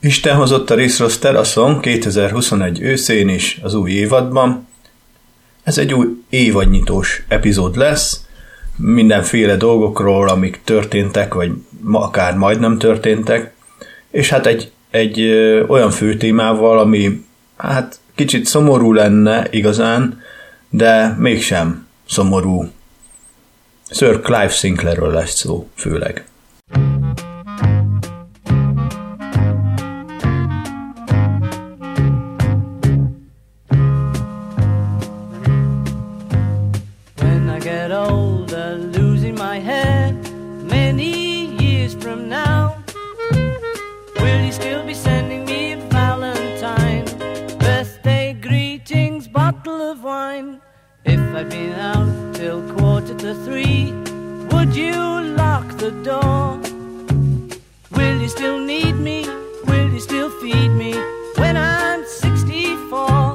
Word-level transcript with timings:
Isten 0.00 0.36
hozott 0.36 0.70
a 0.70 0.74
Riss 0.74 1.18
teraszon 1.18 1.80
2021 1.80 2.80
őszén 2.80 3.28
is 3.28 3.58
az 3.62 3.74
új 3.74 3.90
évadban. 3.90 4.66
Ez 5.62 5.78
egy 5.78 5.94
új 5.94 6.06
évadnyitós 6.30 7.24
epizód 7.28 7.76
lesz, 7.76 8.26
mindenféle 8.76 9.56
dolgokról, 9.56 10.28
amik 10.28 10.60
történtek, 10.64 11.34
vagy 11.34 11.52
akár 11.92 12.34
majdnem 12.34 12.78
történtek, 12.78 13.54
és 14.10 14.28
hát 14.28 14.46
egy, 14.46 14.70
egy 14.90 15.20
olyan 15.68 15.90
fő 15.90 16.16
témával, 16.16 16.78
ami 16.78 17.24
hát 17.56 17.98
kicsit 18.14 18.46
szomorú 18.46 18.92
lenne 18.92 19.46
igazán, 19.50 20.22
de 20.70 21.14
mégsem 21.18 21.86
szomorú. 22.08 22.70
Sir 23.90 24.20
Clive 24.20 24.48
Sinclairről 24.48 25.12
lesz 25.12 25.34
szó 25.34 25.68
főleg. 25.74 26.26
I'd 51.36 51.50
been 51.50 51.74
out 51.74 52.34
till 52.34 52.62
quarter 52.72 53.14
to 53.14 53.34
three, 53.44 53.92
would 54.50 54.74
you 54.74 54.96
lock 55.36 55.68
the 55.76 55.90
door? 56.02 56.58
Will 57.90 58.18
you 58.22 58.28
still 58.30 58.58
need 58.58 58.94
me? 58.94 59.26
Will 59.66 59.92
you 59.92 60.00
still 60.00 60.30
feed 60.40 60.70
me 60.70 60.94
when 61.36 61.58
I'm 61.58 62.06
64? 62.06 63.25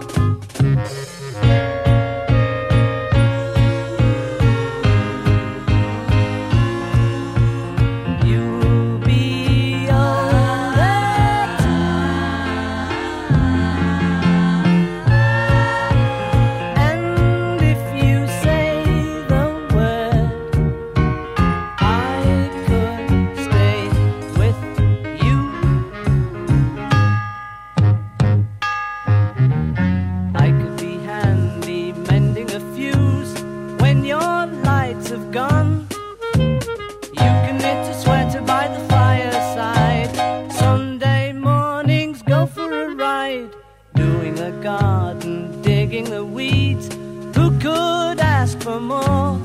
For 48.62 48.80
more? 48.80 49.40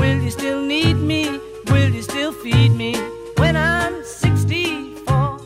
Will 0.00 0.22
you 0.22 0.30
still 0.30 0.60
need 0.66 0.96
me? 0.96 1.22
Will 1.70 1.92
you 1.94 2.02
still 2.02 2.32
feed 2.32 2.72
me 2.76 2.92
when 3.36 3.56
I'm 3.56 3.94
64? 4.04 5.40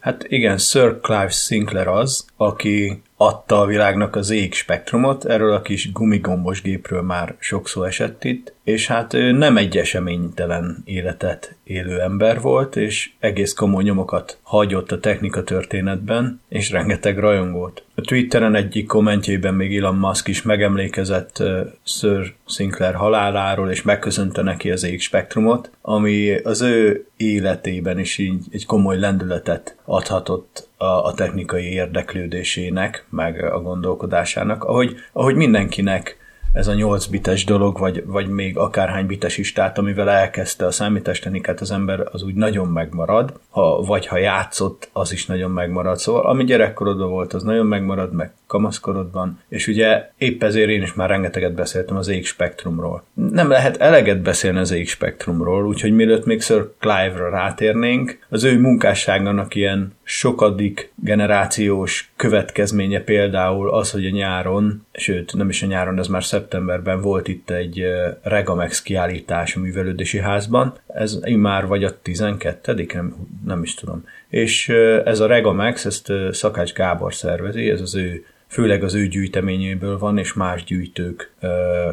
Hát 0.00 0.24
igen, 0.28 0.58
Sir 0.58 1.00
Clive 1.00 1.28
Sinclair 1.28 1.86
az, 1.86 2.26
aki 2.36 3.02
adta 3.16 3.60
a 3.60 3.66
világnak 3.66 4.16
az 4.16 4.30
ég 4.30 4.54
spektrumot, 4.54 5.24
erről 5.24 5.52
a 5.52 5.62
kis 5.62 5.92
gumigombos 5.92 6.62
gépről 6.62 7.02
már 7.02 7.36
sokszor 7.38 7.86
esett 7.86 8.24
itt, 8.24 8.52
és 8.68 8.86
hát 8.86 9.14
ő 9.14 9.32
nem 9.32 9.56
egy 9.56 9.76
eseménytelen 9.76 10.82
életet 10.84 11.56
élő 11.64 12.00
ember 12.00 12.40
volt, 12.40 12.76
és 12.76 13.10
egész 13.18 13.52
komoly 13.52 13.82
nyomokat 13.82 14.38
hagyott 14.42 14.92
a 14.92 15.00
technika 15.00 15.44
történetben, 15.44 16.40
és 16.48 16.70
rengeteg 16.70 17.18
rajongót. 17.18 17.84
A 17.94 18.00
Twitteren 18.00 18.54
egyik 18.54 18.86
kommentjében 18.86 19.54
még 19.54 19.76
Elon 19.76 19.94
Musk 19.94 20.28
is 20.28 20.42
megemlékezett 20.42 21.42
Sir 21.84 22.34
Sinclair 22.46 22.94
haláláról, 22.94 23.70
és 23.70 23.82
megköszönte 23.82 24.42
neki 24.42 24.70
az 24.70 24.84
ég 24.84 25.00
spektrumot, 25.00 25.70
ami 25.82 26.34
az 26.34 26.60
ő 26.60 27.06
életében 27.16 27.98
is 27.98 28.18
így 28.18 28.44
egy 28.50 28.66
komoly 28.66 28.98
lendületet 28.98 29.76
adhatott 29.84 30.68
a 30.76 31.14
technikai 31.14 31.72
érdeklődésének, 31.72 33.06
meg 33.10 33.44
a 33.44 33.60
gondolkodásának, 33.60 34.64
ahogy, 34.64 34.96
ahogy 35.12 35.34
mindenkinek 35.34 36.16
ez 36.58 36.66
a 36.66 36.74
8 36.74 37.06
bites 37.06 37.44
dolog, 37.44 37.78
vagy, 37.78 38.02
vagy 38.06 38.28
még 38.28 38.56
akárhány 38.56 39.06
bites 39.06 39.38
is, 39.38 39.52
tehát 39.52 39.78
amivel 39.78 40.10
elkezdte 40.10 40.66
a 40.66 40.70
számítástechnikát 40.70 41.60
az 41.60 41.70
ember, 41.70 42.08
az 42.12 42.22
úgy 42.22 42.34
nagyon 42.34 42.68
megmarad, 42.68 43.32
ha, 43.50 43.82
vagy 43.82 44.06
ha 44.06 44.18
játszott, 44.18 44.88
az 44.92 45.12
is 45.12 45.26
nagyon 45.26 45.50
megmarad. 45.50 45.98
Szóval 45.98 46.26
ami 46.26 46.44
gyerekkorodban 46.44 47.10
volt, 47.10 47.32
az 47.32 47.42
nagyon 47.42 47.66
megmarad, 47.66 48.12
meg 48.12 48.32
kamaszkorodban, 48.48 49.40
és 49.48 49.66
ugye 49.66 50.10
épp 50.18 50.42
ezért 50.42 50.68
én 50.68 50.82
is 50.82 50.94
már 50.94 51.08
rengeteget 51.08 51.54
beszéltem 51.54 51.96
az 51.96 52.08
ég 52.08 52.26
spektrumról. 52.26 53.04
Nem 53.14 53.48
lehet 53.48 53.76
eleget 53.76 54.22
beszélni 54.22 54.58
az 54.58 54.70
ég 54.70 54.88
spektrumról, 54.88 55.66
úgyhogy 55.66 55.92
mielőtt 55.92 56.24
még 56.24 56.42
Sir 56.42 56.70
Clive-ra 56.78 57.30
rátérnénk, 57.30 58.18
az 58.28 58.44
ő 58.44 58.58
munkásságának 58.58 59.54
ilyen 59.54 59.92
sokadik 60.02 60.92
generációs 60.94 62.12
következménye 62.16 63.00
például 63.00 63.70
az, 63.70 63.90
hogy 63.90 64.06
a 64.06 64.10
nyáron, 64.10 64.86
sőt 64.92 65.34
nem 65.34 65.48
is 65.48 65.62
a 65.62 65.66
nyáron, 65.66 65.98
ez 65.98 66.06
már 66.06 66.24
szeptemberben 66.24 67.00
volt 67.00 67.28
itt 67.28 67.50
egy 67.50 67.84
Regamex 68.22 68.82
kiállítás 68.82 69.56
a 69.56 69.60
művelődési 69.60 70.18
házban, 70.18 70.78
ez 70.86 71.18
már 71.36 71.66
vagy 71.66 71.84
a 71.84 72.00
12 72.02 72.86
nem, 72.92 73.14
nem 73.44 73.62
is 73.62 73.74
tudom. 73.74 74.04
És 74.28 74.68
ez 75.04 75.20
a 75.20 75.26
Regamex, 75.26 75.84
ezt 75.84 76.12
Szakács 76.30 76.72
Gábor 76.72 77.14
szervezi, 77.14 77.70
ez 77.70 77.80
az 77.80 77.94
ő 77.94 78.24
főleg 78.48 78.82
az 78.82 78.94
ő 78.94 79.06
gyűjteményéből 79.06 79.98
van, 79.98 80.18
és 80.18 80.32
más 80.32 80.64
gyűjtők 80.64 81.32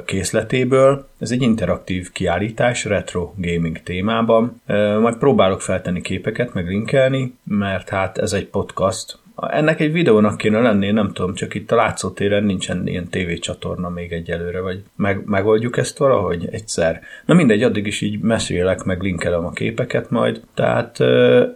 készletéből. 0.05 1.07
Ez 1.19 1.31
egy 1.31 1.41
interaktív 1.41 2.11
kiállítás 2.11 2.85
retro 2.85 3.33
gaming 3.37 3.83
témában. 3.83 4.61
Majd 5.01 5.17
próbálok 5.17 5.61
feltenni 5.61 6.01
képeket, 6.01 6.53
meg 6.53 6.67
linkelni, 6.67 7.35
mert 7.43 7.89
hát 7.89 8.17
ez 8.17 8.33
egy 8.33 8.47
podcast, 8.47 9.17
ennek 9.35 9.79
egy 9.79 9.91
videónak 9.91 10.37
kéne 10.37 10.59
lenni, 10.59 10.91
nem 10.91 11.11
tudom, 11.13 11.33
csak 11.33 11.53
itt 11.53 11.71
a 11.71 11.75
látszótéren 11.75 12.43
nincsen 12.43 12.87
ilyen 12.87 13.09
tévécsatorna 13.09 13.89
még 13.89 14.11
egyelőre, 14.11 14.59
vagy 14.59 14.83
meg, 14.95 15.21
megoldjuk 15.25 15.77
ezt 15.77 15.97
valahogy 15.97 16.47
egyszer. 16.51 17.01
Na 17.25 17.33
mindegy, 17.33 17.63
addig 17.63 17.87
is 17.87 18.01
így 18.01 18.19
mesélek, 18.19 18.83
meg 18.83 19.01
linkelem 19.01 19.45
a 19.45 19.51
képeket 19.51 20.09
majd. 20.09 20.41
Tehát 20.53 20.99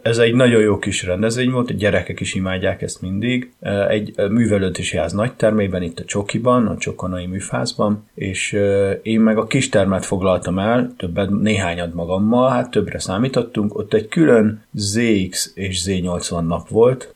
ez 0.02 0.18
egy 0.18 0.34
nagyon 0.34 0.60
jó 0.60 0.78
kis 0.78 1.02
rendezvény 1.02 1.50
volt, 1.50 1.70
a 1.70 1.74
gyerekek 1.74 2.20
is 2.20 2.34
imádják 2.34 2.82
ezt 2.82 3.02
mindig. 3.02 3.52
Egy 3.88 4.14
művelődési 4.30 4.96
ház 4.96 5.12
nagy 5.12 5.32
termében, 5.32 5.82
itt 5.82 5.98
a 5.98 6.04
Csokiban, 6.04 6.66
a 6.66 6.76
Csokonai 6.76 7.26
műfázban, 7.26 8.08
és 8.14 8.52
én 9.02 9.20
meg 9.20 9.38
a 9.38 9.46
kis 9.46 9.68
termet 9.68 10.04
foglaltam 10.04 10.58
el, 10.58 10.94
többet, 10.96 11.30
néhányad 11.30 11.94
magammal, 11.94 12.50
hát 12.50 12.70
többre 12.70 12.98
számítottunk, 12.98 13.78
ott 13.78 13.94
egy 13.94 14.08
külön 14.08 14.62
ZX 14.72 15.52
és 15.54 15.84
Z80 15.86 16.46
nap 16.46 16.68
volt, 16.68 17.14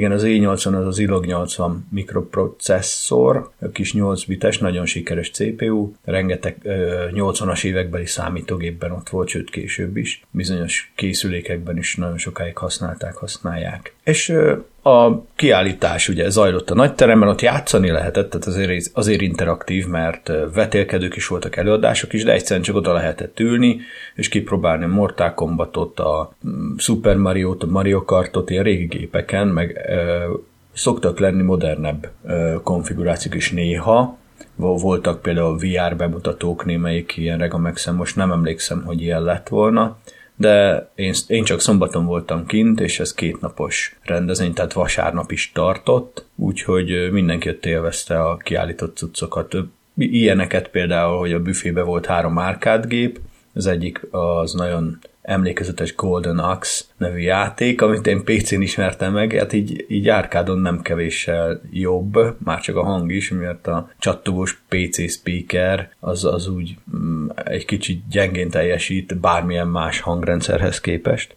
igen, 0.00 0.12
az 0.12 0.22
i80 0.26 0.78
az 0.78 0.86
az 0.86 0.98
ILOG 0.98 1.26
80 1.26 1.86
mikroprocesszor, 1.90 3.50
a 3.60 3.68
kis 3.68 3.94
8 3.94 4.24
bites, 4.24 4.58
nagyon 4.58 4.86
sikeres 4.86 5.30
CPU, 5.30 5.92
rengeteg 6.04 6.56
ö, 6.62 7.08
80-as 7.12 7.64
évekbeli 7.64 8.06
számítógépben 8.06 8.90
ott 8.90 9.08
volt, 9.08 9.28
sőt 9.28 9.50
később 9.50 9.96
is, 9.96 10.22
bizonyos 10.30 10.92
készülékekben 10.96 11.76
is 11.76 11.96
nagyon 11.96 12.18
sokáig 12.18 12.56
használták, 12.56 13.14
használják. 13.14 13.94
És 14.10 14.34
a 14.82 15.24
kiállítás 15.36 16.08
ugye 16.08 16.30
zajlott 16.30 16.70
a 16.70 16.74
nagy 16.74 16.94
teremben, 16.94 17.28
ott 17.28 17.40
játszani 17.40 17.90
lehetett, 17.90 18.30
tehát 18.30 18.46
azért, 18.46 18.90
azért 18.94 19.20
interaktív, 19.20 19.86
mert 19.86 20.32
vetélkedők 20.54 21.16
is 21.16 21.26
voltak, 21.26 21.56
előadások 21.56 22.12
is, 22.12 22.24
de 22.24 22.32
egyszerűen 22.32 22.64
csak 22.64 22.76
oda 22.76 22.92
lehetett 22.92 23.40
ülni, 23.40 23.80
és 24.14 24.28
kipróbálni 24.28 24.84
a 24.84 24.88
Mortal 24.88 25.34
Kombatot, 25.34 26.00
a 26.00 26.32
Super 26.76 27.16
Mario-t, 27.16 27.62
a 27.62 27.66
Mario 27.66 28.04
Kartot, 28.04 28.50
ilyen 28.50 28.64
régi 28.64 28.84
gépeken, 28.84 29.48
meg 29.48 29.84
ö, 29.88 30.32
szoktak 30.72 31.18
lenni 31.18 31.42
modernebb 31.42 32.10
ö, 32.24 32.54
konfigurációk 32.62 33.34
is 33.34 33.50
néha, 33.50 34.18
voltak 34.56 35.22
például 35.22 35.58
VR 35.58 35.96
bemutatók 35.96 36.64
némelyik 36.64 37.16
ilyen 37.16 37.38
Regamexen, 37.38 37.94
most 37.94 38.16
nem 38.16 38.32
emlékszem, 38.32 38.82
hogy 38.84 39.02
ilyen 39.02 39.22
lett 39.22 39.48
volna, 39.48 39.98
de 40.40 40.88
én, 40.94 41.14
én 41.26 41.44
csak 41.44 41.60
szombaton 41.60 42.06
voltam 42.06 42.46
kint, 42.46 42.80
és 42.80 43.00
ez 43.00 43.14
kétnapos 43.14 43.98
rendezvény, 44.02 44.52
tehát 44.52 44.72
vasárnap 44.72 45.30
is 45.30 45.52
tartott, 45.52 46.24
úgyhogy 46.36 47.10
mindenki 47.12 47.48
ott 47.48 47.66
élvezte 47.66 48.20
a 48.20 48.36
kiállított 48.36 48.96
cuccokat. 48.96 49.56
Ilyeneket 49.96 50.68
például, 50.68 51.18
hogy 51.18 51.32
a 51.32 51.42
büfébe 51.42 51.82
volt 51.82 52.06
három 52.06 52.38
árkádgép, 52.38 53.20
az 53.54 53.66
egyik 53.66 54.06
az 54.10 54.52
nagyon 54.52 54.98
emlékezetes 55.22 55.94
Golden 55.94 56.38
Axe 56.38 56.84
nevű 56.96 57.18
játék, 57.18 57.82
amit 57.82 58.06
én 58.06 58.24
PC-n 58.24 58.60
ismertem 58.60 59.12
meg, 59.12 59.32
hát 59.32 59.52
így, 59.52 59.84
így 59.88 60.08
árkádon 60.08 60.58
nem 60.58 60.82
kevéssel 60.82 61.60
jobb, 61.70 62.36
már 62.44 62.60
csak 62.60 62.76
a 62.76 62.84
hang 62.84 63.12
is, 63.12 63.30
mert 63.30 63.66
a 63.66 63.90
csattogós 63.98 64.62
PC 64.68 65.10
speaker 65.10 65.90
az, 66.00 66.24
az 66.24 66.48
úgy 66.48 66.76
mm, 66.96 67.28
egy 67.44 67.64
kicsit 67.64 68.08
gyengén 68.10 68.50
teljesít 68.50 69.20
bármilyen 69.20 69.68
más 69.68 70.00
hangrendszerhez 70.00 70.80
képest. 70.80 71.36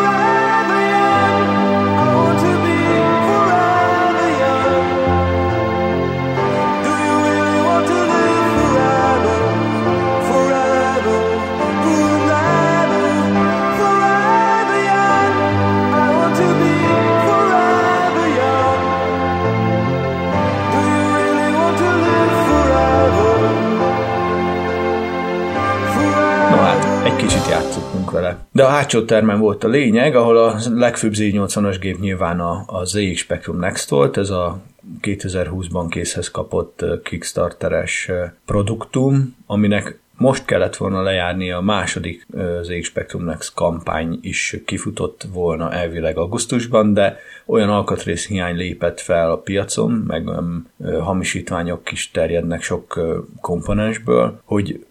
Játszottunk 27.51 28.11
vele. 28.11 28.37
De 28.51 28.63
a 28.63 28.67
hátsó 28.67 29.01
termen 29.05 29.39
volt 29.39 29.63
a 29.63 29.67
lényeg, 29.67 30.15
ahol 30.15 30.37
a 30.37 30.59
legfőbb 30.69 31.13
Z80-as 31.15 31.77
gép 31.79 31.99
nyilván 31.99 32.39
a, 32.39 32.63
a 32.67 32.85
ZX 32.85 33.19
Spectrum 33.19 33.59
Next 33.59 33.89
volt, 33.89 34.17
ez 34.17 34.29
a 34.29 34.59
2020-ban 35.01 35.85
készhez 35.89 36.31
kapott 36.31 36.85
Kickstarteres 37.03 38.11
produktum, 38.45 39.35
aminek 39.45 40.00
most 40.21 40.45
kellett 40.45 40.75
volna 40.75 41.01
lejárni 41.01 41.51
a 41.51 41.61
második 41.61 42.25
ZX 42.61 42.87
Spectrum 42.87 43.23
Next 43.23 43.53
kampány 43.53 44.19
is 44.21 44.57
kifutott 44.65 45.27
volna 45.33 45.71
elvileg 45.71 46.17
augusztusban, 46.17 46.93
de 46.93 47.17
olyan 47.45 47.69
alkatrész 47.69 48.27
hiány 48.27 48.55
lépett 48.55 48.99
fel 48.99 49.31
a 49.31 49.37
piacon, 49.37 49.91
meg 49.91 50.27
um, 50.27 50.67
hamisítványok 50.99 51.91
is 51.91 52.11
terjednek 52.11 52.61
sok 52.61 52.99
komponensből, 53.41 54.41
hogy 54.43 54.85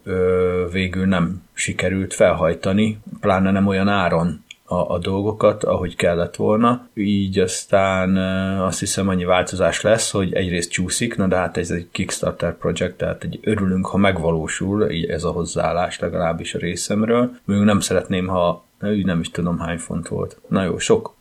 végül 0.73 1.07
nem 1.07 1.43
sikerült 1.53 2.15
felhajtani, 2.15 2.99
pláne 3.21 3.51
nem 3.51 3.67
olyan 3.67 3.89
áron 3.89 4.45
a, 4.71 4.95
a 4.95 4.99
dolgokat, 4.99 5.65
ahogy 5.65 5.97
kellett 5.97 6.37
volna. 6.37 6.89
Így 6.95 7.39
aztán 7.39 8.17
azt 8.63 8.79
hiszem 8.79 9.09
annyi 9.09 9.25
változás 9.25 9.81
lesz, 9.81 10.11
hogy 10.11 10.33
egyrészt 10.33 10.71
csúszik, 10.71 11.17
na 11.17 11.27
de 11.27 11.37
hát 11.37 11.57
ez 11.57 11.71
egy 11.71 11.89
Kickstarter 11.91 12.57
projekt, 12.57 12.97
tehát 12.97 13.25
egy 13.25 13.39
örülünk, 13.43 13.87
ha 13.87 13.97
megvalósul, 13.97 14.91
így 14.91 15.05
ez 15.11 15.25
a 15.25 15.31
hozzáállás 15.31 15.99
legalábbis 15.99 16.55
a 16.55 16.59
részemről. 16.59 17.31
Még 17.45 17.59
nem 17.59 17.81
szeretném, 17.81 18.27
ha 18.27 18.65
úgy 18.83 19.05
nem 19.05 19.21
is 19.21 19.31
tudom 19.31 19.59
hány 19.59 19.79
font 19.79 20.09
volt. 20.09 20.41
Na 20.49 20.63
jó, 20.63 20.79
sok 20.79 21.15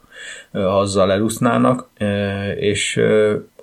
azzal 0.52 1.12
elúsznának, 1.12 1.88
ö, 1.98 2.50
és 2.50 3.02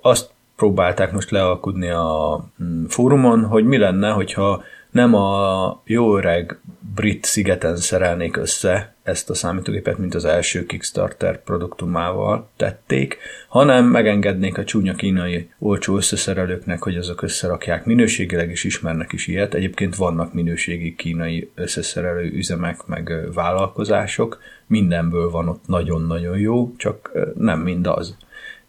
azt 0.01 0.29
próbálták 0.55 1.11
most 1.11 1.31
lealkudni 1.31 1.89
a 1.89 2.39
mm, 2.63 2.85
fórumon, 2.85 3.45
hogy 3.45 3.65
mi 3.65 3.77
lenne, 3.77 4.09
hogyha 4.09 4.63
nem 4.91 5.13
a 5.13 5.81
jó 5.85 6.17
öreg 6.17 6.59
brit 6.95 7.25
szigeten 7.25 7.75
szerelnék 7.75 8.37
össze 8.37 8.95
ezt 9.03 9.29
a 9.29 9.33
számítógépet, 9.33 9.97
mint 9.97 10.15
az 10.15 10.25
első 10.25 10.65
Kickstarter 10.65 11.43
produktumával 11.43 12.49
tették, 12.55 13.17
hanem 13.47 13.85
megengednék 13.85 14.57
a 14.57 14.63
csúnya 14.63 14.93
kínai 14.93 15.49
olcsó 15.59 15.95
összeszerelőknek, 15.95 16.83
hogy 16.83 16.95
azok 16.95 17.21
összerakják. 17.21 17.85
Minőségileg 17.85 18.51
is 18.51 18.63
ismernek 18.63 19.13
is 19.13 19.27
ilyet. 19.27 19.53
Egyébként 19.53 19.95
vannak 19.95 20.33
minőségi 20.33 20.95
kínai 20.95 21.51
összeszerelő 21.55 22.31
üzemek, 22.31 22.85
meg 22.85 23.33
vállalkozások. 23.33 24.39
Mindenből 24.67 25.29
van 25.29 25.47
ott 25.47 25.67
nagyon-nagyon 25.67 26.37
jó, 26.37 26.75
csak 26.77 27.11
nem 27.35 27.59
mindaz 27.59 28.17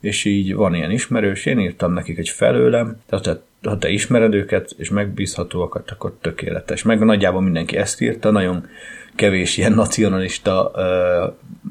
és 0.00 0.24
így 0.24 0.54
van 0.54 0.74
ilyen 0.74 0.90
ismerős, 0.90 1.46
én 1.46 1.58
írtam 1.58 1.92
nekik 1.92 2.18
egy 2.18 2.28
felőlem, 2.28 3.00
tehát 3.06 3.42
ha 3.62 3.78
te 3.78 3.88
ismered 3.88 4.34
őket, 4.34 4.74
és 4.76 4.90
megbízhatóakat, 4.90 5.90
akkor 5.90 6.16
tökéletes. 6.20 6.82
Meg 6.82 7.04
nagyjából 7.04 7.40
mindenki 7.40 7.76
ezt 7.76 8.00
írta, 8.00 8.30
nagyon 8.30 8.66
kevés 9.14 9.56
ilyen 9.56 9.72
nacionalista 9.72 10.70
ö, 10.74 11.26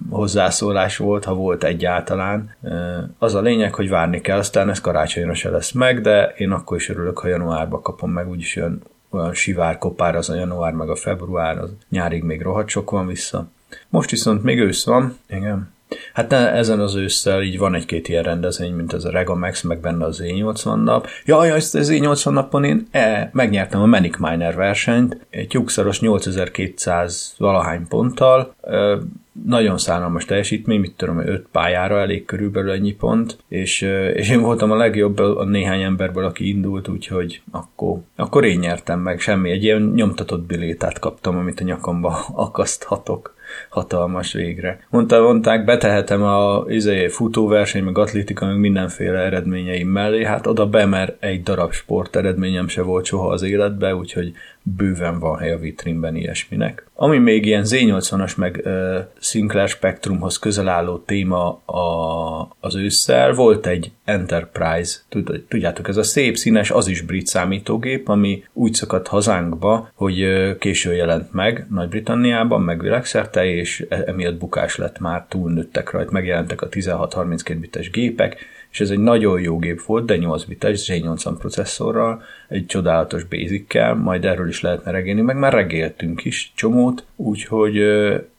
hozzászólás 0.09 0.97
volt, 0.97 1.25
ha 1.25 1.33
volt 1.33 1.63
egyáltalán. 1.63 2.55
Ö, 2.63 2.97
az 3.17 3.35
a 3.35 3.41
lényeg, 3.41 3.73
hogy 3.73 3.89
várni 3.89 4.21
kell, 4.21 4.37
aztán 4.37 4.69
ez 4.69 4.81
karácsonyra 4.81 5.33
se 5.33 5.49
lesz 5.49 5.71
meg, 5.71 6.01
de 6.01 6.33
én 6.37 6.51
akkor 6.51 6.77
is 6.77 6.89
örülök, 6.89 7.19
ha 7.19 7.27
januárba 7.27 7.81
kapom 7.81 8.11
meg, 8.11 8.29
úgyis 8.29 8.55
olyan, 8.55 8.81
olyan 9.09 9.33
sivár 9.33 9.77
kopár 9.77 10.15
az 10.15 10.29
a 10.29 10.35
január, 10.35 10.73
meg 10.73 10.89
a 10.89 10.95
február, 10.95 11.57
az 11.57 11.69
nyárig 11.89 12.23
még 12.23 12.41
rohadt 12.41 12.69
sok 12.69 12.91
van 12.91 13.07
vissza. 13.07 13.47
Most 13.89 14.09
viszont 14.09 14.43
még 14.43 14.59
ősz 14.59 14.85
van, 14.85 15.17
igen, 15.29 15.75
Hát 16.13 16.29
ne, 16.29 16.51
ezen 16.51 16.79
az 16.79 16.95
ősszel 16.95 17.41
így 17.41 17.57
van 17.57 17.75
egy-két 17.75 18.07
ilyen 18.07 18.23
rendezvény, 18.23 18.73
mint 18.73 18.93
ez 18.93 19.05
a 19.05 19.09
Regamax, 19.09 19.61
meg 19.61 19.79
benne 19.79 20.05
az 20.05 20.21
Z80 20.23 20.83
nap. 20.83 21.07
Jaj, 21.25 21.51
ezt 21.51 21.75
az 21.75 21.91
Z80 21.91 22.29
napon 22.29 22.63
én 22.63 22.87
e, 22.91 23.29
megnyertem 23.33 23.81
a 23.81 23.85
Manic 23.85 24.17
Miner 24.17 24.55
versenyt, 24.55 25.17
egy 25.29 25.53
lyukszaros 25.53 25.99
8200 25.99 27.35
valahány 27.37 27.87
ponttal, 27.87 28.53
e, 28.61 28.97
nagyon 29.45 29.77
szánalmas 29.77 30.25
teljesítmény, 30.25 30.79
mit 30.79 30.95
tudom, 30.95 31.19
5 31.19 31.47
pályára 31.51 31.99
elég 31.99 32.25
körülbelül 32.25 32.71
ennyi 32.71 32.93
pont, 32.93 33.37
és, 33.47 33.81
és 34.13 34.29
én 34.29 34.41
voltam 34.41 34.71
a 34.71 34.75
legjobb 34.75 35.19
a 35.19 35.43
néhány 35.43 35.81
emberből, 35.81 36.25
aki 36.25 36.47
indult, 36.47 36.87
úgyhogy 36.87 37.41
akkor, 37.51 37.99
akkor 38.15 38.45
én 38.45 38.59
nyertem 38.59 38.99
meg, 38.99 39.19
semmi, 39.19 39.51
egy 39.51 39.63
ilyen 39.63 39.91
nyomtatott 39.95 40.45
bilétát 40.45 40.99
kaptam, 40.99 41.37
amit 41.37 41.59
a 41.59 41.63
nyakamba 41.63 42.25
akaszthatok 42.33 43.35
hatalmas 43.69 44.33
végre. 44.33 44.79
Mondta, 44.89 45.21
mondták, 45.21 45.65
betehetem 45.65 46.23
a 46.23 46.63
izé, 46.67 47.07
futóverseny, 47.07 47.83
meg 47.83 47.97
atlétika, 47.97 48.45
meg 48.45 48.59
mindenféle 48.59 49.19
eredményeim 49.19 49.87
mellé, 49.87 50.23
hát 50.23 50.47
oda 50.47 50.65
be, 50.65 50.85
mert 50.85 51.23
egy 51.23 51.43
darab 51.43 51.71
sport 51.71 52.15
eredményem 52.15 52.67
se 52.67 52.81
volt 52.81 53.05
soha 53.05 53.27
az 53.27 53.41
életbe, 53.41 53.95
úgyhogy 53.95 54.33
bőven 54.75 55.19
van 55.19 55.37
hely 55.37 55.51
a 55.51 55.57
vitrínben 55.57 56.15
ilyesminek. 56.15 56.85
Ami 56.93 57.17
még 57.17 57.45
ilyen 57.45 57.63
Z80-as 57.65 58.37
meg 58.37 58.61
uh, 58.65 58.97
Sinclair 59.19 59.67
Spectrumhoz 59.67 60.39
közel 60.39 60.67
álló 60.67 60.97
téma 60.97 61.61
a, 61.65 62.55
az 62.59 62.75
ősszel, 62.75 63.33
volt 63.33 63.67
egy 63.67 63.91
Enterprise, 64.05 64.99
tud, 65.09 65.43
tudjátok, 65.47 65.87
ez 65.87 65.97
a 65.97 66.03
szép 66.03 66.35
színes, 66.35 66.71
az 66.71 66.87
is 66.87 67.01
brit 67.01 67.27
számítógép, 67.27 68.09
ami 68.09 68.43
úgy 68.53 68.73
szakadt 68.73 69.07
hazánkba, 69.07 69.91
hogy 69.93 70.25
késő 70.59 70.95
jelent 70.95 71.33
meg 71.33 71.67
Nagy-Britanniában, 71.69 72.61
meg 72.61 72.81
világszerte, 72.81 73.45
és 73.45 73.85
emiatt 74.05 74.37
bukás 74.37 74.75
lett 74.75 74.99
már, 74.99 75.25
túlnőttek 75.29 75.91
rajta, 75.91 76.11
megjelentek 76.11 76.61
a 76.61 76.69
16-32 76.69 77.57
bites 77.59 77.89
gépek, 77.89 78.45
és 78.77 78.83
ez 78.83 78.89
egy 78.89 78.99
nagyon 78.99 79.41
jó 79.41 79.57
gép 79.57 79.81
volt, 79.81 80.05
de 80.05 80.17
8 80.17 80.43
bites 80.43 80.89
Z80 80.91 81.35
processzorral, 81.39 82.21
egy 82.47 82.65
csodálatos 82.65 83.23
basickel, 83.23 83.95
majd 83.95 84.25
erről 84.25 84.47
is 84.47 84.61
lehetne 84.61 84.91
regélni, 84.91 85.21
meg 85.21 85.37
már 85.37 85.53
regéltünk 85.53 86.25
is 86.25 86.51
csomót, 86.55 87.05
úgyhogy 87.15 87.77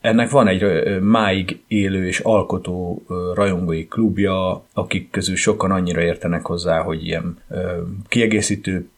ennek 0.00 0.30
van 0.30 0.49
egy 0.49 1.00
máig 1.00 1.61
élő 1.66 2.07
és 2.07 2.18
alkotó 2.18 3.02
rajongói 3.35 3.87
klubja, 3.87 4.64
akik 4.73 5.11
közül 5.11 5.37
sokan 5.37 5.71
annyira 5.71 6.00
értenek 6.00 6.47
hozzá, 6.47 6.80
hogy 6.80 7.07
ilyen 7.07 7.38
kiegészítő 8.09 8.88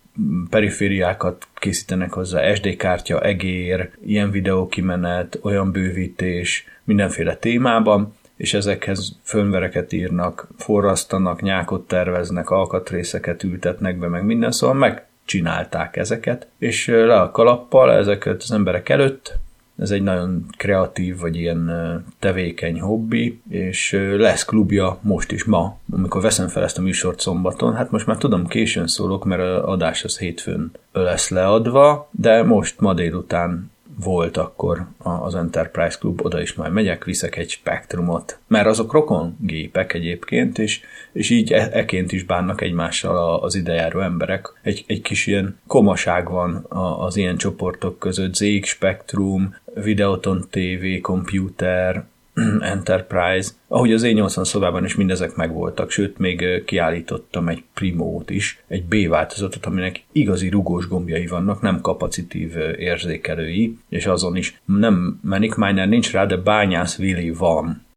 perifériákat 0.50 1.46
készítenek 1.54 2.12
hozzá, 2.12 2.54
SD 2.54 2.76
kártya, 2.76 3.20
egér, 3.20 3.90
ilyen 4.04 4.30
videókimenet, 4.30 5.38
olyan 5.42 5.72
bővítés, 5.72 6.64
mindenféle 6.84 7.36
témában, 7.36 8.14
és 8.40 8.54
ezekhez 8.54 9.18
fönvereket 9.22 9.92
írnak, 9.92 10.48
forrasztanak, 10.56 11.42
nyákot 11.42 11.86
terveznek, 11.86 12.50
alkatrészeket 12.50 13.42
ültetnek 13.42 13.98
be, 13.98 14.08
meg 14.08 14.24
minden, 14.24 14.52
szóval 14.52 14.76
megcsinálták 14.76 15.96
ezeket, 15.96 16.46
és 16.58 16.86
le 16.86 17.20
a 17.20 17.30
kalappal 17.30 17.92
ezeket 17.92 18.42
az 18.42 18.52
emberek 18.52 18.88
előtt 18.88 19.38
ez 19.78 19.90
egy 19.90 20.02
nagyon 20.02 20.46
kreatív, 20.56 21.18
vagy 21.18 21.36
ilyen 21.36 21.70
tevékeny 22.18 22.80
hobbi, 22.80 23.40
és 23.48 23.98
lesz 24.16 24.44
klubja 24.44 24.98
most 25.02 25.32
is 25.32 25.44
ma, 25.44 25.78
amikor 25.92 26.22
veszem 26.22 26.48
fel 26.48 26.62
ezt 26.62 26.78
a 26.78 26.82
műsort 26.82 27.20
szombaton. 27.20 27.74
Hát 27.74 27.90
most 27.90 28.06
már 28.06 28.16
tudom, 28.16 28.46
későn 28.46 28.86
szólok, 28.86 29.24
mert 29.24 29.42
az 29.42 29.62
adás 29.62 30.04
az 30.04 30.18
hétfőn 30.18 30.70
lesz 30.92 31.28
leadva, 31.28 32.08
de 32.10 32.42
most 32.42 32.80
ma 32.80 32.94
délután 32.94 33.70
volt 34.02 34.36
akkor 34.36 34.86
az 34.98 35.34
Enterprise 35.34 35.98
Club, 35.98 36.24
oda 36.24 36.40
is 36.40 36.54
majd 36.54 36.72
megyek, 36.72 37.04
viszek 37.04 37.36
egy 37.36 37.50
spektrumot, 37.50 38.38
mert 38.46 38.66
azok 38.66 38.92
rokon 38.92 39.36
gépek 39.40 39.92
egyébként, 39.92 40.58
és, 40.58 40.80
és 41.12 41.30
így 41.30 41.52
e- 41.52 41.68
eként 41.72 42.12
is 42.12 42.22
bánnak 42.22 42.60
egymással 42.60 43.40
az 43.40 43.54
idejáró 43.54 44.00
emberek. 44.00 44.52
Egy, 44.62 44.84
egy 44.86 45.02
kis 45.02 45.26
ilyen 45.26 45.58
komaság 45.66 46.30
van 46.30 46.66
az 46.98 47.16
ilyen 47.16 47.36
csoportok 47.36 47.98
között, 47.98 48.34
ZX 48.34 48.68
Spectrum, 48.68 49.54
Videoton 49.74 50.46
TV, 50.50 51.00
Computer, 51.00 52.04
Enterprise, 52.60 53.50
ahogy 53.68 53.92
az 53.92 54.02
E80 54.06 54.44
szobában 54.44 54.84
is 54.84 54.94
mindezek 54.94 55.34
megvoltak, 55.34 55.90
sőt, 55.90 56.18
még 56.18 56.64
kiállítottam 56.64 57.48
egy 57.48 57.64
Primót 57.74 58.30
is, 58.30 58.62
egy 58.68 58.84
B 58.84 59.08
változatot, 59.08 59.66
aminek 59.66 60.02
igazi 60.12 60.48
rugós 60.48 60.88
gombjai 60.88 61.26
vannak, 61.26 61.60
nem 61.60 61.80
kapacitív 61.80 62.56
érzékelői, 62.78 63.78
és 63.88 64.06
azon 64.06 64.36
is 64.36 64.60
nem 64.64 65.20
Manic 65.22 65.56
Miner 65.56 65.88
nincs 65.88 66.12
rá, 66.12 66.26
de 66.26 66.36
Bányász 66.36 66.98
Willy 66.98 67.30
van. 67.30 67.88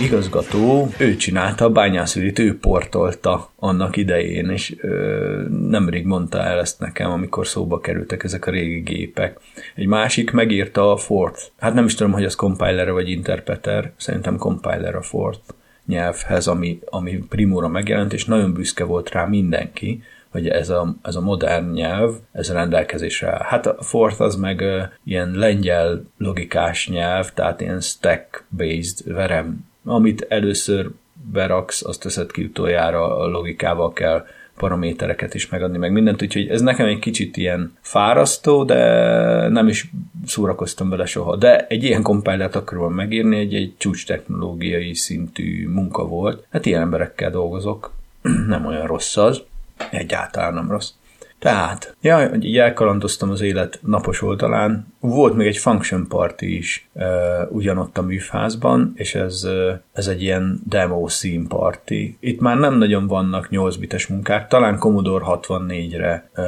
Igazgató, 0.00 0.88
ő 0.98 1.16
csinálta 1.16 1.64
a 1.64 1.70
bányászűrit, 1.70 2.38
ő 2.38 2.58
portolta 2.58 3.50
annak 3.56 3.96
idején, 3.96 4.50
és 4.50 4.74
uh, 4.82 5.48
nemrég 5.48 6.06
mondta 6.06 6.42
el 6.42 6.58
ezt 6.58 6.80
nekem, 6.80 7.10
amikor 7.10 7.46
szóba 7.46 7.80
kerültek 7.80 8.24
ezek 8.24 8.46
a 8.46 8.50
régi 8.50 8.80
gépek. 8.80 9.38
Egy 9.74 9.86
másik 9.86 10.30
megírta 10.30 10.92
a 10.92 10.96
Fort. 10.96 11.52
Hát 11.58 11.74
nem 11.74 11.84
is 11.84 11.94
tudom, 11.94 12.12
hogy 12.12 12.24
az 12.24 12.34
compiler 12.34 12.92
vagy 12.92 13.10
interpreter, 13.10 13.92
szerintem 13.96 14.36
compiler 14.36 14.94
a 14.94 15.02
Fort 15.02 15.54
nyelvhez, 15.86 16.46
ami, 16.46 16.78
ami 16.84 17.24
Primóra 17.28 17.68
megjelent, 17.68 18.12
és 18.12 18.24
nagyon 18.24 18.52
büszke 18.52 18.84
volt 18.84 19.10
rá 19.10 19.24
mindenki, 19.24 20.02
hogy 20.30 20.48
ez 20.48 20.68
a, 20.68 20.94
ez 21.02 21.14
a 21.14 21.20
modern 21.20 21.70
nyelv, 21.70 22.14
ez 22.32 22.52
rendelkezésre 22.52 23.30
áll. 23.30 23.42
Hát 23.42 23.66
a 23.66 23.82
Forth 23.82 24.20
az 24.20 24.36
meg 24.36 24.60
uh, 24.60 24.82
ilyen 25.04 25.30
lengyel 25.34 26.04
logikás 26.18 26.88
nyelv, 26.88 27.32
tehát 27.32 27.60
ilyen 27.60 27.80
stack-based 27.80 29.12
verem, 29.14 29.66
amit 29.84 30.26
először 30.28 30.90
beraksz, 31.32 31.84
azt 31.84 32.00
teszed 32.02 32.30
ki 32.30 32.44
utoljára 32.44 33.16
a 33.16 33.26
logikával 33.26 33.92
kell 33.92 34.24
paramétereket 34.58 35.34
is 35.34 35.48
megadni, 35.48 35.78
meg 35.78 35.92
mindent, 35.92 36.22
úgyhogy 36.22 36.48
ez 36.48 36.60
nekem 36.60 36.86
egy 36.86 36.98
kicsit 36.98 37.36
ilyen 37.36 37.72
fárasztó, 37.80 38.64
de 38.64 39.48
nem 39.48 39.68
is 39.68 39.90
szórakoztam 40.26 40.88
vele 40.88 41.06
soha. 41.06 41.36
De 41.36 41.66
egy 41.66 41.84
ilyen 41.84 42.02
kompájlát 42.02 42.56
akarom 42.56 42.94
megírni, 42.94 43.38
egy, 43.38 43.54
egy 43.54 43.74
csúcs 43.76 44.06
technológiai 44.06 44.94
szintű 44.94 45.68
munka 45.68 46.06
volt. 46.06 46.46
Hát 46.50 46.66
ilyen 46.66 46.80
emberekkel 46.80 47.30
dolgozok, 47.30 47.92
nem 48.48 48.66
olyan 48.66 48.86
rossz 48.86 49.16
az. 49.16 49.42
Egyáltalán 49.90 50.54
nem 50.54 50.70
rossz. 50.70 50.90
Tehát, 51.38 51.96
ja, 52.00 52.30
így 52.40 52.58
elkalandoztam 52.58 53.30
az 53.30 53.40
élet 53.40 53.78
napos 53.82 54.22
oldalán. 54.22 54.86
Volt 55.00 55.34
még 55.34 55.46
egy 55.46 55.56
function 55.56 56.06
party 56.08 56.42
is 56.42 56.88
uh, 56.92 57.04
ugyanott 57.50 57.98
a 57.98 58.02
műfázban, 58.02 58.92
és 58.94 59.14
ez, 59.14 59.44
uh, 59.44 59.72
ez 59.92 60.06
egy 60.06 60.22
ilyen 60.22 60.60
demo 60.68 61.08
scene 61.08 61.46
party. 61.48 62.16
Itt 62.20 62.40
már 62.40 62.58
nem 62.58 62.74
nagyon 62.74 63.06
vannak 63.06 63.50
8 63.50 63.76
bites 63.76 64.06
munkák, 64.06 64.48
talán 64.48 64.78
Commodore 64.78 65.24
64-re 65.28 66.30
uh, 66.36 66.44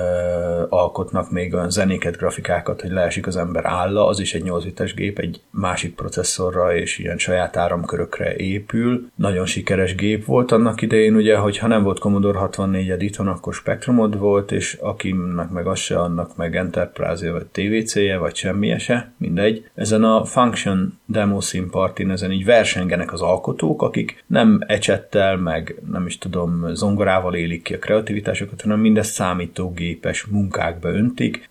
alkotnak 0.69 1.31
még 1.31 1.55
olyan 1.55 1.71
zenéket, 1.71 2.17
grafikákat, 2.17 2.81
hogy 2.81 2.91
leesik 2.91 3.27
az 3.27 3.37
ember 3.37 3.65
álla, 3.65 4.07
az 4.07 4.21
is 4.21 4.35
egy 4.35 4.43
8 4.43 4.65
bites 4.65 4.95
gép, 4.95 5.19
egy 5.19 5.41
másik 5.51 5.95
processzorra 5.95 6.75
és 6.75 6.99
ilyen 6.99 7.19
saját 7.19 7.57
áramkörökre 7.57 8.37
épül. 8.37 9.11
Nagyon 9.15 9.47
sikeres 9.47 9.95
gép 9.95 10.25
volt 10.25 10.53
annak 10.53 10.83
idején, 10.83 11.15
ugye, 11.15 11.37
hogy 11.37 11.59
ha 11.59 11.67
nem 11.67 11.83
volt 11.83 11.99
Commodore 11.99 12.39
64 12.39 13.03
itthon, 13.03 13.29
akkor 13.29 13.55
Spectrumod 13.55 14.19
volt, 14.19 14.53
és 14.53 14.79
akinek 14.83 15.51
meg 15.51 15.67
az 15.67 15.79
se, 15.79 15.99
annak 15.99 16.37
meg 16.37 16.57
Enterprise-je, 16.57 17.33
vagy 17.33 17.47
TVC-je, 17.47 18.19
vagy 18.19 18.35
semmi 18.35 18.79
se, 18.79 19.13
mindegy. 19.17 19.71
Ezen 19.75 20.05
a 20.05 20.25
Function 20.25 20.99
Demo 21.07 21.41
Sim 21.41 21.71
party 21.71 22.03
ezen 22.09 22.33
így 22.33 22.45
versengenek 22.45 23.13
az 23.13 23.21
alkotók, 23.21 23.83
akik 23.83 24.25
nem 24.27 24.61
ecsettel, 24.67 25.37
meg 25.37 25.75
nem 25.91 26.07
is 26.07 26.19
tudom, 26.19 26.75
zongorával 26.75 27.35
élik 27.35 27.63
ki 27.63 27.75
a 27.75 27.79
kreativitásokat, 27.79 28.63
hanem 28.63 28.81
mindezt 28.81 29.13
számítógépes 29.13 30.25
munkákba 30.25 30.89
öntik. 30.89 31.49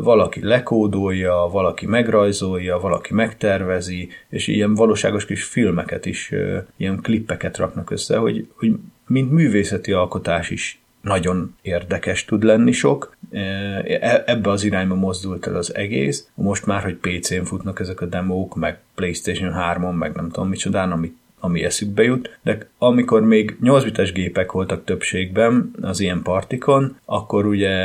Valaki 0.00 0.44
lekódolja, 0.44 1.48
valaki 1.52 1.86
megrajzolja, 1.86 2.78
valaki 2.78 3.14
megtervezi, 3.14 4.08
és 4.28 4.46
ilyen 4.46 4.74
valóságos 4.74 5.24
kis 5.24 5.44
filmeket 5.44 6.06
is, 6.06 6.32
ilyen 6.76 7.00
klippeket 7.02 7.56
raknak 7.56 7.90
össze, 7.90 8.16
hogy, 8.16 8.48
hogy 8.54 8.74
mint 9.06 9.32
művészeti 9.32 9.92
alkotás 9.92 10.50
is 10.50 10.80
nagyon 11.08 11.56
érdekes 11.62 12.24
tud 12.24 12.42
lenni 12.42 12.72
sok. 12.72 13.16
E, 13.30 14.22
ebbe 14.26 14.50
az 14.50 14.64
irányba 14.64 14.94
mozdult 14.94 15.46
el 15.46 15.54
az 15.56 15.74
egész. 15.74 16.28
Most 16.34 16.66
már, 16.66 16.82
hogy 16.82 16.94
PC-n 16.94 17.42
futnak 17.42 17.80
ezek 17.80 18.00
a 18.00 18.06
demók, 18.06 18.56
meg 18.56 18.78
PlayStation 18.94 19.54
3-on, 19.56 19.98
meg 19.98 20.14
nem 20.14 20.30
tudom 20.30 20.48
micsodán, 20.48 20.92
amit 20.92 21.16
ami 21.40 21.64
eszükbe 21.64 22.02
jut, 22.02 22.38
de 22.42 22.68
amikor 22.78 23.22
még 23.22 23.56
8 23.60 23.84
bites 23.84 24.12
gépek 24.12 24.52
voltak 24.52 24.84
többségben 24.84 25.70
az 25.80 26.00
ilyen 26.00 26.22
partikon, 26.22 26.96
akkor 27.04 27.46
ugye 27.46 27.76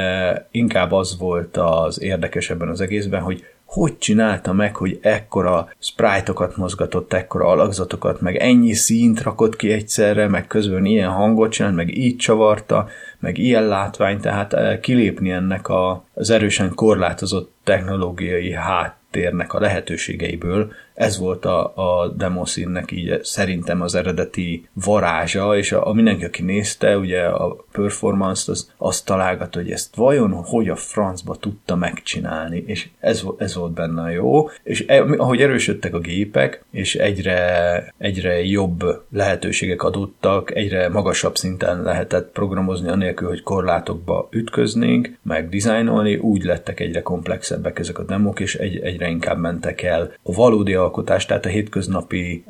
inkább 0.51 0.91
az 0.91 1.17
volt 1.17 1.57
az 1.57 2.01
érdekes 2.01 2.49
ebben 2.49 2.69
az 2.69 2.81
egészben, 2.81 3.21
hogy 3.21 3.45
hogy 3.73 3.97
csinálta 3.97 4.53
meg, 4.53 4.75
hogy 4.75 4.99
ekkora 5.01 5.69
sprite-okat 5.79 6.57
mozgatott, 6.57 7.13
ekkora 7.13 7.47
alakzatokat, 7.47 8.21
meg 8.21 8.35
ennyi 8.35 8.73
színt 8.73 9.21
rakott 9.21 9.55
ki 9.55 9.71
egyszerre, 9.71 10.27
meg 10.27 10.47
közben 10.47 10.85
ilyen 10.85 11.09
hangot 11.09 11.51
csinált, 11.51 11.75
meg 11.75 11.97
így 11.97 12.15
csavarta, 12.15 12.87
meg 13.19 13.37
ilyen 13.37 13.67
látvány, 13.67 14.19
tehát 14.19 14.53
eh, 14.53 14.79
kilépni 14.79 15.31
ennek 15.31 15.67
a, 15.67 16.03
az 16.13 16.29
erősen 16.29 16.73
korlátozott 16.75 17.53
technológiai 17.63 18.51
háttérnek 18.51 19.53
a 19.53 19.59
lehetőségeiből, 19.59 20.71
ez 20.93 21.17
volt 21.17 21.45
a, 21.45 21.73
a 21.75 22.07
demoszínnek 22.07 22.91
így 22.91 23.23
szerintem 23.23 23.81
az 23.81 23.95
eredeti 23.95 24.67
varázsa, 24.73 25.57
és 25.57 25.71
a, 25.71 25.87
a 25.87 25.93
mindenki, 25.93 26.25
aki 26.25 26.43
nézte, 26.43 26.97
ugye 26.97 27.23
a 27.25 27.65
performance-t, 27.71 28.47
az 28.47 28.71
azt 28.77 29.05
találgat, 29.05 29.55
hogy 29.55 29.71
ezt 29.71 29.95
vajon 29.95 30.31
hogy 30.31 30.69
a 30.69 30.75
francba 30.75 31.35
tudta 31.35 31.75
megcsinálni, 31.75 32.63
és 32.67 32.89
ez, 32.99 33.23
ez 33.37 33.55
volt 33.55 33.73
benne 33.73 34.11
jó, 34.11 34.49
és 34.63 34.85
e, 34.87 35.03
ahogy 35.17 35.41
erősödtek 35.41 35.93
a 35.93 35.99
gépek, 35.99 36.63
és 36.71 36.95
egyre, 36.95 37.93
egyre 37.97 38.43
jobb 38.45 38.83
lehetőségek 39.11 39.83
adottak, 39.83 40.55
egyre 40.55 40.89
magasabb 40.89 41.35
szinten 41.35 41.81
lehetett 41.81 42.31
programozni 42.31 42.89
anélkül, 42.89 43.27
hogy 43.27 43.43
korlátokba 43.43 44.27
ütköznénk, 44.31 45.17
meg 45.21 45.49
dizájnolni, 45.49 46.15
úgy 46.15 46.43
lettek 46.43 46.79
egyre 46.79 47.01
komplexebbek 47.01 47.79
ezek 47.79 47.99
a 47.99 48.03
demok, 48.03 48.39
és 48.39 48.55
egy, 48.55 48.77
egyre 48.77 49.07
inkább 49.07 49.37
mentek 49.37 49.81
el 49.81 50.13
a 50.23 50.33
valódi 50.33 50.75
alkotás, 50.83 51.25
tehát 51.25 51.45
a 51.45 51.49
hétköznapi 51.49 52.43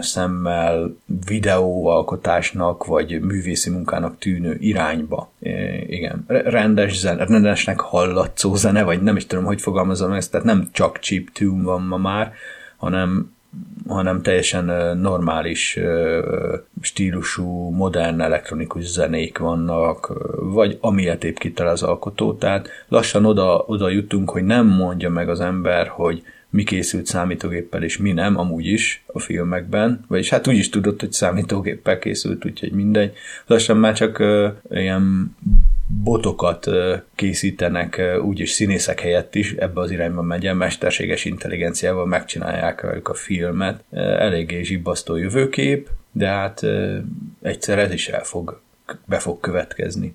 szemmel 0.00 0.96
videóalkotásnak, 1.26 2.84
vagy 2.84 3.20
művészi 3.20 3.70
munkának 3.70 4.18
tűnő 4.18 4.56
irányba. 4.60 5.30
Igen, 5.86 6.24
rendes 6.26 6.98
zene, 6.98 7.24
rendesnek 7.24 7.80
hallatszó 7.80 8.54
zene, 8.54 8.82
vagy 8.82 9.02
nem 9.02 9.16
is 9.16 9.26
tudom, 9.26 9.44
hogy 9.44 9.60
fogalmazom 9.60 10.12
ezt, 10.12 10.30
tehát 10.30 10.46
nem 10.46 10.68
csak 10.72 10.98
chip 10.98 11.30
tune 11.32 11.62
van 11.62 11.82
ma 11.82 11.96
már, 11.96 12.32
hanem 12.76 13.32
hanem 13.88 14.22
teljesen 14.22 14.98
normális 14.98 15.78
stílusú, 16.80 17.70
modern 17.70 18.20
elektronikus 18.20 18.84
zenék 18.84 19.38
vannak, 19.38 20.12
vagy 20.40 20.78
amilyet 20.80 21.24
épp 21.24 21.36
kitel 21.36 21.68
az 21.68 21.82
alkotó. 21.82 22.34
Tehát 22.34 22.68
lassan 22.88 23.24
oda, 23.24 23.64
oda 23.66 23.88
jutunk, 23.88 24.30
hogy 24.30 24.44
nem 24.44 24.66
mondja 24.66 25.10
meg 25.10 25.28
az 25.28 25.40
ember, 25.40 25.86
hogy 25.86 26.22
mi 26.54 26.62
készült 26.62 27.06
számítógéppel 27.06 27.82
és 27.82 27.96
mi 27.96 28.12
nem, 28.12 28.38
amúgy 28.38 28.66
is 28.66 29.04
a 29.06 29.18
filmekben, 29.18 30.04
vagyis 30.08 30.28
hát 30.28 30.48
úgy 30.48 30.56
is 30.56 30.68
tudott, 30.68 31.00
hogy 31.00 31.12
számítógéppel 31.12 31.98
készült, 31.98 32.44
úgyhogy 32.44 32.72
mindegy. 32.72 33.12
Lassan 33.46 33.76
már 33.76 33.94
csak 33.94 34.18
uh, 34.18 34.52
ilyen 34.70 35.36
botokat 35.86 36.70
készítenek, 37.14 38.02
úgyis 38.22 38.50
színészek 38.50 39.00
helyett 39.00 39.34
is, 39.34 39.52
ebbe 39.52 39.80
az 39.80 39.90
irányba 39.90 40.22
megy 40.22 40.46
el, 40.46 40.54
mesterséges 40.54 41.24
intelligenciával 41.24 42.06
megcsinálják 42.06 42.82
rajtuk 42.82 43.08
a 43.08 43.14
filmet. 43.14 43.84
Eléggé 43.90 44.62
zsibbasztó 44.62 45.16
jövőkép, 45.16 45.88
de 46.12 46.26
hát 46.26 46.62
egyszer 47.42 47.78
ez 47.78 47.92
is 47.92 48.08
el 48.08 48.24
fog, 48.24 48.60
be 49.04 49.18
fog 49.18 49.40
következni. 49.40 50.14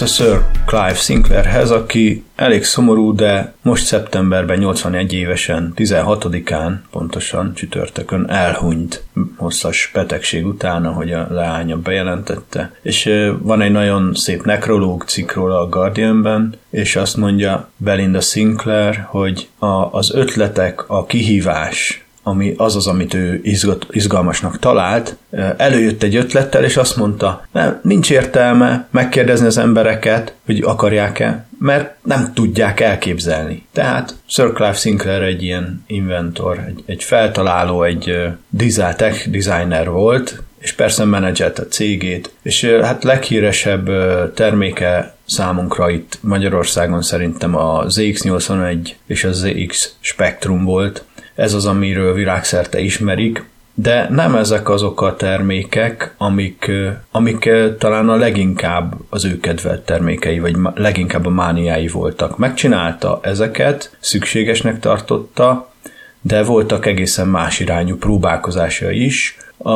Vissza 0.00 0.24
Sir 0.24 0.40
Clive 0.66 0.94
Sinclairhez, 0.94 1.70
aki 1.70 2.24
elég 2.36 2.64
szomorú, 2.64 3.14
de 3.14 3.54
most 3.62 3.84
szeptemberben 3.84 4.58
81 4.58 5.12
évesen, 5.12 5.72
16-án 5.76 6.74
pontosan 6.90 7.54
csütörtökön 7.54 8.30
elhunyt 8.30 9.02
hosszas 9.36 9.90
betegség 9.94 10.46
után, 10.46 10.84
ahogy 10.84 11.12
a 11.12 11.26
leánya 11.30 11.76
bejelentette. 11.76 12.72
És 12.82 13.10
van 13.38 13.60
egy 13.60 13.70
nagyon 13.70 14.14
szép 14.14 14.44
nekrológ 14.44 15.02
cikk 15.02 15.32
róla 15.32 15.60
a 15.60 15.68
Guardianben, 15.68 16.54
és 16.70 16.96
azt 16.96 17.16
mondja 17.16 17.68
Belinda 17.76 18.20
Sinclair, 18.20 19.04
hogy 19.06 19.48
a, 19.58 19.66
az 19.66 20.14
ötletek, 20.14 20.90
a 20.90 21.06
kihívás, 21.06 22.03
ami 22.26 22.54
az 22.56 22.76
az, 22.76 22.86
amit 22.86 23.14
ő 23.14 23.40
izgat, 23.42 23.86
izgalmasnak 23.90 24.58
talált, 24.58 25.16
előjött 25.56 26.02
egy 26.02 26.16
ötlettel, 26.16 26.64
és 26.64 26.76
azt 26.76 26.96
mondta, 26.96 27.46
nem, 27.52 27.80
nincs 27.82 28.10
értelme 28.10 28.88
megkérdezni 28.90 29.46
az 29.46 29.58
embereket, 29.58 30.34
hogy 30.46 30.62
akarják-e, 30.62 31.46
mert 31.58 31.94
nem 32.02 32.32
tudják 32.34 32.80
elképzelni. 32.80 33.66
Tehát 33.72 34.14
Sir 34.26 34.52
Clive 34.52 34.72
Sinclair 34.72 35.22
egy 35.22 35.42
ilyen 35.42 35.84
inventor, 35.86 36.58
egy, 36.66 36.82
egy 36.86 37.02
feltaláló, 37.02 37.82
egy 37.82 38.16
design, 38.48 38.96
tech 38.96 39.28
designer 39.28 39.90
volt, 39.90 40.42
és 40.58 40.72
persze 40.72 41.04
menedzselt 41.04 41.58
a 41.58 41.66
cégét, 41.66 42.32
és 42.42 42.64
hát 42.64 43.04
leghíresebb 43.04 43.90
terméke 44.34 45.14
számunkra 45.26 45.90
itt 45.90 46.18
Magyarországon 46.20 47.02
szerintem 47.02 47.56
a 47.56 47.86
ZX81 47.86 48.90
és 49.06 49.24
a 49.24 49.32
ZX 49.32 49.94
Spectrum 50.00 50.64
volt, 50.64 51.04
ez 51.34 51.54
az, 51.54 51.66
amiről 51.66 52.14
világszerte 52.14 52.80
ismerik, 52.80 53.44
de 53.74 54.06
nem 54.10 54.34
ezek 54.34 54.68
azok 54.68 55.02
a 55.02 55.16
termékek, 55.16 56.14
amik, 56.18 56.70
amik 57.10 57.50
talán 57.78 58.08
a 58.08 58.16
leginkább 58.16 58.94
az 59.08 59.24
ő 59.24 59.40
kedvelt 59.40 59.84
termékei, 59.84 60.38
vagy 60.38 60.56
leginkább 60.74 61.26
a 61.26 61.30
mániái 61.30 61.88
voltak. 61.88 62.38
Megcsinálta 62.38 63.20
ezeket, 63.22 63.96
szükségesnek 64.00 64.80
tartotta, 64.80 65.72
de 66.20 66.42
voltak 66.42 66.86
egészen 66.86 67.28
más 67.28 67.60
irányú 67.60 67.96
próbálkozása 67.96 68.90
is, 68.90 69.36
a, 69.56 69.70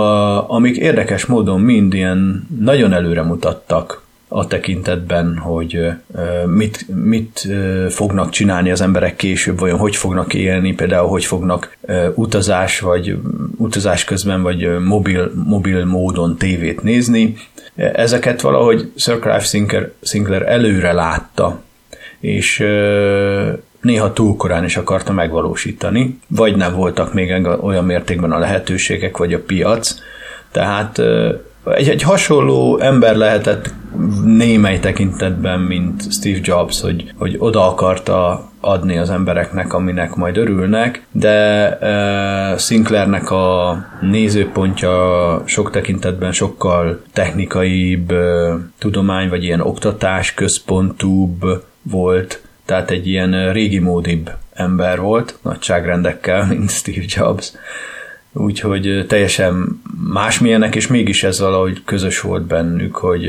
amik 0.51 0.77
érdekes 0.77 1.27
módon 1.27 1.61
mind 1.61 1.94
ilyen 1.94 2.47
nagyon 2.61 2.92
előre 2.92 3.23
mutattak 3.23 4.03
a 4.29 4.47
tekintetben, 4.47 5.37
hogy 5.37 5.91
mit, 6.47 6.87
mit 7.05 7.49
fognak 7.88 8.31
csinálni 8.31 8.71
az 8.71 8.81
emberek 8.81 9.17
később, 9.17 9.59
vajon 9.59 9.79
hogy 9.79 9.97
fognak 9.97 10.35
élni, 10.35 10.75
például 10.75 11.09
hogy 11.09 11.25
fognak 11.25 11.77
utazás 12.14 12.81
vagy 12.81 13.19
utazás 13.57 14.05
közben, 14.05 14.43
vagy 14.43 14.79
mobil, 14.79 15.33
mobil 15.45 15.85
módon 15.85 16.37
tévét 16.37 16.83
nézni. 16.83 17.37
Ezeket 17.75 18.41
valahogy 18.41 18.93
Sir 18.97 19.19
Clive 19.19 19.38
Sinclair, 19.38 19.93
Sinclair 20.03 20.43
előre 20.43 20.93
látta, 20.93 21.61
és 22.21 22.59
néha 23.81 24.12
túl 24.12 24.37
korán 24.37 24.64
is 24.64 24.77
akarta 24.77 25.12
megvalósítani, 25.12 26.19
vagy 26.27 26.57
nem 26.57 26.75
voltak 26.75 27.14
még 27.14 27.47
olyan 27.61 27.85
mértékben 27.85 28.33
a 28.33 28.38
lehetőségek, 28.38 29.17
vagy 29.17 29.35
a 29.35 29.43
piac. 29.43 29.95
Tehát 30.51 31.03
egy, 31.64 31.88
egy 31.88 32.03
hasonló 32.03 32.79
ember 32.79 33.16
lehetett 33.16 33.75
némely 34.25 34.79
tekintetben, 34.79 35.61
mint 35.61 36.12
Steve 36.12 36.38
Jobs, 36.42 36.81
hogy, 36.81 37.12
hogy 37.16 37.37
oda 37.38 37.68
akarta 37.68 38.49
adni 38.61 38.99
az 38.99 39.11
embereknek, 39.11 39.73
aminek 39.73 40.14
majd 40.14 40.37
örülnek, 40.37 41.07
de 41.11 41.68
uh, 41.81 42.59
Sinclairnek 42.59 43.31
a 43.31 43.77
nézőpontja 44.01 45.42
sok 45.44 45.71
tekintetben 45.71 46.33
sokkal 46.33 47.03
technikaibb 47.12 48.12
uh, 48.12 48.55
tudomány, 48.79 49.29
vagy 49.29 49.44
ilyen 49.44 49.61
oktatás 49.61 50.35
központúbb 50.35 51.64
volt, 51.83 52.42
tehát 52.64 52.90
egy 52.90 53.07
ilyen 53.07 53.53
régi 53.53 53.79
módibb 53.79 54.31
ember 54.55 55.01
volt, 55.01 55.38
nagyságrendekkel, 55.42 56.47
mint 56.47 56.71
Steve 56.71 57.05
Jobs. 57.07 57.53
Úgyhogy 58.33 59.05
teljesen 59.09 59.81
másmilyenek, 60.12 60.75
és 60.75 60.87
mégis 60.87 61.25
ez 61.25 61.41
valahogy 61.41 61.83
közös 61.85 62.21
volt 62.21 62.43
bennük, 62.43 62.97
hogy 62.97 63.27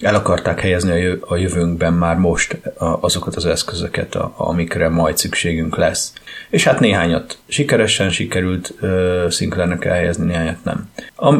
el 0.00 0.14
akarták 0.14 0.60
helyezni 0.60 1.18
a 1.20 1.36
jövőnkben 1.36 1.92
már 1.92 2.16
most 2.16 2.58
azokat 3.00 3.36
az 3.36 3.46
eszközöket, 3.46 4.18
amikre 4.36 4.88
majd 4.88 5.18
szükségünk 5.18 5.76
lesz. 5.76 6.12
És 6.50 6.64
hát 6.64 6.80
néhányat 6.80 7.38
sikeresen 7.48 8.10
sikerült 8.10 8.74
Sinclairnek 9.30 9.84
elhelyezni, 9.84 10.24
néhányat 10.24 10.64
nem. 10.64 10.90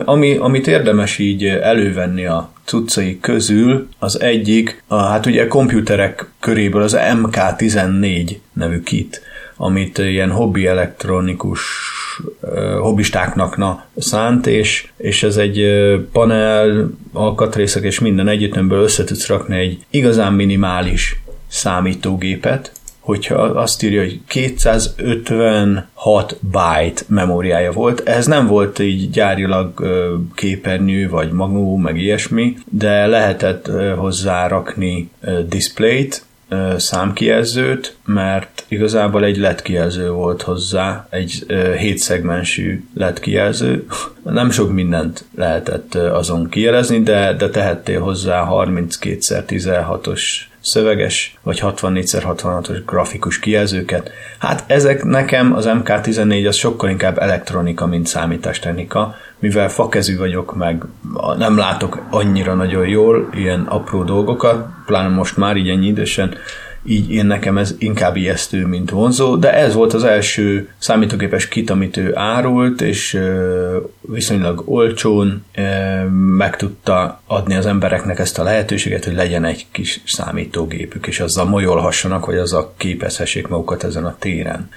Ami, 0.04 0.36
amit 0.36 0.66
érdemes 0.66 1.18
így 1.18 1.44
elővenni 1.44 2.26
a 2.26 2.50
cuccai 2.64 3.20
közül, 3.20 3.88
az 3.98 4.20
egyik, 4.20 4.82
a, 4.86 4.96
hát 4.96 5.26
ugye 5.26 5.42
a 5.42 5.48
komputerek 5.48 6.26
köréből 6.40 6.82
az 6.82 6.96
MK14 6.98 8.36
nevű 8.52 8.80
kit, 8.80 9.22
amit 9.62 9.98
ilyen 9.98 10.30
hobbi 10.30 10.66
elektronikus 10.66 11.60
hobbistáknak 12.80 13.56
na, 13.56 13.84
szánt, 13.96 14.46
és, 14.46 14.90
és 14.96 15.22
ez 15.22 15.36
egy 15.36 15.66
panel, 16.12 16.90
alkatrészek 17.12 17.82
és 17.82 18.00
minden 18.00 18.28
együttemből 18.28 18.82
össze 18.82 19.04
tudsz 19.04 19.26
rakni 19.26 19.58
egy 19.58 19.84
igazán 19.90 20.32
minimális 20.32 21.20
számítógépet, 21.48 22.72
hogyha 23.00 23.34
azt 23.34 23.82
írja, 23.82 24.00
hogy 24.00 24.20
256 24.26 26.36
byte 26.40 27.02
memóriája 27.06 27.72
volt, 27.72 28.08
ez 28.08 28.26
nem 28.26 28.46
volt 28.46 28.78
így 28.78 29.10
gyárilag 29.10 29.86
képernyő, 30.34 31.08
vagy 31.08 31.32
magnó, 31.32 31.76
meg 31.76 31.98
ilyesmi, 31.98 32.56
de 32.70 33.06
lehetett 33.06 33.70
hozzárakni 33.96 35.10
displayt, 35.48 36.24
számkijelzőt, 36.76 37.96
mert 38.04 38.64
igazából 38.68 39.24
egy 39.24 39.36
LED 39.36 39.62
kijelző 39.62 40.10
volt 40.10 40.42
hozzá, 40.42 41.06
egy 41.10 41.46
7 41.78 41.98
szegmensű 41.98 42.84
LED 42.94 43.20
kijelző. 43.20 43.86
Nem 44.22 44.50
sok 44.50 44.72
mindent 44.72 45.24
lehetett 45.36 45.94
azon 45.94 46.48
kijelezni, 46.48 47.02
de, 47.02 47.34
de 47.34 47.48
tehettél 47.48 48.00
hozzá 48.00 48.48
32x16-os 48.50 50.22
szöveges, 50.60 51.38
vagy 51.42 51.60
64x66-os 51.62 52.82
grafikus 52.86 53.38
kijelzőket. 53.38 54.10
Hát 54.38 54.64
ezek 54.66 55.04
nekem 55.04 55.54
az 55.54 55.68
MK14 55.68 56.48
az 56.48 56.56
sokkal 56.56 56.90
inkább 56.90 57.18
elektronika, 57.18 57.86
mint 57.86 58.06
számítástechnika, 58.06 59.14
mivel 59.42 59.68
fakezű 59.68 60.16
vagyok, 60.16 60.56
meg 60.56 60.84
nem 61.36 61.56
látok 61.56 62.02
annyira 62.10 62.54
nagyon 62.54 62.88
jól 62.88 63.28
ilyen 63.34 63.60
apró 63.60 64.02
dolgokat, 64.02 64.66
pláne 64.86 65.08
most 65.14 65.36
már 65.36 65.56
így 65.56 65.68
ennyi 65.68 65.86
idősen, 65.86 66.34
így 66.84 67.10
én 67.10 67.26
nekem 67.26 67.58
ez 67.58 67.74
inkább 67.78 68.16
ijesztő, 68.16 68.66
mint 68.66 68.90
vonzó, 68.90 69.36
de 69.36 69.54
ez 69.54 69.74
volt 69.74 69.92
az 69.92 70.04
első 70.04 70.68
számítógépes 70.78 71.48
kit, 71.48 71.70
amit 71.70 71.96
ő 71.96 72.16
árult, 72.16 72.80
és 72.80 73.20
viszonylag 74.00 74.62
olcsón 74.64 75.44
meg 76.36 76.56
tudta 76.56 77.20
adni 77.26 77.54
az 77.54 77.66
embereknek 77.66 78.18
ezt 78.18 78.38
a 78.38 78.42
lehetőséget, 78.42 79.04
hogy 79.04 79.14
legyen 79.14 79.44
egy 79.44 79.66
kis 79.72 80.00
számítógépük, 80.06 81.06
és 81.06 81.20
azzal 81.20 81.44
molyolhassanak, 81.44 82.26
vagy 82.26 82.36
azzal 82.36 82.74
képezhessék 82.76 83.48
magukat 83.48 83.84
ezen 83.84 84.04
a 84.04 84.16
téren. 84.18 84.68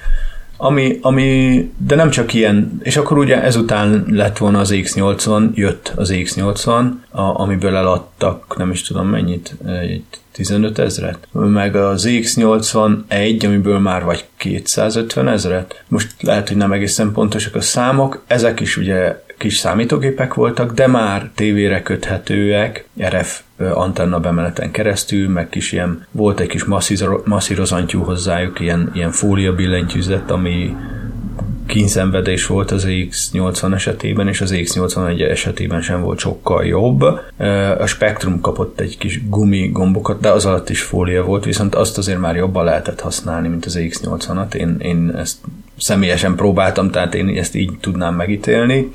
Ami, 0.58 1.00
ami, 1.02 1.72
de 1.78 1.96
nem 1.96 2.10
csak 2.10 2.34
ilyen, 2.34 2.80
és 2.84 2.98
akkor 2.98 3.18
ugye 3.18 3.42
ezután 3.42 4.06
lett 4.10 4.38
volna 4.38 4.60
az 4.60 4.72
X80, 4.74 5.54
jött 5.54 5.94
az 5.96 6.12
X80, 6.14 6.86
a, 7.10 7.22
amiből 7.22 7.76
eladtak, 7.76 8.58
nem 8.58 8.72
is 8.72 8.82
tudom 8.82 9.08
mennyit, 9.08 9.56
egy 9.66 10.04
15 10.32 10.80
ezret, 10.80 11.28
meg 11.32 11.76
az 11.76 12.06
X81, 12.08 13.46
amiből 13.46 13.80
már 13.80 14.04
vagy 14.04 14.26
250 14.38 15.28
ezret. 15.28 15.84
Most 15.88 16.22
lehet, 16.22 16.48
hogy 16.48 16.58
nem 16.58 16.72
egészen 16.72 17.12
pontosak 17.12 17.56
a 17.56 17.62
számok, 17.62 18.24
ezek 18.28 18.60
is 18.60 18.78
ugye 18.78 19.24
kis 19.38 19.58
számítógépek 19.58 20.34
voltak, 20.34 20.72
de 20.72 20.88
már 20.88 21.30
tévére 21.36 21.82
köthetőek, 21.82 22.88
RF 23.08 23.42
antenna 23.58 24.20
bemeneten 24.20 24.72
keresztül, 24.72 25.30
meg 25.30 25.50
kis 25.50 25.72
ilyen, 25.72 26.06
volt 26.12 26.40
egy 26.40 26.48
kis 26.48 26.66
masszírozantyú 27.26 28.02
hozzájuk, 28.02 28.60
ilyen, 28.60 28.92
ilyen 28.94 29.12
fólia 29.12 29.56
billentyűzet, 29.56 30.32
ami 30.32 30.76
kínszenvedés 31.66 32.46
volt 32.46 32.72
az 32.72 32.86
X80 32.88 33.74
esetében, 33.74 34.28
és 34.28 34.42
az 34.42 34.54
X81 34.56 35.30
esetében 35.30 35.82
sem 35.82 36.02
volt 36.02 36.20
sokkal 36.20 36.66
jobb. 36.66 37.02
A 37.80 37.86
Spectrum 37.86 38.42
kapott 38.42 38.80
egy 38.80 38.98
kis 38.98 39.30
gumi 39.30 39.70
gombokat, 39.72 40.20
de 40.20 40.30
az 40.30 40.46
alatt 40.46 40.70
is 40.70 40.82
fólia 40.82 41.24
volt, 41.24 41.46
viszont 41.46 41.76
azt 41.76 41.98
azért 41.98 42.20
már 42.20 42.36
jobban 42.36 42.64
lehetett 42.64 43.00
használni, 43.00 43.48
mint 43.48 43.66
az 43.66 43.78
X80-at. 43.80 44.54
Én, 44.54 44.78
én 44.80 45.14
ezt 45.16 45.38
személyesen 45.78 46.36
próbáltam, 46.36 46.92
tehát 46.92 47.16
én 47.16 47.28
ezt 47.28 47.56
így 47.56 47.72
tudnám 47.82 48.16
megítélni. 48.16 48.92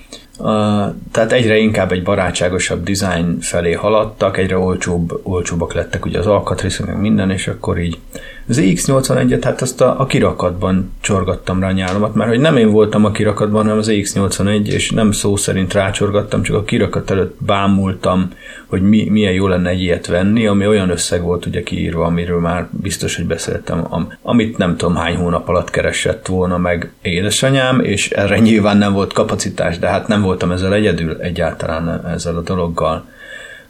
Tehát 1.11 1.33
egyre 1.33 1.57
inkább 1.57 1.92
egy 1.92 2.03
barátságosabb 2.03 2.90
design 2.90 3.40
felé 3.40 3.72
haladtak, 3.72 4.37
egyre 4.37 4.59
olcsóbb, 4.59 5.20
olcsóbbak 5.22 5.72
lettek 5.72 6.05
ugye 6.05 6.18
az 6.18 6.26
alkatrészek, 6.26 6.87
meg 6.87 7.00
minden, 7.00 7.31
és 7.31 7.48
akkor 7.48 7.79
így 7.79 7.98
az 8.51 8.61
X81-et, 8.63 9.41
hát 9.43 9.63
azt 9.63 9.81
a, 9.81 10.01
a 10.01 10.07
kirakatban 10.07 10.93
csorgattam 11.01 11.61
rá 11.61 11.69
a 11.69 11.73
nyálamat, 11.73 12.15
mert 12.15 12.31
hogy 12.31 12.41
nem 12.41 12.57
én 12.57 12.71
voltam 12.71 13.05
a 13.05 13.11
kirakatban, 13.11 13.63
hanem 13.63 13.79
az 13.79 13.89
X81, 13.91 14.67
és 14.67 14.91
nem 14.91 15.13
szó 15.13 15.37
szerint 15.37 15.73
rácsorgattam, 15.73 16.43
csak 16.43 16.57
a 16.57 16.65
kirakat 16.65 17.11
előtt 17.11 17.37
bámultam, 17.39 18.31
hogy 18.67 18.83
mi, 18.83 19.09
milyen 19.11 19.33
jó 19.33 19.47
lenne 19.47 19.69
egy 19.71 19.81
ilyet 19.81 20.07
venni, 20.07 20.47
ami 20.47 20.67
olyan 20.67 20.91
összeg 20.91 21.23
volt 21.23 21.47
ugye 21.47 21.63
kiírva, 21.63 22.05
amiről 22.05 22.41
már 22.41 22.69
biztos, 22.71 23.17
hogy 23.17 23.27
beszéltem, 23.27 23.87
am, 23.89 24.13
amit 24.23 24.59
nem 24.59 24.77
tudom 24.77 24.95
hány 24.95 25.17
hónap 25.17 25.49
alatt 25.49 25.71
keresett 25.71 26.27
volna 26.27 26.59
meg 26.59 26.93
édesanyám, 27.03 27.81
és 27.81 28.11
erre 28.11 28.39
nyilván 28.39 28.77
nem 28.77 28.93
volt 28.93 29.13
kapacitás, 29.13 29.79
de 29.79 29.89
hát 29.89 30.09
nem 30.09 30.23
voltam 30.23 30.51
ezzel 30.51 30.75
egyedül 30.75 31.17
egyáltalán 31.21 32.07
ezzel 32.07 32.37
a 32.37 32.43
dologgal 32.43 33.05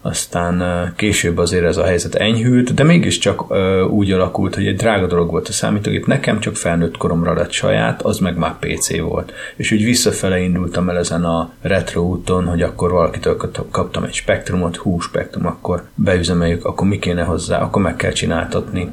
aztán 0.03 0.93
később 0.97 1.39
azért 1.39 1.65
ez 1.65 1.77
a 1.77 1.85
helyzet 1.85 2.15
enyhült, 2.15 2.75
de 2.75 2.85
mégiscsak 2.85 3.53
úgy 3.91 4.13
alakult, 4.13 4.55
hogy 4.55 4.67
egy 4.67 4.77
drága 4.77 5.07
dolog 5.07 5.31
volt 5.31 5.49
a 5.49 5.53
számítógép, 5.53 6.07
nekem 6.07 6.41
csak 6.41 6.57
felnőtt 6.57 6.97
koromra 6.97 7.35
lett 7.35 7.51
saját, 7.51 8.03
az 8.03 8.19
meg 8.19 8.37
már 8.37 8.59
PC 8.59 9.01
volt. 9.01 9.33
És 9.57 9.73
úgy 9.73 9.85
visszafele 9.85 10.39
indultam 10.39 10.89
el 10.89 10.99
ezen 10.99 11.25
a 11.25 11.53
retro 11.63 12.03
úton, 12.03 12.47
hogy 12.47 12.63
akkor 12.63 12.91
valakitől 12.91 13.37
kaptam 13.71 14.05
egy 14.05 14.15
spektrumot, 14.15 14.77
hú, 14.77 15.01
spektrum, 15.01 15.47
akkor 15.47 15.85
beüzemeljük, 15.95 16.65
akkor 16.65 16.87
mi 16.87 16.99
kéne 16.99 17.23
hozzá, 17.23 17.61
akkor 17.61 17.83
meg 17.83 17.97
kell 17.97 18.13
csináltatni 18.13 18.93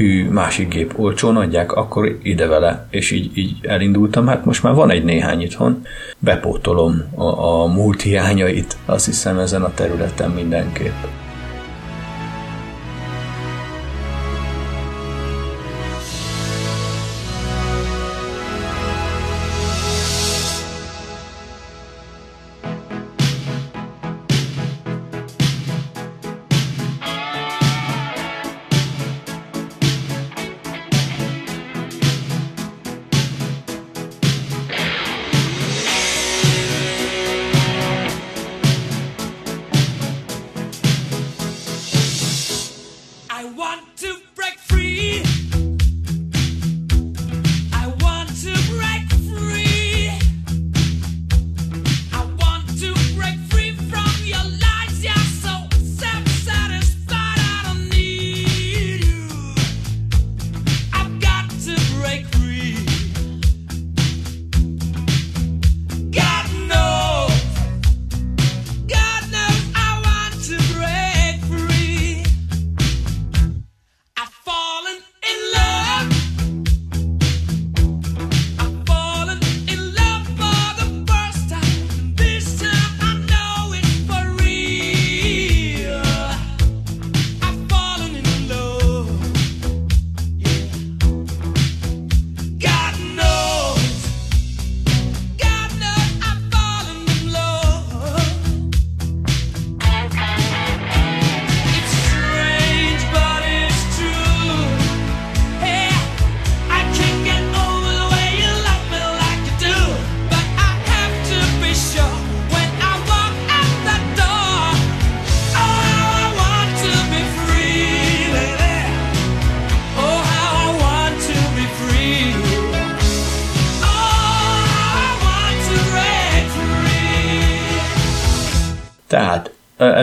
hű, 0.00 0.28
másik 0.30 0.68
gép 0.68 0.98
olcsón 0.98 1.36
adják, 1.36 1.72
akkor 1.72 2.18
ide 2.22 2.46
vele, 2.46 2.86
és 2.90 3.10
így, 3.10 3.38
így 3.38 3.56
elindultam, 3.62 4.26
hát 4.26 4.44
most 4.44 4.62
már 4.62 4.74
van 4.74 4.90
egy 4.90 5.04
néhány 5.04 5.40
itthon, 5.40 5.82
bepótolom 6.18 7.04
a, 7.14 7.24
a 7.24 7.66
múlt 7.66 8.02
hiányait, 8.02 8.76
azt 8.84 9.04
hiszem 9.06 9.38
ezen 9.38 9.62
a 9.62 9.74
területen 9.74 10.30
mindenképp. 10.30 11.04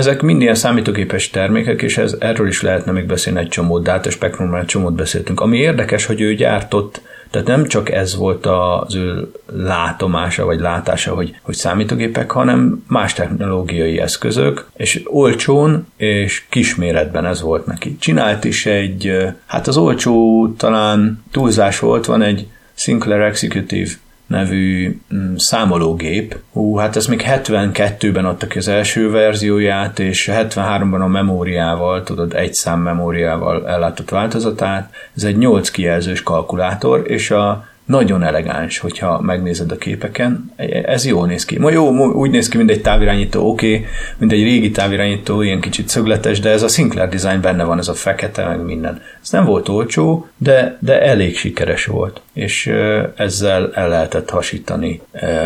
Ezek 0.08 0.22
mind 0.22 0.42
ilyen 0.42 0.56
számítógépes 0.56 1.30
termékek, 1.30 1.82
és 1.82 1.98
ez, 1.98 2.16
erről 2.20 2.48
is 2.48 2.62
lehetne 2.62 2.92
még 2.92 3.06
beszélni 3.06 3.40
egy 3.40 3.48
csomót, 3.48 3.84
de 3.84 3.92
a 3.92 4.10
spektrumról 4.10 4.60
egy 4.60 4.66
csomót 4.66 4.94
beszéltünk. 4.94 5.40
Ami 5.40 5.58
érdekes, 5.58 6.06
hogy 6.06 6.22
ő 6.22 6.34
gyártott, 6.34 7.02
tehát 7.32 7.48
nem 7.48 7.66
csak 7.66 7.92
ez 7.92 8.16
volt 8.16 8.46
az 8.46 8.96
ő 8.96 9.32
látomása, 9.54 10.46
vagy 10.46 10.60
látása, 10.60 11.16
hogy, 11.16 11.36
hogy 11.42 11.56
számítógépek, 11.56 12.32
hanem 12.32 12.84
más 12.88 13.14
technológiai 13.14 14.00
eszközök, 14.00 14.66
és 14.76 15.02
olcsón 15.06 15.88
és 15.98 16.44
kisméretben 16.50 17.26
ez 17.26 17.42
volt 17.42 17.66
neki. 17.66 17.98
Csinált 18.00 18.44
is 18.44 18.66
egy, 18.66 19.18
hát 19.46 19.68
az 19.68 19.78
olcsó 19.78 20.48
talán 20.58 21.24
túlzás 21.32 21.80
volt, 21.80 22.06
van 22.06 22.22
egy 22.22 22.48
Sinclair 22.74 23.22
Executive 23.22 23.90
nevű 24.28 25.00
mm, 25.14 25.36
számológép. 25.36 26.38
Hú, 26.52 26.76
hát 26.76 26.96
ezt 26.96 27.08
még 27.08 27.24
72-ben 27.28 28.26
adtak 28.26 28.50
ki 28.50 28.58
az 28.58 28.68
első 28.68 29.12
verzióját, 29.12 30.00
és 30.00 30.30
73-ban 30.34 31.02
a 31.02 31.08
memóriával, 31.08 32.04
tudod, 32.04 32.34
egy 32.34 32.54
szám 32.54 32.80
memóriával 32.80 33.68
ellátott 33.68 34.10
változatát. 34.10 34.94
Ez 35.16 35.24
egy 35.24 35.38
8 35.38 35.70
kijelzős 35.70 36.24
kalkulátor, 36.24 37.04
és 37.12 37.32
a 37.32 37.66
nagyon 37.88 38.24
elegáns, 38.24 38.78
hogyha 38.78 39.22
megnézed 39.22 39.72
a 39.72 39.78
képeken. 39.78 40.52
Ez 40.86 41.06
jól 41.06 41.28
néz 41.28 41.46
ki. 41.46 41.60
Ma 41.60 41.72
jó, 41.72 41.90
úgy 42.12 42.32
néz 42.32 42.48
ki, 42.48 42.58
mint 42.58 42.70
egy 42.70 42.82
távirányító, 42.82 43.50
oké, 43.50 43.74
okay, 43.74 43.86
mint 44.18 44.32
egy 44.32 44.44
régi 44.44 44.72
távirányító, 44.72 45.42
ilyen 45.42 45.60
kicsit 45.60 45.90
szögletes, 45.90 46.40
de 46.40 46.50
ez 46.50 46.64
a 46.64 46.68
Sinclair 46.68 47.10
design 47.10 47.42
benne 47.42 47.64
van, 47.64 47.78
ez 47.78 47.88
a 47.88 47.94
fekete, 47.94 48.48
meg 48.48 48.64
minden. 48.64 49.02
Ez 49.22 49.30
nem 49.30 49.46
volt 49.46 49.70
olcsó, 49.70 50.28
de, 50.38 50.78
de 50.80 51.02
elég 51.02 51.38
sikeres 51.38 51.86
volt, 51.86 52.22
és 52.34 52.72
ezzel 53.16 53.72
el 53.74 53.90
lehetett 53.90 54.30
hasítani 54.30 55.02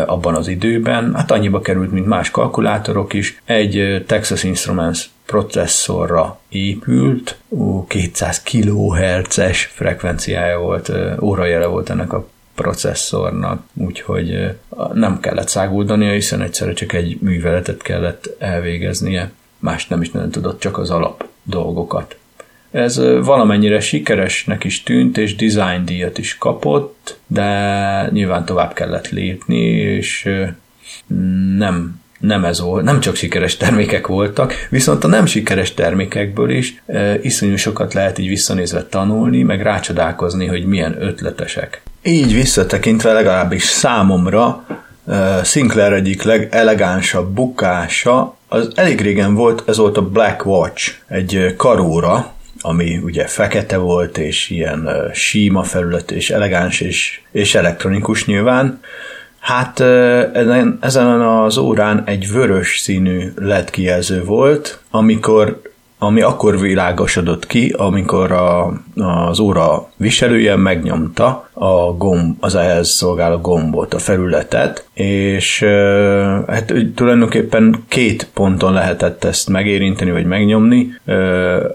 abban 0.06 0.34
az 0.34 0.48
időben. 0.48 1.14
Hát 1.14 1.30
annyiba 1.30 1.60
került, 1.60 1.92
mint 1.92 2.06
más 2.06 2.30
kalkulátorok 2.30 3.12
is. 3.12 3.42
Egy 3.44 4.04
Texas 4.06 4.44
Instruments 4.44 5.10
processzorra 5.32 6.38
épült, 6.48 7.36
200 7.88 8.42
kHz-es 8.42 9.64
frekvenciája 9.64 10.58
volt, 10.58 10.92
órajele 11.20 11.66
volt 11.66 11.90
ennek 11.90 12.12
a 12.12 12.28
processzornak, 12.54 13.62
úgyhogy 13.74 14.56
nem 14.92 15.20
kellett 15.20 15.48
száguldania, 15.48 16.12
hiszen 16.12 16.42
egyszerre 16.42 16.72
csak 16.72 16.92
egy 16.92 17.18
műveletet 17.20 17.82
kellett 17.82 18.36
elvégeznie, 18.38 19.32
más 19.58 19.86
nem 19.86 20.00
is 20.00 20.10
nagyon 20.10 20.30
tudott, 20.30 20.60
csak 20.60 20.78
az 20.78 20.90
alap 20.90 21.24
dolgokat. 21.42 22.16
Ez 22.70 22.96
valamennyire 23.24 23.80
sikeresnek 23.80 24.64
is 24.64 24.82
tűnt, 24.82 25.18
és 25.18 25.36
design 25.36 25.84
díjat 25.84 26.18
is 26.18 26.38
kapott, 26.38 27.18
de 27.26 28.08
nyilván 28.10 28.44
tovább 28.44 28.72
kellett 28.72 29.08
lépni, 29.08 29.64
és 29.70 30.30
nem 31.56 32.01
nem 32.22 32.44
ez 32.44 32.60
volt, 32.60 32.84
nem 32.84 33.00
csak 33.00 33.14
sikeres 33.14 33.56
termékek 33.56 34.06
voltak, 34.06 34.54
viszont 34.70 35.04
a 35.04 35.08
nem 35.08 35.26
sikeres 35.26 35.74
termékekből 35.74 36.50
is 36.50 36.82
e, 36.86 37.18
iszonyú 37.22 37.56
sokat 37.56 37.94
lehet 37.94 38.18
így 38.18 38.28
visszanézve 38.28 38.84
tanulni, 38.84 39.42
meg 39.42 39.62
rácsodálkozni, 39.62 40.46
hogy 40.46 40.64
milyen 40.64 41.02
ötletesek. 41.02 41.82
Így 42.02 42.34
visszatekintve 42.34 43.12
legalábbis 43.12 43.62
számomra 43.62 44.66
e, 45.08 45.44
Sinclair 45.44 45.92
egyik 45.92 46.22
legelegánsabb 46.22 47.34
bukása, 47.34 48.36
az 48.48 48.68
elég 48.74 49.00
régen 49.00 49.34
volt, 49.34 49.62
ez 49.66 49.76
volt 49.76 49.96
a 49.96 50.08
Black 50.08 50.46
Watch, 50.46 50.94
egy 51.08 51.54
karóra, 51.56 52.32
ami 52.60 52.96
ugye 52.96 53.26
fekete 53.26 53.76
volt, 53.76 54.18
és 54.18 54.50
ilyen 54.50 54.86
uh, 54.86 55.12
síma 55.12 55.62
felület, 55.62 56.10
és 56.10 56.30
elegáns, 56.30 56.80
és, 56.80 57.20
és 57.30 57.54
elektronikus 57.54 58.26
nyilván, 58.26 58.80
Hát 59.42 59.80
ezen 60.80 61.20
az 61.20 61.56
órán 61.56 62.02
egy 62.06 62.30
vörös 62.32 62.78
színű 62.78 63.32
LED 63.36 63.70
kijelző 63.70 64.24
volt, 64.24 64.80
amikor 64.90 65.60
ami 66.02 66.20
akkor 66.20 66.60
világosodott 66.60 67.46
ki, 67.46 67.74
amikor 67.76 68.32
a, 68.32 68.72
az 68.94 69.38
óra 69.38 69.88
viselője 69.96 70.56
megnyomta 70.56 71.48
a 71.52 71.92
gomb, 71.96 72.36
az 72.40 72.54
ehhez 72.54 72.88
szolgáló 72.88 73.36
gombot, 73.36 73.94
a 73.94 73.98
felületet, 73.98 74.86
és 74.94 75.64
hát 76.46 76.74
tulajdonképpen 76.94 77.84
két 77.88 78.28
ponton 78.34 78.72
lehetett 78.72 79.24
ezt 79.24 79.48
megérinteni, 79.48 80.10
vagy 80.10 80.24
megnyomni. 80.24 80.94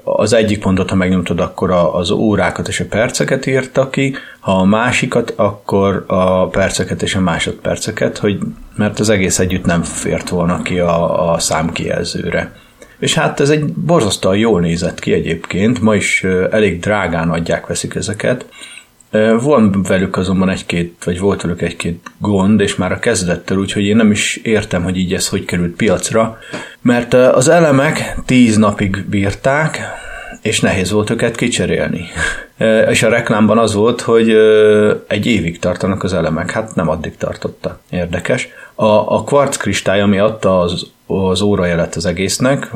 Az 0.04 0.34
egyik 0.34 0.60
pontot, 0.60 0.90
ha 0.90 0.96
megnyomtad, 0.96 1.40
akkor 1.40 1.72
az 1.72 2.12
órákat 2.12 2.68
és 2.68 2.80
a 2.80 2.86
perceket 2.90 3.46
írta 3.46 3.90
ki, 3.90 4.16
ha 4.40 4.52
a 4.52 4.66
másikat, 4.66 5.34
akkor 5.36 6.04
a 6.08 6.48
perceket 6.48 7.02
és 7.02 7.16
a 7.16 7.20
másodperceket, 7.20 8.18
hogy 8.18 8.40
mert 8.76 9.00
az 9.00 9.10
egész 9.10 9.40
együtt 9.40 9.66
nem 9.66 9.82
fért 9.82 10.30
volna 10.30 10.62
ki 10.62 10.80
a, 10.80 11.32
a 11.32 11.40
számkijelzőre. 11.40 12.52
És 13.00 13.14
hát 13.14 13.40
ez 13.40 13.50
egy 13.50 13.66
borzasztóan 13.66 14.38
jól 14.38 14.62
nézett 14.62 15.00
ki 15.00 15.14
egyébként, 15.14 15.82
ma 15.82 15.96
is 15.96 16.24
elég 16.52 16.80
drágán 16.80 17.30
adják, 17.30 17.68
veszik 17.68 17.96
ezeket. 17.96 18.46
Van 19.40 19.84
velük 19.88 20.18
azonban 20.18 20.50
egy-két, 20.50 21.04
vagy 21.04 21.20
volt 21.20 21.42
velük 21.42 21.62
egy-két 21.62 22.12
gond, 22.18 22.60
és 22.60 22.76
már 22.76 22.92
a 22.92 23.00
kezdettől, 23.00 23.58
úgyhogy 23.58 23.84
én 23.84 23.96
nem 23.96 24.12
is 24.12 24.36
értem, 24.36 24.84
hogy 24.84 24.98
így 24.98 25.14
ez 25.14 25.28
hogy 25.28 25.46
került 25.46 25.76
piacra, 25.76 26.38
mert 26.82 27.14
az 27.14 27.48
elemek 27.48 28.16
tíz 28.26 28.58
napig 28.58 29.06
bírták, 29.10 29.80
és 30.42 30.60
nehéz 30.60 30.92
volt 30.92 31.10
őket 31.10 31.36
kicserélni. 31.36 32.06
És 32.90 33.04
a 33.04 33.10
reklámban 33.10 33.58
az 33.58 33.74
volt, 33.74 34.02
hogy 34.02 34.30
egy 35.08 35.26
évig 35.26 35.60
tartanak 35.60 36.04
az 36.04 36.14
elemek, 36.14 36.52
hát 36.52 36.76
nem 36.76 36.90
addig 36.90 37.18
tartotta. 37.18 37.80
Érdekes. 37.90 38.48
A, 38.76 38.86
a 38.86 39.24
kvarc 39.24 39.58
kristály, 39.58 40.02
ami 40.02 40.20
adta 40.20 40.60
az, 40.60 40.88
az 41.08 41.42
órajelet 41.42 41.96
az 41.96 42.06
egésznek, 42.06 42.72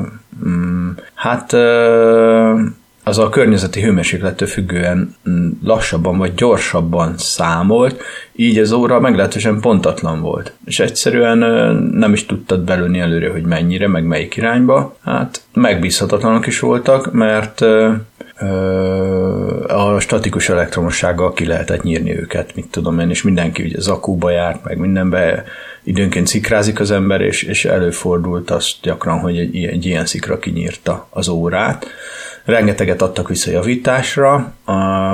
mm, 0.46 0.90
hát 1.14 1.52
az 3.04 3.18
a 3.18 3.28
környezeti 3.28 3.80
hőmérséklettől 3.80 4.48
függően 4.48 5.14
mm, 5.28 5.50
lassabban 5.62 6.18
vagy 6.18 6.34
gyorsabban 6.34 7.14
számolt, 7.18 8.02
így 8.32 8.58
az 8.58 8.72
óra 8.72 9.00
meglehetősen 9.00 9.60
pontatlan 9.60 10.20
volt. 10.20 10.52
És 10.64 10.80
egyszerűen 10.80 11.38
nem 11.94 12.12
is 12.12 12.26
tudtad 12.26 12.60
belőni 12.60 12.98
előre, 12.98 13.30
hogy 13.30 13.42
mennyire, 13.42 13.88
meg 13.88 14.04
melyik 14.04 14.36
irányba. 14.36 14.96
Hát 15.04 15.42
megbízhatatlanok 15.52 16.46
is 16.46 16.60
voltak, 16.60 17.12
mert 17.12 17.60
a 19.66 20.00
statikus 20.00 20.48
elektromossággal 20.48 21.32
ki 21.32 21.46
lehetett 21.46 21.82
nyírni 21.82 22.18
őket, 22.18 22.54
mit 22.54 22.70
tudom 22.70 22.98
én, 22.98 23.10
és 23.10 23.22
mindenki 23.22 23.62
ugye 23.62 23.80
zakúba 23.80 24.30
járt, 24.30 24.64
meg 24.64 24.78
mindenbe 24.78 25.44
időnként 25.84 26.26
szikrázik 26.26 26.80
az 26.80 26.90
ember, 26.90 27.20
és, 27.20 27.42
és 27.42 27.64
előfordult 27.64 28.50
az 28.50 28.72
gyakran, 28.82 29.18
hogy 29.18 29.38
egy, 29.38 29.64
egy 29.64 29.86
ilyen 29.86 30.06
szikra 30.06 30.38
kinyírta 30.38 31.06
az 31.10 31.28
órát. 31.28 31.86
Rengeteget 32.44 33.02
adtak 33.02 33.28
vissza 33.28 33.50
javításra, 33.50 34.52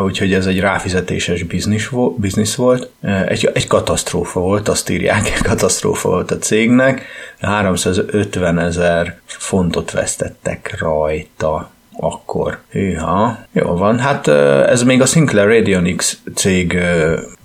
úgyhogy 0.04 0.32
ez 0.32 0.46
egy 0.46 0.60
ráfizetéses 0.60 1.42
biznisz, 1.42 2.54
volt. 2.54 2.90
Egy, 3.26 3.50
egy 3.52 3.66
katasztrófa 3.66 4.40
volt, 4.40 4.68
azt 4.68 4.90
írják, 4.90 5.38
katasztrófa 5.48 6.08
volt 6.08 6.30
a 6.30 6.38
cégnek. 6.38 7.04
350 7.40 8.58
ezer 8.58 9.20
fontot 9.26 9.90
vesztettek 9.90 10.76
rajta 10.78 11.70
akkor. 12.00 12.58
Hűha. 12.70 13.38
Jó 13.52 13.76
van, 13.76 13.98
hát 13.98 14.28
ez 14.68 14.82
még 14.82 15.00
a 15.00 15.06
Sinclair 15.06 15.46
Radionics 15.48 16.12
cég 16.34 16.78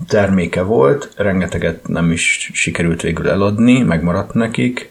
terméke 0.08 0.62
volt, 0.62 1.12
rengeteget 1.16 1.88
nem 1.88 2.10
is 2.10 2.50
sikerült 2.52 3.02
végül 3.02 3.28
eladni, 3.28 3.82
megmaradt 3.82 4.34
nekik. 4.34 4.90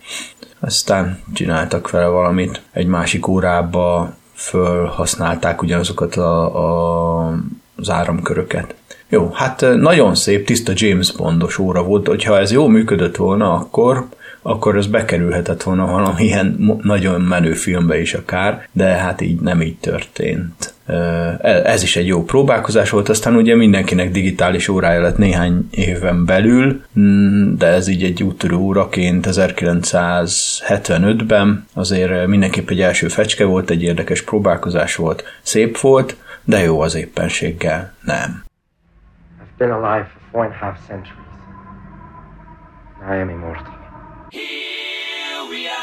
Aztán 0.60 1.19
csináltak 1.34 1.89
vele 1.89 2.08
valamit. 2.08 2.62
Egy 2.71 2.88
másik 2.88 3.27
órába 3.27 4.13
fölhasználták 4.34 5.62
ugyanazokat 5.62 6.15
a, 6.15 6.56
a, 6.56 7.34
az 7.76 7.89
áramköröket. 7.89 8.76
Jó, 9.10 9.32
hát 9.34 9.62
nagyon 9.76 10.15
szép, 10.15 10.46
tiszta 10.46 10.72
James 10.76 11.12
Bondos 11.12 11.58
óra 11.58 11.84
volt, 11.84 12.08
hogyha 12.08 12.39
ez 12.39 12.52
jól 12.52 12.69
működött 12.69 13.15
volna, 13.15 13.54
akkor 13.54 14.08
akkor 14.43 14.77
ez 14.77 14.88
bekerülhetett 14.88 15.63
volna 15.63 15.86
valamilyen 15.86 16.77
nagyon 16.82 17.21
menő 17.21 17.53
filmbe 17.53 17.99
is 17.99 18.13
akár, 18.13 18.67
de 18.71 18.86
hát 18.86 19.21
így 19.21 19.39
nem 19.39 19.62
így 19.62 19.77
történt. 19.77 20.73
E, 20.86 20.95
ez 21.65 21.84
is 21.84 21.95
egy 21.95 22.08
jó 22.08 22.23
próbálkozás 22.23 22.89
volt, 22.89 23.10
aztán 23.10 23.36
ugye 23.36 23.56
mindenkinek 23.56 24.12
digitális 24.12 24.67
órája 24.67 25.01
lett 25.01 25.17
néhány 25.17 25.67
éven 25.71 26.25
belül, 26.25 26.82
mm, 26.99 27.56
de 27.56 27.67
ez 27.67 27.88
így 27.88 28.03
egy 28.03 28.23
úttörő 28.23 28.56
óraként 28.56 29.27
1975-ben 29.29 31.67
azért 31.73 32.27
mindenképp 32.27 32.69
egy 32.69 32.82
első 32.82 33.08
fecske 33.08 33.45
volt, 33.45 33.69
egy 33.69 33.84
érdekes 33.84 34.21
próbálkozás 34.21 34.95
volt, 34.95 35.23
szép 35.41 35.77
volt, 35.77 36.15
de 36.43 36.60
jó 36.60 36.82
az 36.82 36.95
éppenséggel 36.95 37.93
nem. 38.01 38.43
I've 39.39 39.58
been 39.58 39.71
alive 39.71 40.06
for 40.06 40.21
four 40.32 40.45
and 40.45 40.53
a 40.53 40.58
half 40.65 40.77
centuries. 40.88 41.21
I 43.10 43.21
am 43.21 43.29
immortal. 43.29 43.72
Here 44.34 45.46
we 45.48 45.67
are, 45.67 45.83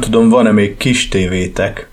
Tudom, 0.00 0.28
van-e 0.28 0.50
még 0.50 0.76
kis 0.76 1.08
tévétek? 1.08 1.88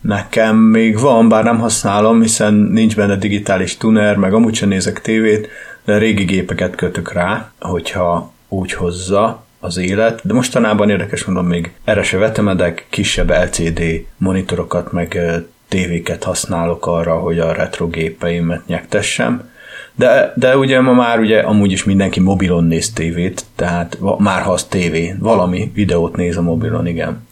Nekem 0.00 0.56
még 0.56 0.98
van, 0.98 1.28
bár 1.28 1.44
nem 1.44 1.58
használom, 1.58 2.20
hiszen 2.20 2.54
nincs 2.54 2.96
benne 2.96 3.16
digitális 3.16 3.76
tuner, 3.76 4.16
meg 4.16 4.34
amúgy 4.34 4.54
sem 4.54 4.68
nézek 4.68 5.00
tévét, 5.00 5.48
de 5.84 5.98
régi 5.98 6.24
gépeket 6.24 6.74
kötök 6.74 7.12
rá, 7.12 7.52
hogyha 7.58 8.32
úgy 8.48 8.72
hozza 8.72 9.44
az 9.60 9.76
élet, 9.76 10.20
de 10.22 10.34
mostanában 10.34 10.90
érdekes 10.90 11.24
mondom, 11.24 11.46
még 11.46 11.72
erre 11.84 12.02
se 12.02 12.16
vetemedek, 12.16 12.86
kisebb 12.90 13.30
LCD 13.30 13.82
monitorokat, 14.16 14.92
meg 14.92 15.18
tévéket 15.68 16.24
használok 16.24 16.86
arra, 16.86 17.18
hogy 17.18 17.38
a 17.38 17.52
retro 17.52 17.88
gépeimet 17.88 18.66
nyektessem. 18.66 19.49
De, 20.00 20.32
de 20.36 20.56
ugye 20.56 20.80
ma 20.80 20.92
már 20.92 21.18
ugye 21.18 21.38
amúgy 21.38 21.72
is 21.72 21.84
mindenki 21.84 22.20
mobilon 22.20 22.64
néz 22.64 22.92
tévét, 22.92 23.44
tehát 23.56 23.98
már 24.18 24.42
ha 24.42 24.52
az 24.52 24.64
tévé, 24.64 25.14
valami 25.18 25.70
videót 25.74 26.16
néz 26.16 26.36
a 26.36 26.42
mobilon, 26.42 26.86
igen. 26.86 27.26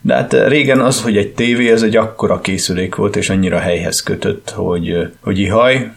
De 0.00 0.14
hát 0.14 0.32
régen 0.48 0.80
az, 0.80 1.02
hogy 1.02 1.16
egy 1.16 1.32
tévé, 1.32 1.70
ez 1.70 1.82
egy 1.82 1.96
akkora 1.96 2.40
készülék 2.40 2.94
volt, 2.94 3.16
és 3.16 3.30
annyira 3.30 3.58
helyhez 3.58 4.02
kötött, 4.02 4.50
hogy, 4.50 5.10
hogy 5.20 5.38
ihaj, 5.38 5.90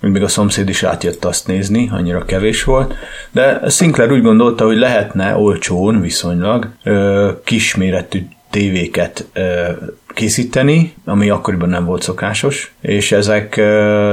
még 0.00 0.22
a 0.22 0.28
szomszéd 0.28 0.68
is 0.68 0.82
átjött 0.82 1.24
azt 1.24 1.46
nézni, 1.46 1.88
annyira 1.92 2.24
kevés 2.24 2.64
volt, 2.64 2.94
de 3.30 3.60
Sinclair 3.68 4.12
úgy 4.12 4.22
gondolta, 4.22 4.64
hogy 4.64 4.76
lehetne 4.76 5.36
olcsón 5.36 6.00
viszonylag 6.00 6.68
ö, 6.84 7.30
kisméretű 7.44 8.26
tévéket 8.50 9.26
készíteni, 10.14 10.94
ami 11.04 11.30
akkoriban 11.30 11.68
nem 11.68 11.84
volt 11.84 12.02
szokásos, 12.02 12.74
és 12.80 13.12
ezek 13.12 13.56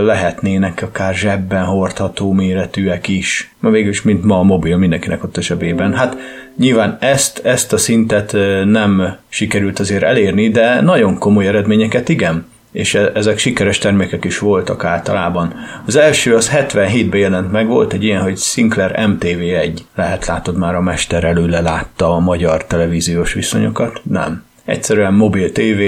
lehetnének 0.03 0.81
akár 0.81 1.15
zsebben 1.15 1.63
hordható 1.63 2.31
méretűek 2.31 3.07
is. 3.07 3.53
Ma 3.59 3.69
végül 3.69 3.89
is, 3.89 4.01
mint 4.01 4.23
ma 4.23 4.39
a 4.39 4.43
mobil 4.43 4.77
mindenkinek 4.77 5.23
ott 5.23 5.38
a 5.38 5.41
zsebében. 5.41 5.93
Hát 5.93 6.17
nyilván 6.57 6.97
ezt, 6.99 7.45
ezt 7.45 7.73
a 7.73 7.77
szintet 7.77 8.31
nem 8.65 9.17
sikerült 9.29 9.79
azért 9.79 10.03
elérni, 10.03 10.49
de 10.49 10.81
nagyon 10.81 11.17
komoly 11.17 11.47
eredményeket 11.47 12.09
igen 12.09 12.45
és 12.71 12.93
e- 12.93 13.12
ezek 13.13 13.38
sikeres 13.38 13.77
termékek 13.77 14.25
is 14.25 14.39
voltak 14.39 14.83
általában. 14.83 15.53
Az 15.85 15.95
első 15.95 16.35
az 16.35 16.51
77-ben 16.55 17.19
jelent 17.19 17.51
meg, 17.51 17.67
volt 17.67 17.93
egy 17.93 18.03
ilyen, 18.03 18.21
hogy 18.21 18.38
Sinclair 18.38 18.91
MTV1. 18.95 19.79
Lehet 19.95 20.25
látod 20.25 20.57
már 20.57 20.75
a 20.75 20.81
mester 20.81 21.23
előle 21.23 21.62
látta 21.62 22.15
a 22.15 22.19
magyar 22.19 22.65
televíziós 22.65 23.33
viszonyokat? 23.33 24.02
Nem. 24.04 24.47
Egyszerűen 24.70 25.13
mobil 25.13 25.52
TV, 25.52 25.82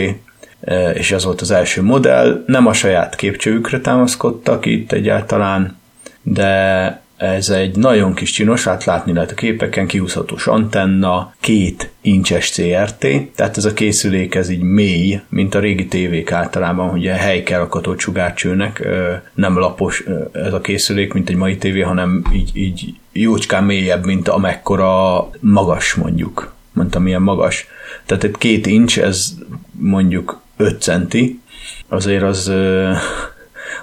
e, 0.62 0.90
és 0.90 1.12
ez 1.12 1.24
volt 1.24 1.42
az 1.42 1.52
első 1.52 1.82
modell. 1.82 2.44
Nem 2.48 2.68
a 2.68 2.74
saját 2.74 3.16
képcsőjükre 3.16 3.80
támaszkodtak 3.80 4.66
itt 4.66 4.92
egyáltalán, 4.92 5.78
de 6.22 7.02
ez 7.18 7.50
egy 7.50 7.76
nagyon 7.76 8.14
kis 8.14 8.32
csinos, 8.32 8.64
hát 8.64 8.84
látni 8.84 9.14
lehet 9.14 9.32
a 9.32 9.36
képeken, 9.36 9.88
kiúszhatós 9.88 10.48
antenna, 10.48 11.34
két 11.40 11.92
incses 12.02 12.52
CRT, 12.52 13.08
tehát 13.36 13.58
ez 13.58 13.66
a 13.66 13.74
készülék 13.74 14.36
ez 14.36 14.50
így 14.50 14.62
mély, 14.62 15.22
mint 15.30 15.56
a 15.56 15.60
régi 15.60 15.88
tévék 15.88 16.32
általában, 16.32 16.90
hogy 16.90 17.08
a 17.08 17.14
hely 17.14 17.44
kell 17.44 17.62
a 17.62 17.68
katócsugárcsőnek, 17.68 18.80
ö, 18.80 19.14
nem 19.34 19.58
lapos 19.58 20.04
ez 20.32 20.54
a 20.54 20.62
készülék, 20.62 21.14
mint 21.14 21.30
egy 21.30 21.36
mai 21.36 21.58
tévé, 21.58 21.82
hanem 21.82 22.24
így, 22.34 22.52
így 22.54 22.94
jócskán 23.12 23.64
mélyebb, 23.64 24.06
mint 24.06 24.28
amekkora 24.28 25.30
magas 25.40 25.94
mondjuk. 25.94 26.54
Mondtam, 26.74 27.04
milyen 27.04 27.22
magas. 27.22 27.68
Tehát 28.06 28.24
egy 28.24 28.36
két 28.38 28.66
incs, 28.66 29.00
ez 29.00 29.34
mondjuk 29.72 30.42
5 30.58 30.82
centi, 30.82 31.40
azért 31.88 32.24
az 32.24 32.52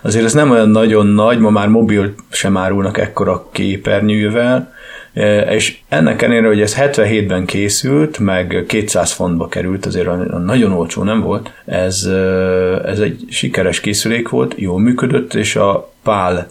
azért 0.03 0.25
ez 0.25 0.33
nem 0.33 0.51
olyan 0.51 0.69
nagyon 0.69 1.07
nagy, 1.07 1.39
ma 1.39 1.51
már 1.51 1.69
mobil 1.69 2.14
sem 2.31 2.57
árulnak 2.57 2.99
ekkora 2.99 3.49
képernyővel, 3.53 4.73
és 5.51 5.79
ennek 5.89 6.23
ellenére, 6.23 6.47
hogy 6.47 6.61
ez 6.61 6.77
77-ben 6.79 7.45
készült, 7.45 8.19
meg 8.19 8.64
200 8.66 9.12
fontba 9.12 9.49
került, 9.49 9.87
azért 9.87 10.09
nagyon 10.45 10.73
olcsó 10.73 11.03
nem 11.03 11.21
volt, 11.21 11.53
ez, 11.64 12.05
ez 12.85 12.99
egy 13.01 13.25
sikeres 13.29 13.81
készülék 13.81 14.29
volt, 14.29 14.55
jól 14.57 14.81
működött, 14.81 15.35
és 15.35 15.57
a 15.57 15.93
pál 16.03 16.51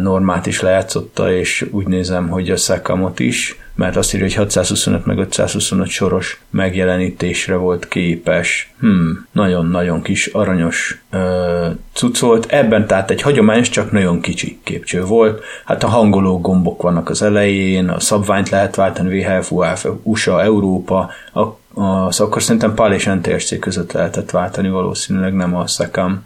normát 0.00 0.46
is 0.46 0.60
lejátszotta, 0.60 1.32
és 1.32 1.66
úgy 1.70 1.86
nézem, 1.86 2.28
hogy 2.28 2.50
a 2.50 2.56
szekamot 2.56 3.20
is, 3.20 3.56
mert 3.76 3.96
azt 3.96 4.14
írja, 4.14 4.26
hogy 4.26 4.34
625 4.34 5.06
meg 5.06 5.18
525 5.18 5.88
soros 5.88 6.40
megjelenítésre 6.50 7.56
volt 7.56 7.88
képes. 7.88 8.72
Hmm, 8.80 9.26
nagyon-nagyon 9.32 10.02
kis 10.02 10.26
aranyos 10.26 11.02
ö, 11.10 11.68
cucc 11.92 12.18
volt. 12.18 12.46
Ebben 12.52 12.86
tehát 12.86 13.10
egy 13.10 13.22
hagyományos, 13.22 13.68
csak 13.68 13.92
nagyon 13.92 14.20
kicsi 14.20 14.58
képcső 14.62 15.04
volt. 15.04 15.42
Hát 15.64 15.82
a 15.82 15.88
hangoló 15.88 16.40
gombok 16.40 16.82
vannak 16.82 17.10
az 17.10 17.22
elején, 17.22 17.88
a 17.88 18.00
szabványt 18.00 18.48
lehet 18.48 18.74
váltani 18.74 19.20
VHF, 19.20 19.50
UAF, 19.50 19.86
USA, 20.02 20.42
Európa, 20.42 21.10
a 21.34 21.44
az 21.78 22.20
akkor 22.20 22.42
szerintem 22.42 22.74
PAL 22.74 22.92
és 22.92 23.04
NTSC 23.04 23.58
között 23.58 23.92
lehetett 23.92 24.30
váltani 24.30 24.68
valószínűleg, 24.68 25.34
nem 25.34 25.56
a 25.56 25.66
szekam 25.66 26.24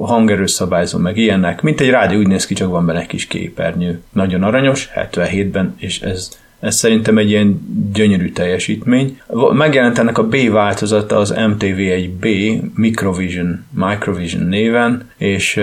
hangerőszabályzó, 0.00 0.98
meg 0.98 1.16
ilyenek. 1.16 1.62
Mint 1.62 1.80
egy 1.80 1.90
rádió 1.90 2.18
úgy 2.18 2.26
néz 2.26 2.46
ki, 2.46 2.54
csak 2.54 2.70
van 2.70 2.86
benne 2.86 3.00
egy 3.00 3.06
kis 3.06 3.26
képernyő. 3.26 4.00
Nagyon 4.12 4.42
aranyos, 4.42 4.90
77-ben, 4.94 5.74
és 5.78 6.00
ez 6.00 6.28
ez 6.60 6.76
szerintem 6.76 7.18
egy 7.18 7.30
ilyen 7.30 7.60
gyönyörű 7.92 8.30
teljesítmény. 8.30 9.20
Megjelent 9.52 9.98
ennek 9.98 10.18
a 10.18 10.26
B 10.26 10.50
változata 10.50 11.16
az 11.16 11.34
MTV1B 11.36 12.58
Microvision, 12.74 13.64
Microvision 13.70 14.46
néven, 14.46 15.10
és 15.16 15.56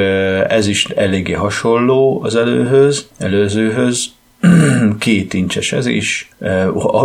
ez 0.47 0.67
is 0.67 0.85
eléggé 0.85 1.33
hasonló 1.33 2.21
az 2.23 2.35
előhöz, 2.35 3.07
előzőhöz, 3.17 4.11
két 4.99 5.33
incses 5.33 5.71
ez 5.71 5.85
is, 5.85 6.29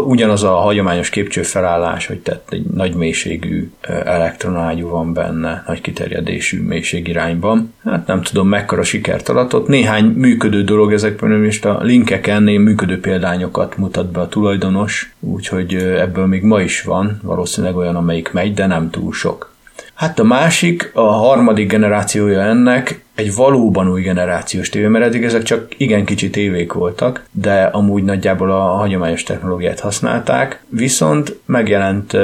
ugyanaz 0.04 0.42
a 0.42 0.54
hagyományos 0.54 1.10
képcső 1.10 1.42
felállás, 1.42 2.06
hogy 2.06 2.18
tehát 2.18 2.42
egy 2.48 2.64
nagy 2.74 2.94
mélységű 2.94 3.70
elektronágyú 4.04 4.88
van 4.88 5.12
benne, 5.12 5.64
nagy 5.66 5.80
kiterjedésű 5.80 6.62
mélységirányban. 6.62 7.74
Hát 7.84 8.06
nem 8.06 8.22
tudom 8.22 8.48
mekkora 8.48 8.82
sikert 8.82 9.28
alatott. 9.28 9.68
Néhány 9.68 10.04
működő 10.04 10.62
dolog 10.62 10.92
ezekben, 10.92 11.44
és 11.44 11.62
a 11.62 11.78
linkeken 11.82 12.42
működő 12.42 13.00
példányokat 13.00 13.76
mutat 13.76 14.12
be 14.12 14.20
a 14.20 14.28
tulajdonos, 14.28 15.14
úgyhogy 15.20 15.74
ebből 15.74 16.26
még 16.26 16.42
ma 16.42 16.60
is 16.60 16.82
van, 16.82 17.20
valószínűleg 17.22 17.76
olyan, 17.76 17.96
amelyik 17.96 18.32
megy, 18.32 18.54
de 18.54 18.66
nem 18.66 18.90
túl 18.90 19.12
sok. 19.12 19.56
Hát 19.98 20.18
a 20.18 20.24
másik, 20.24 20.90
a 20.94 21.00
harmadik 21.00 21.68
generációja 21.68 22.40
ennek 22.40 23.04
egy 23.14 23.34
valóban 23.34 23.90
új 23.90 24.02
generációs 24.02 24.68
tévé, 24.68 24.86
mert 24.86 25.04
eddig 25.04 25.24
ezek 25.24 25.42
csak 25.42 25.74
igen 25.76 26.04
kicsi 26.04 26.30
tévék 26.30 26.72
voltak, 26.72 27.24
de 27.30 27.62
amúgy 27.62 28.02
nagyjából 28.02 28.50
a 28.50 28.60
hagyományos 28.60 29.22
technológiát 29.22 29.80
használták, 29.80 30.62
viszont 30.68 31.38
megjelent 31.46 32.16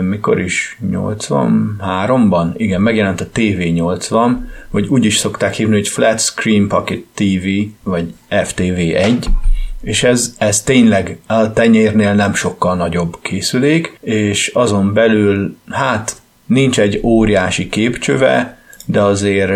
mikor 0.00 0.40
is? 0.40 0.78
83-ban, 0.92 2.46
igen, 2.56 2.80
megjelent 2.80 3.20
a 3.20 3.26
TV80, 3.34 4.30
vagy 4.70 4.86
úgy 4.88 5.04
is 5.04 5.16
szokták 5.16 5.54
hívni, 5.54 5.74
hogy 5.74 5.88
Flat 5.88 6.20
Screen 6.20 6.68
Pocket 6.68 7.04
TV, 7.14 7.46
vagy 7.82 8.14
FTV1, 8.30 9.24
és 9.80 10.02
ez, 10.02 10.34
ez 10.38 10.62
tényleg 10.62 11.18
a 11.26 11.52
tenyérnél 11.52 12.14
nem 12.14 12.34
sokkal 12.34 12.76
nagyobb 12.76 13.16
készülék, 13.22 13.98
és 14.00 14.50
azon 14.54 14.92
belül, 14.92 15.56
hát 15.70 16.24
nincs 16.46 16.80
egy 16.80 17.00
óriási 17.02 17.68
képcsöve, 17.68 18.58
de 18.84 19.00
azért 19.00 19.50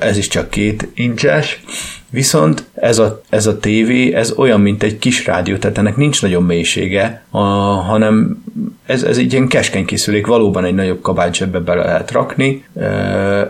ez 0.00 0.16
is 0.16 0.28
csak 0.28 0.50
két 0.50 0.88
incses, 0.94 1.60
Viszont 2.10 2.64
ez 2.74 2.98
a, 2.98 3.20
ez 3.28 3.46
a 3.46 3.58
tévé, 3.58 4.14
ez 4.14 4.32
olyan, 4.36 4.60
mint 4.60 4.82
egy 4.82 4.98
kis 4.98 5.26
rádió, 5.26 5.56
tehát 5.56 5.78
ennek 5.78 5.96
nincs 5.96 6.22
nagyon 6.22 6.42
mélysége, 6.42 7.22
a, 7.30 7.38
hanem 7.38 8.42
ez, 8.86 9.02
ez 9.02 9.18
egy 9.18 9.32
ilyen 9.32 9.48
keskeny 9.48 9.84
készülék, 9.84 10.26
valóban 10.26 10.64
egy 10.64 10.74
nagyobb 10.74 11.00
kabátzsebbe 11.00 11.58
bele 11.58 11.84
lehet 11.84 12.10
rakni, 12.10 12.64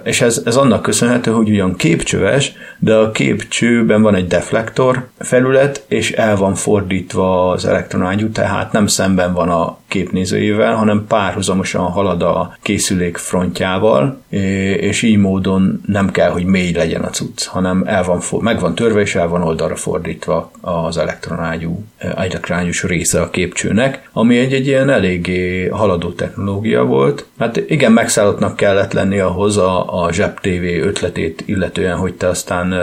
és 0.05 0.20
ez, 0.20 0.43
ez 0.45 0.57
annak 0.57 0.83
köszönhető, 0.83 1.31
hogy 1.31 1.49
ugyan 1.49 1.77
képcsöves, 1.77 2.53
de 2.79 2.95
a 2.95 3.11
képcsőben 3.11 4.03
van 4.03 4.14
egy 4.14 4.27
deflektor 4.27 5.09
felület, 5.18 5.85
és 5.89 6.12
el 6.12 6.37
van 6.37 6.55
fordítva 6.55 7.51
az 7.51 7.64
elektronágyú, 7.64 8.31
tehát 8.31 8.72
nem 8.72 8.87
szemben 8.87 9.33
van 9.33 9.49
a 9.49 9.79
képnézőjével, 9.89 10.74
hanem 10.74 11.05
párhuzamosan 11.09 11.82
halad 11.82 12.22
a 12.22 12.57
készülék 12.62 13.16
frontjával, 13.16 14.22
és 14.76 15.03
így 15.03 15.16
módon 15.16 15.80
nem 15.87 16.11
kell, 16.11 16.30
hogy 16.30 16.45
mély 16.45 16.72
legyen 16.72 17.03
a 17.03 17.11
cucc, 17.11 17.45
hanem 17.45 17.82
el 17.87 18.05
van, 18.05 18.20
meg 18.41 18.61
van 18.61 18.74
törve, 18.74 19.01
és 19.01 19.14
el 19.14 19.28
van 19.28 19.43
oldalra 19.43 19.76
fordítva 19.76 20.51
az 20.61 20.97
elektronágyú, 20.97 21.84
elektronágyús 21.99 22.82
része 22.82 23.20
a 23.20 23.30
képcsőnek, 23.30 24.09
ami 24.12 24.39
egy, 24.39 24.53
egy 24.53 24.66
ilyen 24.66 24.91
eléggé 24.91 25.66
haladó 25.66 26.11
technológia 26.11 26.84
volt. 26.84 27.26
Hát 27.39 27.57
igen, 27.57 27.93
megszállottnak 27.93 28.57
kellett 28.57 28.93
lenni 28.93 29.18
ahhoz 29.18 29.57
a, 29.57 30.03
a 30.05 30.12
Zseb 30.12 30.41
TV 30.41 30.64
ötletét 30.87 31.43
illetően, 31.47 31.97
hogy 31.97 32.14
te 32.14 32.28
aztán 32.28 32.74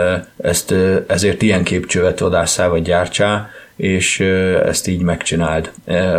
ezt, 0.42 0.74
ezért 1.06 1.42
ilyen 1.42 1.64
képcsövet 1.64 2.18
vadásszál 2.18 2.68
vagy 2.68 2.82
gyártsál, 2.82 3.50
és 3.76 4.20
ezt 4.64 4.88
így 4.88 5.02
megcsináld. 5.02 5.70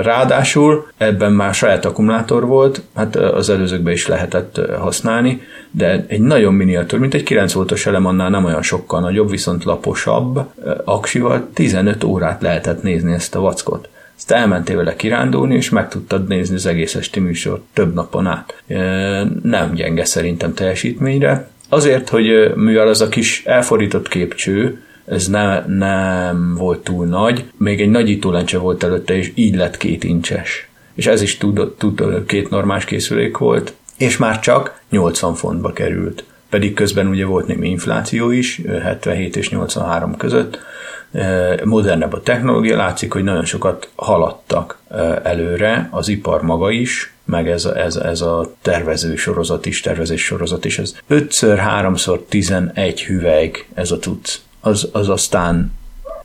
Ráadásul 0.01 0.87
ebben 0.97 1.31
már 1.31 1.53
saját 1.53 1.85
akkumulátor 1.85 2.45
volt, 2.45 2.81
hát 2.95 3.15
az 3.15 3.49
előzőkben 3.49 3.93
is 3.93 4.07
lehetett 4.07 4.61
használni, 4.79 5.41
de 5.71 6.05
egy 6.07 6.21
nagyon 6.21 6.53
miniatúr, 6.53 6.99
mint 6.99 7.13
egy 7.13 7.23
9 7.23 7.53
voltos 7.53 7.85
elem 7.85 8.05
annál 8.05 8.29
nem 8.29 8.45
olyan 8.45 8.61
sokkal 8.61 8.99
nagyobb, 8.99 9.29
viszont 9.29 9.63
laposabb 9.63 10.49
aksival 10.83 11.49
15 11.53 12.03
órát 12.03 12.41
lehetett 12.41 12.83
nézni 12.83 13.13
ezt 13.13 13.35
a 13.35 13.39
vackot. 13.39 13.89
Ezt 14.17 14.31
elmentél 14.31 14.75
vele 14.75 14.95
kirándulni, 14.95 15.55
és 15.55 15.69
meg 15.69 15.89
tudtad 15.89 16.27
nézni 16.27 16.55
az 16.55 16.65
egész 16.65 16.95
esti 16.95 17.19
műsort 17.19 17.61
több 17.73 17.93
napon 17.93 18.27
át. 18.27 18.63
Nem 19.43 19.73
gyenge 19.73 20.05
szerintem 20.05 20.53
teljesítményre. 20.53 21.49
Azért, 21.69 22.09
hogy 22.09 22.55
mivel 22.55 22.87
az 22.87 23.01
a 23.01 23.09
kis 23.09 23.43
elfordított 23.45 24.07
képcső, 24.07 24.83
ez 25.07 25.27
ne, 25.27 25.65
nem 25.65 26.55
volt 26.55 26.83
túl 26.83 27.05
nagy, 27.05 27.45
még 27.57 27.81
egy 27.81 27.89
nagyító 27.89 28.31
lencse 28.31 28.57
volt 28.57 28.83
előtte, 28.83 29.17
és 29.17 29.31
így 29.35 29.55
lett 29.55 29.77
két 29.77 30.03
incses. 30.03 30.69
És 30.93 31.07
ez 31.07 31.21
is 31.21 31.37
tud, 31.37 31.73
tud 31.77 32.25
két 32.25 32.49
normális 32.49 32.85
készülék 32.85 33.37
volt, 33.37 33.73
és 33.97 34.17
már 34.17 34.39
csak 34.39 34.81
80 34.89 35.33
fontba 35.33 35.73
került. 35.73 36.23
Pedig 36.49 36.73
közben 36.73 37.07
ugye 37.07 37.25
volt 37.25 37.47
némi 37.47 37.69
infláció 37.69 38.31
is, 38.31 38.61
77 38.83 39.35
és 39.35 39.49
83 39.49 40.17
között, 40.17 40.59
modernebb 41.63 42.13
a 42.13 42.21
technológia, 42.21 42.77
látszik, 42.77 43.13
hogy 43.13 43.23
nagyon 43.23 43.45
sokat 43.45 43.89
haladtak 43.95 44.79
előre, 45.23 45.87
az 45.91 46.07
ipar 46.07 46.41
maga 46.41 46.71
is, 46.71 47.13
meg 47.25 47.49
ez 47.49 47.65
ez, 47.65 47.95
ez 47.95 48.21
a 48.21 48.53
tervező 48.61 49.15
sorozat 49.15 49.65
is, 49.65 49.81
tervezés 49.81 50.23
sorozat 50.23 50.65
is, 50.65 50.79
ez 50.79 50.95
5x3x11 51.09 53.03
hüvelyk 53.07 53.67
ez 53.73 53.91
a 53.91 53.99
tudsz 53.99 54.41
az, 54.65 54.89
az 54.91 55.09
aztán 55.09 55.71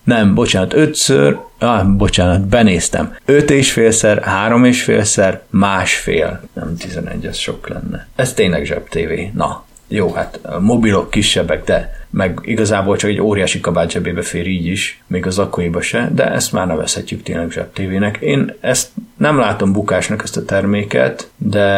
nem, 0.05 0.35
bocsánat, 0.35 0.75
ötször, 0.75 1.39
ah, 1.59 1.87
bocsánat, 1.87 2.41
benéztem. 2.47 3.17
Öt 3.25 3.51
és 3.51 3.73
félszer, 3.73 4.23
három 4.23 4.65
és 4.65 4.83
félszer, 4.83 5.43
másfél. 5.51 6.41
Nem, 6.53 6.77
11, 6.77 7.27
ez 7.27 7.37
sok 7.37 7.69
lenne. 7.69 8.09
Ez 8.17 8.33
tényleg 8.33 8.65
zsebtévé. 8.65 9.31
Na, 9.35 9.65
jó, 9.89 10.13
hát 10.13 10.41
mobilok 10.61 11.11
kisebbek, 11.11 11.65
de 11.65 12.00
meg 12.11 12.39
igazából 12.43 12.97
csak 12.97 13.11
egy 13.11 13.21
óriási 13.21 13.61
kabát 13.61 13.91
zsebébe 13.91 14.23
fér 14.23 14.47
így 14.47 14.67
is, 14.67 15.03
még 15.07 15.27
az 15.27 15.39
akkoriba 15.39 15.81
se, 15.81 16.11
de 16.15 16.31
ezt 16.31 16.53
már 16.53 16.67
nevezhetjük 16.67 17.23
tényleg 17.23 17.51
zsebtévének. 17.51 18.17
Én 18.21 18.55
ezt 18.61 18.89
nem 19.17 19.39
látom 19.39 19.73
bukásnak 19.73 20.23
ezt 20.23 20.37
a 20.37 20.45
terméket, 20.45 21.31
de 21.37 21.69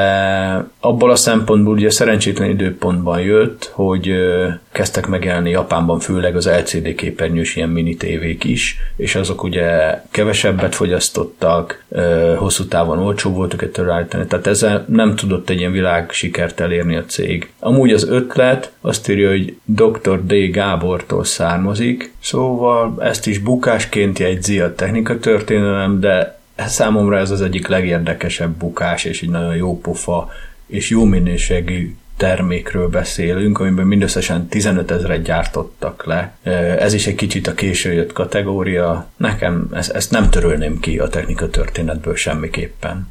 abból 0.80 1.11
a 1.11 1.16
szempontból 1.16 1.74
ugye 1.74 1.91
szerencsétlen 1.91 2.51
időpontban 2.51 3.20
jött, 3.20 3.70
hogy 3.72 4.12
kezdtek 4.72 5.07
megjelenni 5.07 5.51
Japánban 5.51 5.99
főleg 5.99 6.37
az 6.37 6.49
LCD 6.49 6.95
képernyős 6.95 7.57
ilyen 7.57 7.68
mini 7.68 7.97
tévék 7.97 8.45
is, 8.45 8.78
és 8.97 9.14
azok 9.14 9.43
ugye 9.43 10.01
kevesebbet 10.11 10.74
fogyasztottak, 10.74 11.85
hosszú 12.37 12.64
távon 12.64 12.99
olcsó 12.99 13.30
volt 13.30 13.55
őket 13.55 13.78
állítani, 13.78 14.26
tehát 14.26 14.47
ezzel 14.47 14.85
nem 14.89 15.16
tudott 15.16 15.51
egy 15.51 15.59
ilyen 15.59 15.72
világ 15.72 16.11
sikert 16.11 16.61
elérni 16.61 16.97
a 16.97 17.05
cég. 17.05 17.51
Amúgy 17.59 17.93
az 17.93 18.09
ötlet 18.09 18.72
azt 18.80 19.09
írja, 19.09 19.28
hogy 19.28 19.57
Dr. 19.64 20.22
D. 20.25 20.51
Gábortól 20.51 21.25
származik, 21.25 22.12
szóval 22.20 22.97
ezt 22.99 23.27
is 23.27 23.39
bukásként 23.39 24.18
jegyzi 24.18 24.61
a 24.61 24.75
technika 24.75 25.18
történelem, 25.18 26.01
de 26.01 26.39
számomra 26.57 27.18
ez 27.18 27.31
az 27.31 27.41
egyik 27.41 27.66
legérdekesebb 27.66 28.51
bukás, 28.51 29.05
és 29.05 29.23
egy 29.23 29.31
nagyon 29.31 29.57
jó 29.57 29.81
pofa, 29.81 30.31
és 30.66 30.91
jó 30.91 31.05
minőségű 31.05 31.95
termékről 32.16 32.89
beszélünk, 32.89 33.61
amiben 33.61 33.87
mindösszesen 33.87 34.47
15 34.47 34.91
ezeret 34.91 35.23
gyártottak 35.23 36.05
le. 36.05 36.37
Ez 36.79 36.93
is 36.93 37.07
egy 37.07 37.14
kicsit 37.14 37.47
a 37.47 37.55
késő 37.55 37.93
jött 37.93 38.12
kategória. 38.12 39.09
Nekem 39.16 39.68
ezt, 39.73 39.91
ezt 39.91 40.11
nem 40.11 40.31
törölném 40.31 40.81
ki 40.81 40.99
a 40.99 41.09
technika 41.09 41.51
történetből 41.51 42.14
semmiképpen. 42.14 43.09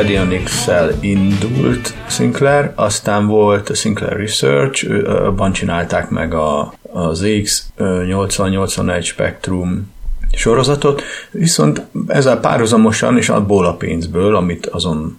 Radionics-szel 0.00 0.94
indult 1.00 1.94
Sinclair, 2.08 2.72
aztán 2.74 3.26
volt 3.26 3.68
a 3.68 3.74
Sinclair 3.74 4.16
Research, 4.16 4.90
abban 5.06 5.52
csinálták 5.52 6.10
meg 6.10 6.34
a, 6.34 6.72
az 6.92 7.22
X8081 7.24 9.04
Spectrum 9.04 9.92
sorozatot, 10.32 11.02
viszont 11.30 11.82
ezzel 12.06 12.40
párhuzamosan 12.40 13.16
és 13.16 13.28
abból 13.28 13.66
a 13.66 13.74
pénzből, 13.74 14.36
amit 14.36 14.66
azon 14.66 15.18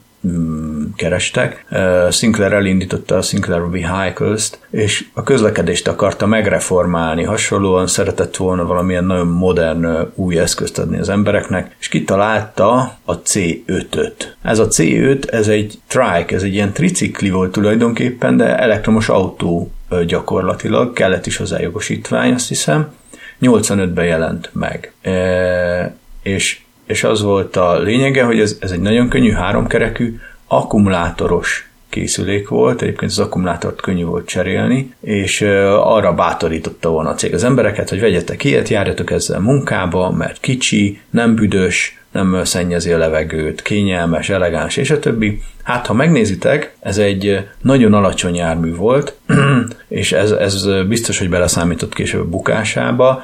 kerestek. 1.02 1.66
Sinclair 2.10 2.54
elindította 2.54 3.18
a 3.18 3.22
Sinclair 3.22 3.70
Vehicles-t, 3.70 4.60
és 4.70 5.06
a 5.14 5.24
közlekedést 5.24 5.88
akarta 5.88 6.26
megreformálni, 6.26 7.24
hasonlóan 7.24 7.88
szeretett 7.88 8.36
volna 8.36 8.66
valamilyen 8.66 9.04
nagyon 9.04 9.28
modern 9.28 10.12
új 10.16 10.38
eszközt 10.40 10.80
adni 10.80 11.00
az 11.00 11.10
embereknek, 11.10 11.76
és 11.80 11.88
kitalálta 11.88 12.98
a 13.06 13.22
C5-öt. 13.22 14.36
Ez 14.42 14.60
a 14.60 14.68
C5, 14.68 15.32
ez 15.32 15.48
egy 15.48 15.80
trike, 15.88 16.36
ez 16.36 16.44
egy 16.44 16.54
ilyen 16.54 16.74
tricikli 16.74 17.30
volt 17.30 17.52
tulajdonképpen, 17.52 18.38
de 18.38 18.58
elektromos 18.58 19.10
autó 19.10 19.72
gyakorlatilag, 20.06 20.94
kellett 20.94 21.26
is 21.26 21.38
hozzá 21.38 21.60
jogosítvány, 21.60 22.34
azt 22.34 22.48
hiszem, 22.48 22.94
85-ben 23.42 24.06
jelent 24.06 24.50
meg. 24.54 24.94
E, 25.02 25.96
és, 26.24 26.60
és 26.86 27.04
az 27.04 27.22
volt 27.22 27.56
a 27.56 27.80
lényege, 27.80 28.24
hogy 28.24 28.40
ez, 28.40 28.58
ez 28.60 28.72
egy 28.72 28.80
nagyon 28.80 29.10
könnyű 29.10 29.32
háromkerekű, 29.32 30.20
akkumulátoros 30.54 31.70
készülék 31.90 32.48
volt, 32.48 32.82
egyébként 32.82 33.12
az 33.12 33.20
akkumulátort 33.20 33.82
könnyű 33.82 34.04
volt 34.04 34.26
cserélni, 34.26 34.94
és 35.00 35.42
arra 35.76 36.14
bátorította 36.14 36.90
volna 36.90 37.10
a 37.10 37.16
cég 37.16 37.34
az 37.34 37.44
embereket, 37.44 37.90
hogy 37.90 38.00
vegyetek 38.00 38.44
ilyet, 38.44 38.70
járjatok 38.70 39.12
ezzel 39.12 39.40
munkába, 39.40 40.12
mert 40.12 40.40
kicsi, 40.40 41.00
nem 41.10 41.36
büdös, 41.36 42.01
nem 42.12 42.44
szennyezi 42.44 42.92
a 42.92 42.98
levegőt, 42.98 43.62
kényelmes, 43.62 44.30
elegáns, 44.30 44.78
és 44.78 44.92
a 44.92 45.00
többi. 45.00 45.42
Hát, 45.64 45.86
ha 45.88 45.94
megnézitek, 45.94 46.76
ez 46.80 46.98
egy 46.98 47.48
nagyon 47.62 47.94
alacsony 47.94 48.36
jármű 48.36 48.76
volt, 48.76 49.16
és 49.88 50.12
ez, 50.12 50.32
ez 50.32 50.68
biztos, 50.88 51.20
hogy 51.20 51.30
beleszámított 51.30 51.94
később 51.94 52.22
a 52.22 52.30
bukásába. 52.30 53.24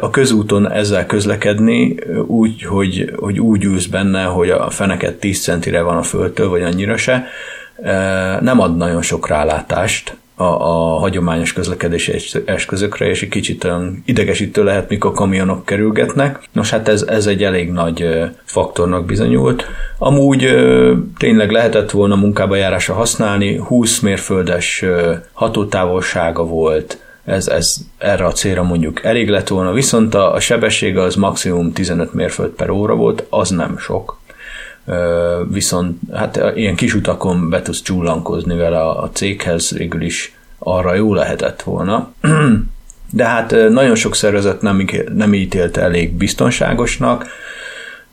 A 0.00 0.10
közúton 0.10 0.70
ezzel 0.70 1.06
közlekedni 1.06 1.96
úgy, 2.26 2.62
hogy, 2.62 3.12
hogy 3.16 3.40
úgy 3.40 3.64
ülsz 3.64 3.86
benne, 3.86 4.22
hogy 4.22 4.50
a 4.50 4.70
feneket 4.70 5.14
10 5.14 5.42
centire 5.42 5.80
van 5.82 5.96
a 5.96 6.02
földtől, 6.02 6.48
vagy 6.48 6.62
annyira 6.62 6.96
se, 6.96 7.26
nem 8.40 8.60
ad 8.60 8.76
nagyon 8.76 9.02
sok 9.02 9.28
rálátást 9.28 10.16
a, 10.36 10.44
a 10.44 10.98
hagyományos 10.98 11.52
közlekedési 11.52 12.12
eszközökre, 12.44 13.08
és 13.08 13.22
egy 13.22 13.28
kicsit 13.28 13.64
olyan 13.64 14.02
idegesítő 14.04 14.64
lehet, 14.64 14.88
mikor 14.88 15.12
kamionok 15.12 15.64
kerülgetnek. 15.64 16.48
Nos, 16.52 16.70
hát 16.70 16.88
ez, 16.88 17.02
ez 17.02 17.26
egy 17.26 17.42
elég 17.42 17.70
nagy 17.70 18.08
faktornak 18.44 19.04
bizonyult. 19.04 19.64
Amúgy 19.98 20.54
tényleg 21.18 21.50
lehetett 21.50 21.90
volna 21.90 22.16
munkába 22.16 22.56
járásra 22.56 22.94
használni, 22.94 23.56
20 23.56 24.00
mérföldes 24.00 24.84
hatótávolsága 25.32 26.44
volt, 26.44 26.98
ez, 27.24 27.48
ez 27.48 27.76
erre 27.98 28.24
a 28.24 28.32
célra 28.32 28.62
mondjuk 28.62 29.04
elég 29.04 29.28
lett 29.28 29.48
volna, 29.48 29.72
viszont 29.72 30.14
a, 30.14 30.34
a 30.34 30.40
sebessége 30.40 31.02
az 31.02 31.14
maximum 31.14 31.72
15 31.72 32.14
mérföld 32.14 32.50
per 32.50 32.70
óra 32.70 32.94
volt, 32.94 33.26
az 33.30 33.50
nem 33.50 33.78
sok 33.78 34.18
viszont 35.48 35.98
hát 36.12 36.40
ilyen 36.54 36.74
kis 36.74 36.94
utakon 36.94 37.50
be 37.50 37.62
tudsz 37.62 37.82
csullankozni 37.82 38.56
vele 38.56 38.80
a 38.80 39.10
céghez, 39.12 39.70
végül 39.70 40.02
is 40.02 40.34
arra 40.58 40.94
jó 40.94 41.14
lehetett 41.14 41.62
volna. 41.62 42.12
De 43.10 43.24
hát 43.24 43.50
nagyon 43.50 43.94
sok 43.94 44.14
szervezet 44.14 44.62
nem, 44.62 44.86
nem 45.14 45.34
ítélte 45.34 45.80
elég 45.80 46.12
biztonságosnak, 46.12 47.26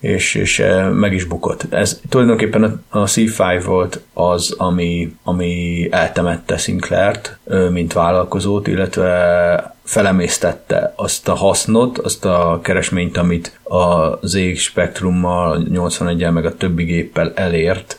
és, 0.04 0.36
és 0.36 0.64
meg 0.94 1.14
is 1.14 1.24
bukott. 1.24 1.74
Ez 1.74 2.00
tulajdonképpen 2.10 2.84
a 2.90 3.04
C5 3.04 3.62
volt 3.66 4.00
az, 4.14 4.56
ami, 4.58 5.16
ami 5.24 5.88
eltemette 5.92 6.58
Sinclair-t, 6.58 7.38
mint 7.72 7.94
vállalkozót, 7.94 8.68
illetve 8.68 9.76
felemésztette 9.84 10.94
azt 10.96 11.28
a 11.28 11.34
hasznot, 11.34 11.98
azt 11.98 12.26
a 12.26 12.60
keresményt, 12.64 13.18
amit 13.18 13.60
a 13.64 14.18
ZX 14.22 14.62
Spectrummal, 14.62 15.68
81-el 15.72 16.32
meg 16.32 16.46
a 16.46 16.56
többi 16.56 16.84
géppel 16.84 17.32
elért. 17.36 17.98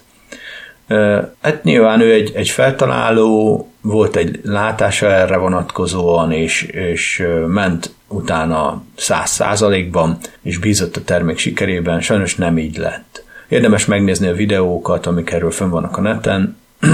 Hát 1.41 1.63
nyilván 1.63 2.01
ő 2.01 2.13
egy, 2.13 2.33
egy 2.35 2.49
feltaláló, 2.49 3.69
volt 3.81 4.17
egy 4.17 4.41
látása 4.43 5.07
erre 5.07 5.37
vonatkozóan, 5.37 6.33
és, 6.33 6.63
és 6.63 7.27
ment 7.47 7.95
utána 8.15 8.83
száz 8.97 9.31
százalékban, 9.31 10.19
és 10.43 10.59
bízott 10.59 10.97
a 10.97 11.05
termék 11.05 11.39
sikerében, 11.39 12.01
sajnos 12.01 12.37
nem 12.37 12.59
így 12.59 12.77
lett. 12.77 13.25
Érdemes 13.49 13.87
megnézni 13.87 14.27
a 14.27 14.35
videókat, 14.35 15.07
amik 15.07 15.31
erről 15.31 15.51
fönn 15.51 15.71
vannak 15.71 15.97
a 15.97 16.01
neten. 16.01 16.57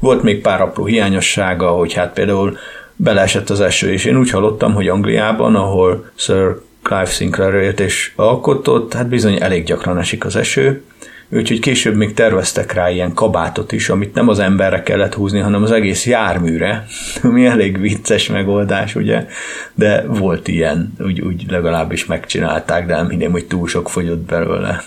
Volt 0.00 0.22
még 0.22 0.40
pár 0.40 0.60
apró 0.60 0.84
hiányossága, 0.84 1.68
hogy 1.68 1.92
hát 1.92 2.12
például 2.12 2.56
beleesett 2.96 3.50
az 3.50 3.60
eső, 3.60 3.92
és 3.92 4.04
én 4.04 4.16
úgy 4.16 4.30
hallottam, 4.30 4.74
hogy 4.74 4.88
Angliában, 4.88 5.54
ahol 5.54 6.10
Sir 6.14 6.60
Clive 6.82 7.04
Sinclair 7.04 7.80
és 7.80 8.12
alkotott, 8.16 8.92
hát 8.92 9.08
bizony 9.08 9.42
elég 9.42 9.64
gyakran 9.64 9.98
esik 9.98 10.24
az 10.24 10.36
eső, 10.36 10.84
úgyhogy 11.28 11.60
később 11.60 11.96
még 11.96 12.14
terveztek 12.14 12.72
rá 12.72 12.90
ilyen 12.90 13.14
kabátot 13.14 13.72
is, 13.72 13.88
amit 13.88 14.14
nem 14.14 14.28
az 14.28 14.38
emberre 14.38 14.82
kellett 14.82 15.14
húzni, 15.14 15.38
hanem 15.38 15.62
az 15.62 15.70
egész 15.70 16.06
járműre, 16.06 16.86
ami 17.22 17.46
elég 17.46 17.80
vicces 17.80 18.28
megoldás, 18.28 18.94
ugye, 18.94 19.26
de 19.74 20.04
volt 20.06 20.48
ilyen, 20.48 20.92
úgy, 20.98 21.20
úgy 21.20 21.44
legalábbis 21.48 22.06
megcsinálták, 22.06 22.86
de 22.86 22.94
nem 22.94 23.08
hinném, 23.08 23.30
hogy 23.30 23.46
túl 23.46 23.68
sok 23.68 23.88
fogyott 23.88 24.26
belőle. 24.26 24.82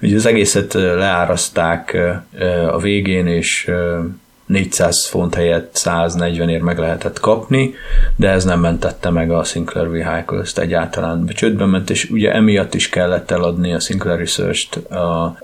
Ugye 0.00 0.16
az 0.16 0.26
egészet 0.26 0.72
leáraszták 0.72 1.98
a 2.70 2.78
végén, 2.78 3.26
és 3.26 3.70
400 4.52 5.06
font 5.06 5.34
helyett 5.34 5.70
140 5.74 6.48
ér 6.48 6.60
meg 6.60 6.78
lehetett 6.78 7.20
kapni, 7.20 7.74
de 8.16 8.28
ez 8.28 8.44
nem 8.44 8.60
mentette 8.60 9.10
meg 9.10 9.30
a 9.30 9.44
Sinclair 9.44 9.90
Vehicles-t 9.90 10.58
egyáltalán. 10.58 11.26
Csődben 11.26 11.68
ment, 11.68 11.90
és 11.90 12.10
ugye 12.10 12.32
emiatt 12.32 12.74
is 12.74 12.88
kellett 12.88 13.30
eladni 13.30 13.72
a 13.72 13.80
Sinclair 13.80 14.18
Research-t 14.18 14.80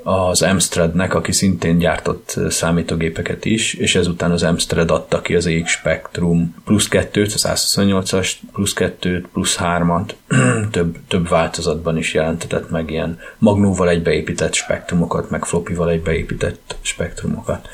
az 0.03 0.43
Amstradnek, 0.43 1.15
aki 1.15 1.33
szintén 1.33 1.79
gyártott 1.79 2.37
számítógépeket 2.49 3.45
is, 3.45 3.75
és 3.75 3.95
ezután 3.95 4.31
az 4.31 4.43
Amstrad 4.43 4.91
adta 4.91 5.21
ki 5.21 5.35
az 5.35 5.47
EX 5.47 5.71
Spectrum 5.71 6.55
plusz 6.65 6.89
2-t, 6.91 7.35
az 7.35 7.47
128-as 7.49 8.33
plusz 8.53 8.75
2-t, 8.77 9.25
plusz 9.33 9.59
3-at, 9.61 10.11
több, 10.71 10.97
több 11.09 11.29
változatban 11.29 11.97
is 11.97 12.15
jelentetett 12.15 12.71
meg 12.71 12.91
ilyen 12.91 13.19
magnóval 13.39 13.89
egybeépített 13.89 14.55
spektrumokat, 14.55 15.31
meg 15.31 15.45
floppyval 15.45 15.91
egybeépített 15.91 16.77
spektrumokat 16.81 17.69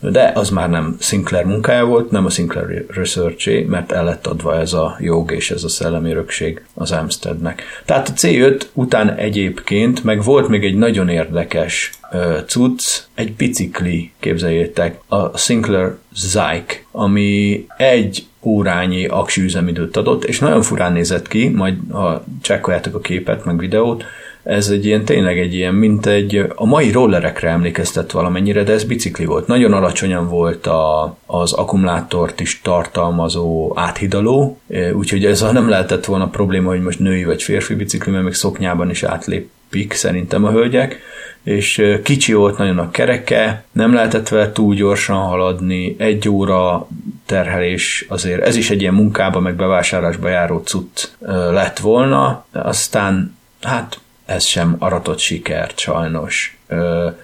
de 0.00 0.32
az 0.34 0.50
már 0.50 0.70
nem 0.70 0.96
Sinclair 0.98 1.44
munkája 1.44 1.84
volt, 1.84 2.10
nem 2.10 2.24
a 2.24 2.30
Sinclair 2.30 2.86
research 2.88 3.66
mert 3.66 3.92
el 3.92 4.04
lett 4.04 4.26
adva 4.26 4.58
ez 4.58 4.72
a 4.72 4.96
jog 5.00 5.32
és 5.32 5.50
ez 5.50 5.64
a 5.64 5.68
szellemi 5.68 6.10
örökség 6.10 6.64
az 6.74 6.92
Amsterdnek. 6.92 7.62
Tehát 7.84 8.08
a 8.08 8.12
C5 8.12 8.62
után 8.72 9.14
egyébként 9.14 10.04
meg 10.04 10.22
volt 10.22 10.48
még 10.48 10.64
egy 10.64 10.76
nagyon 10.76 11.08
érdekes 11.08 11.92
uh, 12.12 12.44
cucc, 12.46 13.02
egy 13.14 13.32
bicikli, 13.32 14.12
képzeljétek, 14.20 15.00
a 15.08 15.38
Sinclair 15.38 15.96
Zyke, 16.14 16.82
ami 16.90 17.66
egy 17.76 18.24
órányi 18.42 19.06
aksi 19.06 19.42
üzemidőt 19.42 19.96
adott, 19.96 20.24
és 20.24 20.38
nagyon 20.38 20.62
furán 20.62 20.92
nézett 20.92 21.28
ki, 21.28 21.48
majd 21.48 21.76
ha 21.90 22.24
csekkoljátok 22.42 22.94
a 22.94 23.00
képet, 23.00 23.44
meg 23.44 23.58
videót, 23.58 24.04
ez 24.50 24.68
egy 24.68 24.86
ilyen, 24.86 25.04
tényleg 25.04 25.38
egy 25.38 25.54
ilyen, 25.54 25.74
mint 25.74 26.06
egy, 26.06 26.46
a 26.54 26.66
mai 26.66 26.90
rollerekre 26.90 27.48
emlékeztet 27.48 28.10
valamennyire, 28.10 28.62
de 28.62 28.72
ez 28.72 28.84
bicikli 28.84 29.24
volt. 29.24 29.46
Nagyon 29.46 29.72
alacsonyan 29.72 30.28
volt 30.28 30.66
a, 30.66 31.16
az 31.26 31.52
akkumulátort 31.52 32.40
is 32.40 32.60
tartalmazó 32.60 33.72
áthidaló, 33.74 34.60
e, 34.68 34.94
úgyhogy 34.94 35.24
ez 35.24 35.40
nem 35.40 35.68
lehetett 35.68 36.04
volna 36.04 36.28
probléma, 36.28 36.68
hogy 36.68 36.80
most 36.80 36.98
női 36.98 37.24
vagy 37.24 37.42
férfi 37.42 37.74
bicikli, 37.74 38.12
mert 38.12 38.24
még 38.24 38.32
szoknyában 38.32 38.90
is 38.90 39.02
átlépik 39.02 39.92
szerintem 39.92 40.44
a 40.44 40.50
hölgyek, 40.50 40.98
és 41.42 41.78
e, 41.78 42.02
kicsi 42.02 42.32
volt 42.32 42.58
nagyon 42.58 42.78
a 42.78 42.90
kereke, 42.90 43.64
nem 43.72 43.94
lehetett 43.94 44.28
vele 44.28 44.52
túl 44.52 44.74
gyorsan 44.74 45.16
haladni, 45.16 45.94
egy 45.98 46.28
óra 46.28 46.88
terhelés 47.26 48.06
azért, 48.08 48.42
ez 48.46 48.56
is 48.56 48.70
egy 48.70 48.80
ilyen 48.80 48.94
munkába, 48.94 49.40
meg 49.40 49.54
bevásárlásba 49.54 50.28
járó 50.28 50.58
cucc 50.58 51.08
e, 51.26 51.32
lett 51.32 51.78
volna, 51.78 52.44
aztán 52.52 53.38
hát 53.60 54.00
ez 54.30 54.44
sem 54.44 54.76
aratott 54.78 55.18
sikert 55.18 55.78
sajnos. 55.78 56.58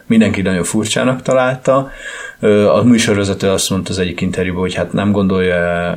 Mindenki 0.06 0.42
nagyon 0.42 0.64
furcsának 0.64 1.22
találta. 1.22 1.90
A 2.74 2.82
műsorvezető 2.82 3.48
azt 3.48 3.70
mondta 3.70 3.90
az 3.90 3.98
egyik 3.98 4.20
interjúban, 4.20 4.60
hogy 4.60 4.74
hát 4.74 4.92
nem 4.92 5.12
gondolja 5.12 5.94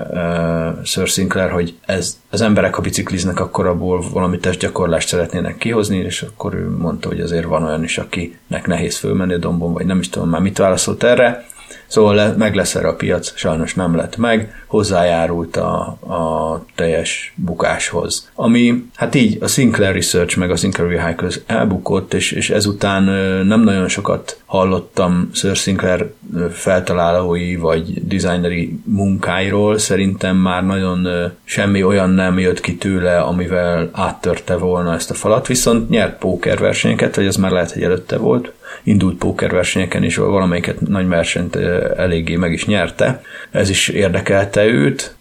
Sir 0.83 1.07
Sinclair, 1.07 1.49
hogy 1.51 1.73
ez, 1.85 2.17
az 2.29 2.41
emberek, 2.41 2.75
ha 2.75 2.81
bicikliznek, 2.81 3.39
akkor 3.39 3.67
abból 3.67 4.03
valami 4.13 4.37
testgyakorlást 4.37 5.07
szeretnének 5.07 5.57
kihozni, 5.57 5.97
és 5.97 6.21
akkor 6.21 6.53
ő 6.53 6.69
mondta, 6.77 7.07
hogy 7.07 7.19
azért 7.19 7.45
van 7.45 7.63
olyan 7.63 7.83
is, 7.83 7.97
akinek 7.97 8.65
nehéz 8.67 8.97
fölmenni 8.97 9.33
a 9.33 9.37
dombon, 9.37 9.73
vagy 9.73 9.85
nem 9.85 9.99
is 9.99 10.09
tudom 10.09 10.29
már 10.29 10.41
mit 10.41 10.57
válaszolt 10.57 11.03
erre. 11.03 11.45
Szóval 11.89 12.15
le, 12.15 12.33
meg 12.37 12.55
lesz 12.55 12.75
erre 12.75 12.87
a 12.87 12.95
piac, 12.95 13.31
sajnos 13.35 13.73
nem 13.73 13.95
lett 13.95 14.17
meg, 14.17 14.63
hozzájárult 14.67 15.57
a, 15.57 15.79
a 16.07 16.65
teljes 16.75 17.33
bukáshoz. 17.35 18.29
Ami, 18.35 18.83
hát 18.95 19.15
így 19.15 19.37
a 19.41 19.47
Sinclair 19.47 19.93
Research 19.93 20.37
meg 20.37 20.51
a 20.51 20.55
Sinclair 20.55 20.95
Vehicles 20.95 21.39
elbukott, 21.45 22.13
és, 22.13 22.31
és 22.31 22.49
ezután 22.49 23.03
nem 23.45 23.61
nagyon 23.61 23.87
sokat 23.87 24.41
hallottam 24.45 25.29
Sir 25.33 25.55
Sinclair 25.55 26.13
feltalálói 26.51 27.55
vagy 27.55 28.07
designeri 28.07 28.79
munkáiról, 28.83 29.77
szerintem 29.77 30.37
már 30.37 30.65
nagyon 30.65 31.07
semmi 31.43 31.83
olyan 31.83 32.09
nem 32.09 32.39
jött 32.39 32.59
ki 32.59 32.75
tőle, 32.75 33.19
amivel 33.19 33.89
áttörte 33.91 34.55
volna 34.55 34.93
ezt 34.93 35.11
a 35.11 35.13
falat, 35.13 35.47
viszont 35.47 35.89
nyert 35.89 36.17
pókerversenyeket, 36.17 37.15
vagy 37.15 37.25
ez 37.25 37.35
már 37.35 37.51
lehet, 37.51 37.71
hogy 37.71 37.83
előtte 37.83 38.17
volt, 38.17 38.51
indult 38.83 39.17
pókerversenyeken 39.17 40.03
is, 40.03 40.15
valamelyiket 40.15 40.81
nagy 40.81 41.07
versenyt 41.07 41.55
eléggé 41.95 42.35
meg 42.35 42.51
is 42.51 42.65
nyerte. 42.65 43.21
Ez 43.51 43.69
is 43.69 43.87
érdekelte 43.87 44.65
őt, 44.65 45.15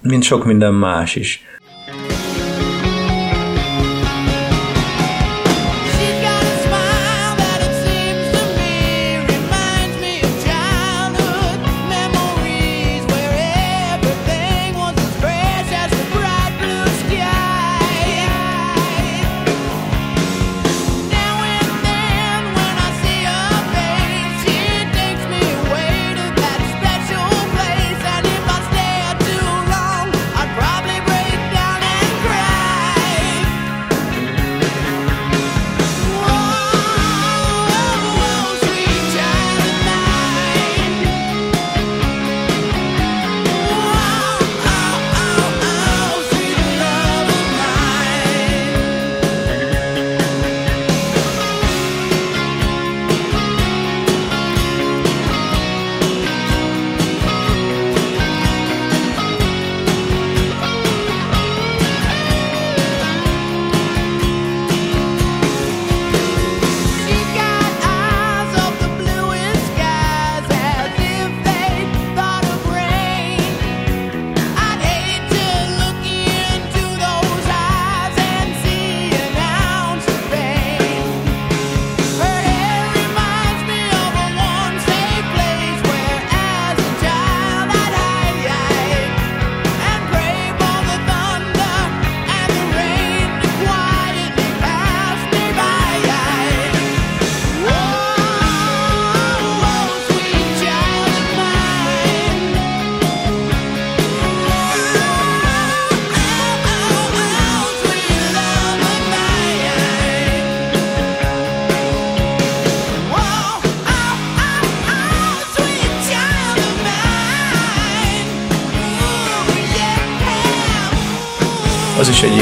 mint 0.00 0.22
sok 0.22 0.44
minden 0.44 0.74
más 0.74 1.16
is. 1.16 1.44
Az 1.88 2.10
is 2.10 2.23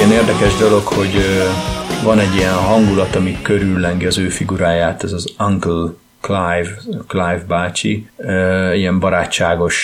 ilyen 0.03 0.15
érdekes 0.15 0.57
dolog, 0.57 0.83
hogy 0.87 1.15
van 2.05 2.19
egy 2.19 2.35
ilyen 2.35 2.55
hangulat, 2.55 3.15
ami 3.15 3.39
körüllengi 3.43 4.07
az 4.07 4.19
ő 4.19 4.29
figuráját, 4.29 5.05
ez 5.05 5.13
az 5.13 5.35
Uncle 5.39 5.93
Clive, 6.21 6.69
Clive 7.07 7.45
bácsi, 7.49 8.09
ilyen 8.75 8.99
barátságos 8.99 9.77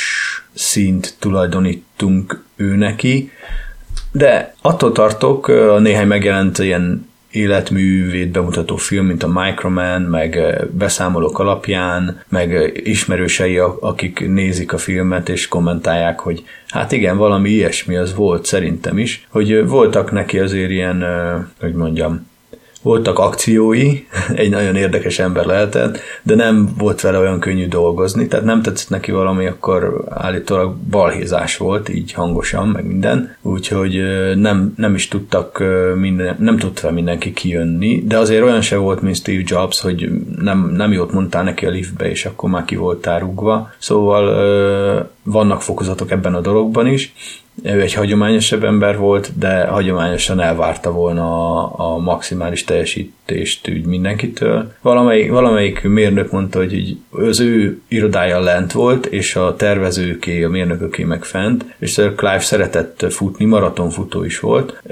szint 0.55 1.16
tulajdonítunk 1.19 2.43
ő 2.57 2.77
neki, 2.77 3.31
de 4.12 4.55
attól 4.62 4.93
tartok, 4.93 5.49
a 5.49 5.79
néhány 5.79 6.07
megjelent 6.07 6.59
ilyen 6.59 7.11
életművét 7.31 8.31
bemutató 8.31 8.76
film, 8.76 9.07
mint 9.07 9.22
a 9.22 9.33
Microman, 9.33 10.03
meg 10.03 10.39
beszámolók 10.72 11.39
alapján, 11.39 12.22
meg 12.29 12.81
ismerősei, 12.85 13.59
akik 13.81 14.29
nézik 14.29 14.72
a 14.72 14.79
filmet 14.79 15.29
és 15.29 15.49
kommentálják, 15.49 16.20
hogy 16.20 16.45
hát 16.68 16.93
igen, 16.93 17.16
valami 17.16 17.51
ilyesmi 17.51 17.97
az 17.97 18.14
volt 18.14 18.45
szerintem 18.45 18.99
is, 18.99 19.26
hogy 19.29 19.66
voltak 19.66 20.12
neki 20.12 20.39
azért 20.39 20.70
ilyen, 20.70 21.05
hogy 21.61 21.72
mondjam, 21.72 22.28
voltak 22.83 23.18
akciói, 23.18 24.07
egy 24.35 24.51
nagyon 24.51 24.76
érdekes 24.76 25.18
ember 25.18 25.45
lehetett, 25.47 25.99
de 26.22 26.35
nem 26.35 26.68
volt 26.79 27.01
vele 27.01 27.18
olyan 27.18 27.41
könnyű 27.41 27.68
dolgozni, 27.68 28.26
tehát 28.26 28.45
nem 28.45 28.62
tetszett 28.62 28.91
neki 28.91 29.11
valami, 29.11 29.47
akkor 29.47 30.05
állítólag 30.11 30.76
balhézás 30.76 31.57
volt, 31.57 31.89
így 31.89 32.12
hangosan, 32.12 32.68
meg 32.68 32.87
minden, 32.87 33.37
úgyhogy 33.43 34.03
nem, 34.35 34.72
nem 34.76 34.95
is 34.95 35.09
tudtak 35.09 35.62
minden, 35.95 36.37
nem 36.39 36.57
tudta 36.57 36.91
mindenki 36.91 37.33
kijönni, 37.33 38.03
de 38.07 38.18
azért 38.18 38.43
olyan 38.43 38.61
se 38.61 38.76
volt, 38.76 39.01
mint 39.01 39.16
Steve 39.16 39.43
Jobs, 39.45 39.81
hogy 39.81 40.11
nem, 40.41 40.72
nem 40.76 40.93
jót 40.93 41.12
mondtál 41.12 41.43
neki 41.43 41.66
a 41.66 41.70
liftbe, 41.70 42.11
és 42.11 42.24
akkor 42.24 42.51
már 42.51 42.64
ki 42.64 42.76
voltál 42.76 43.18
rúgva. 43.18 43.70
Szóval 43.79 45.16
vannak 45.31 45.62
fokozatok 45.62 46.11
ebben 46.11 46.35
a 46.35 46.41
dologban 46.41 46.87
is, 46.87 47.12
ő 47.62 47.81
egy 47.81 47.95
hagyományosabb 47.95 48.64
ember 48.64 48.99
volt, 48.99 49.39
de 49.39 49.66
hagyományosan 49.66 50.41
elvárta 50.41 50.91
volna 50.93 51.55
a, 51.55 51.72
a 51.76 51.99
maximális 51.99 52.64
teljesítést 52.64 53.68
úgy 53.68 53.85
mindenkitől. 53.85 54.72
Valamelyik, 54.81 55.31
valamelyik 55.31 55.83
mérnök 55.83 56.31
mondta, 56.31 56.59
hogy 56.59 56.74
így, 56.74 56.97
az 57.11 57.41
ő 57.41 57.81
irodája 57.89 58.41
lent 58.41 58.72
volt, 58.72 59.07
és 59.07 59.37
a 59.37 59.57
tervezőké, 59.57 60.43
a 60.43 60.49
mérnököké 60.49 61.05
meg 61.05 61.24
fent, 61.24 61.64
és 61.79 61.95
Clive 61.95 62.41
szeretett 62.41 63.12
futni, 63.12 63.45
maratonfutó 63.45 64.24
is 64.24 64.41
volt, 64.41 64.83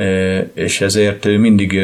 és 0.54 0.80
ezért 0.80 1.24
ő 1.24 1.38
mindig 1.38 1.80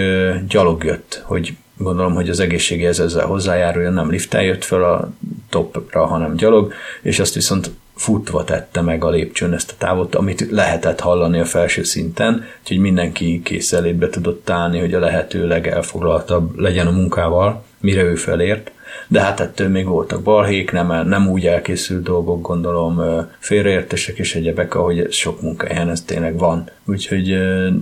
gyalog 0.49 0.85
jött, 0.85 1.23
hogy 1.25 1.53
gondolom, 1.77 2.15
hogy 2.15 2.29
az 2.29 2.41
egészségéhez 2.41 3.01
ezzel 3.01 3.27
hozzájáruljon, 3.27 3.93
nem 3.93 4.11
liftel 4.11 4.43
jött 4.43 4.65
fel 4.65 4.85
a 4.85 5.13
topra, 5.49 6.07
hanem 6.07 6.37
gyalog, 6.37 6.73
és 7.03 7.19
azt 7.19 7.35
viszont 7.35 7.71
futva 8.03 8.45
tette 8.45 8.81
meg 8.81 9.05
a 9.05 9.11
lépcsőn 9.11 9.53
ezt 9.53 9.71
a 9.71 9.75
távot, 9.79 10.15
amit 10.15 10.51
lehetett 10.51 11.01
hallani 11.01 11.39
a 11.39 11.45
felső 11.45 11.83
szinten, 11.83 12.45
úgyhogy 12.61 12.79
mindenki 12.79 13.41
készelétbe 13.45 14.09
tudott 14.09 14.51
állni, 14.51 14.79
hogy 14.79 14.95
a 14.95 14.99
lehető 14.99 15.47
legelfoglaltabb 15.47 16.59
legyen 16.59 16.87
a 16.87 16.91
munkával, 16.91 17.65
mire 17.81 18.03
ő 18.03 18.15
felért. 18.15 18.71
De 19.09 19.21
hát 19.21 19.41
ettől 19.41 19.69
még 19.69 19.87
voltak 19.87 20.23
balhék, 20.23 20.73
nem, 20.73 21.09
nem 21.09 21.29
úgy 21.29 21.47
elkészült 21.47 22.03
dolgok, 22.03 22.43
gondolom, 22.43 23.03
félreértések 23.39 24.19
és 24.19 24.35
egyebek, 24.35 24.75
ahogy 24.75 24.99
ez 24.99 25.15
sok 25.15 25.43
munkahelyen 25.43 25.91
ez 25.91 26.03
tényleg 26.03 26.39
van. 26.39 26.71
Úgyhogy 26.85 27.37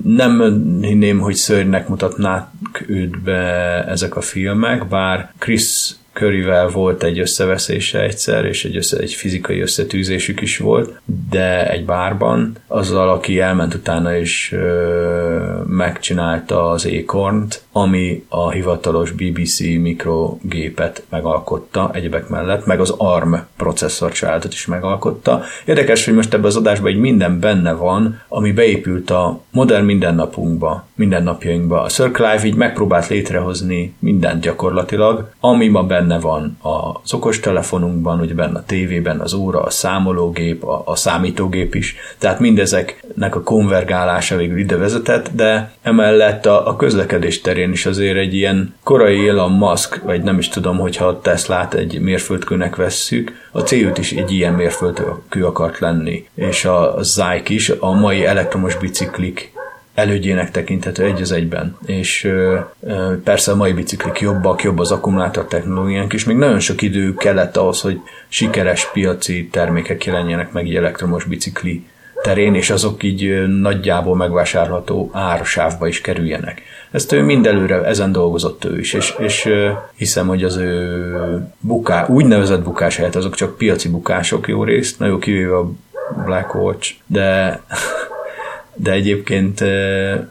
nem 0.05 0.41
hinném, 0.81 1.18
hogy 1.18 1.35
szörnynek 1.35 1.89
mutatnák 1.89 2.49
őt 2.87 3.23
be 3.23 3.41
ezek 3.85 4.16
a 4.16 4.21
filmek, 4.21 4.89
bár 4.89 5.33
Chris 5.39 5.95
Körivel 6.21 6.68
volt 6.68 7.03
egy 7.03 7.18
összeveszése 7.18 8.01
egyszer, 8.01 8.45
és 8.45 8.64
egy, 8.64 8.77
össze, 8.77 8.99
egy 8.99 9.12
fizikai 9.12 9.61
összetűzésük 9.61 10.41
is 10.41 10.59
volt, 10.59 11.01
de 11.31 11.71
egy 11.71 11.85
bárban, 11.85 12.57
azzal, 12.66 13.09
aki 13.09 13.41
elment 13.41 13.75
utána 13.75 14.16
és 14.16 14.53
ö, 14.53 15.61
megcsinálta 15.66 16.71
az 16.71 16.87
Acorn-t, 16.87 17.62
ami 17.73 18.25
a 18.29 18.51
hivatalos 18.51 19.11
BBC 19.11 19.61
mikrogépet 19.61 21.03
megalkotta 21.09 21.91
egyebek 21.95 22.29
mellett, 22.29 22.66
meg 22.66 22.81
az 22.81 22.91
ARM 22.91 23.35
processzor 23.57 24.12
családot 24.12 24.53
is 24.53 24.66
megalkotta. 24.66 25.43
Érdekes, 25.64 26.05
hogy 26.05 26.14
most 26.14 26.35
ebben 26.35 26.47
az 26.47 26.57
adásban 26.57 26.91
egy 26.91 26.99
minden 26.99 27.41
benne 27.41 27.73
van, 27.73 28.21
ami 28.29 28.53
beépült 28.53 29.11
a 29.11 29.41
modern 29.51 29.85
mindennapunkba, 29.85 30.87
mindennapjainkba. 30.95 31.83
A 31.83 31.89
Sir 31.89 32.11
Clive 32.11 32.45
így 32.45 32.55
megpróbált 32.55 33.09
létrehozni 33.09 33.95
mindent 33.99 34.41
gyakorlatilag, 34.41 35.31
ami 35.41 35.68
ma 35.68 35.83
benne 35.83 36.10
van 36.19 36.59
az 36.61 37.15
okostelefonunkban, 37.15 38.21
ugye 38.21 38.35
benne 38.35 38.59
a 38.59 38.65
tévében 38.67 39.21
az 39.21 39.35
óra, 39.35 39.63
a 39.63 39.71
számológép, 39.71 40.65
a, 40.65 40.83
a 40.85 40.97
számítógép 40.97 41.75
is, 41.75 41.97
tehát 42.19 42.41
mindezeknek 42.41 43.35
a 43.35 43.43
konvergálása 43.43 44.37
végül 44.37 44.59
ide 44.59 44.77
vezetett, 44.77 45.31
de 45.35 45.73
emellett 45.83 46.47
a, 46.47 46.69
a 46.69 46.77
közlekedés 46.77 47.41
terén 47.41 47.73
is 47.73 47.87
azért 47.87 48.17
egy 48.17 48.35
ilyen 48.35 48.75
korai 48.83 49.29
Elon 49.29 49.53
Musk, 49.53 50.03
vagy 50.05 50.23
nem 50.23 50.39
is 50.39 50.49
tudom, 50.49 50.79
hogyha 50.79 51.07
a 51.07 51.21
Teslát 51.21 51.75
egy 51.75 52.01
mérföldkőnek 52.01 52.77
vesszük, 52.77 53.33
a 53.53 53.61
c 53.61 53.71
is 53.99 54.13
egy 54.13 54.33
ilyen 54.33 54.53
mérföldkő 54.53 55.45
akart 55.45 55.79
lenni, 55.79 56.29
és 56.35 56.65
a 56.65 56.97
Zyke 57.01 57.55
is 57.55 57.73
a 57.79 57.93
mai 57.93 58.25
elektromos 58.25 58.77
biciklik 58.77 59.53
elődjének 59.95 60.51
tekinthető 60.51 61.05
egy 61.05 61.20
az 61.20 61.32
egyben. 61.32 61.76
És 61.86 62.32
persze 63.24 63.53
a 63.53 63.57
mai 63.57 63.72
biciklik 63.72 64.20
jobbak, 64.20 64.62
jobb 64.62 64.78
az 64.78 64.91
akkumulátor 64.91 65.47
technológiánk 65.47 66.12
is, 66.12 66.24
még 66.24 66.36
nagyon 66.36 66.61
sok 66.61 66.82
idő 66.82 67.14
kellett 67.14 67.57
ahhoz, 67.57 67.80
hogy 67.80 68.01
sikeres 68.28 68.91
piaci 68.93 69.49
termékek 69.53 70.05
jelenjenek 70.05 70.53
meg 70.53 70.66
egy 70.66 70.74
elektromos 70.74 71.24
bicikli 71.24 71.84
terén, 72.22 72.55
és 72.55 72.70
azok 72.70 73.03
így 73.03 73.47
nagyjából 73.61 74.16
megvásárolható 74.16 75.11
ársávba 75.12 75.86
is 75.86 76.01
kerüljenek. 76.01 76.62
Ezt 76.91 77.12
ő 77.12 77.22
mindelőre 77.22 77.84
ezen 77.84 78.12
dolgozott 78.12 78.64
ő 78.64 78.78
is, 78.78 78.93
és, 78.93 79.14
és 79.18 79.49
hiszem, 79.95 80.26
hogy 80.26 80.45
az 80.45 80.57
ő 80.57 81.47
buká, 81.61 82.07
úgynevezett 82.07 82.62
bukás 82.62 82.97
helyett 82.97 83.14
azok 83.14 83.34
csak 83.34 83.57
piaci 83.57 83.88
bukások 83.88 84.49
jó 84.49 84.64
részt, 84.64 84.99
na 84.99 85.07
jó, 85.07 85.18
kivéve 85.18 85.57
a 85.57 85.70
Black 86.24 86.55
Watch, 86.55 86.95
de 87.07 87.61
de 88.75 88.91
egyébként 88.91 89.64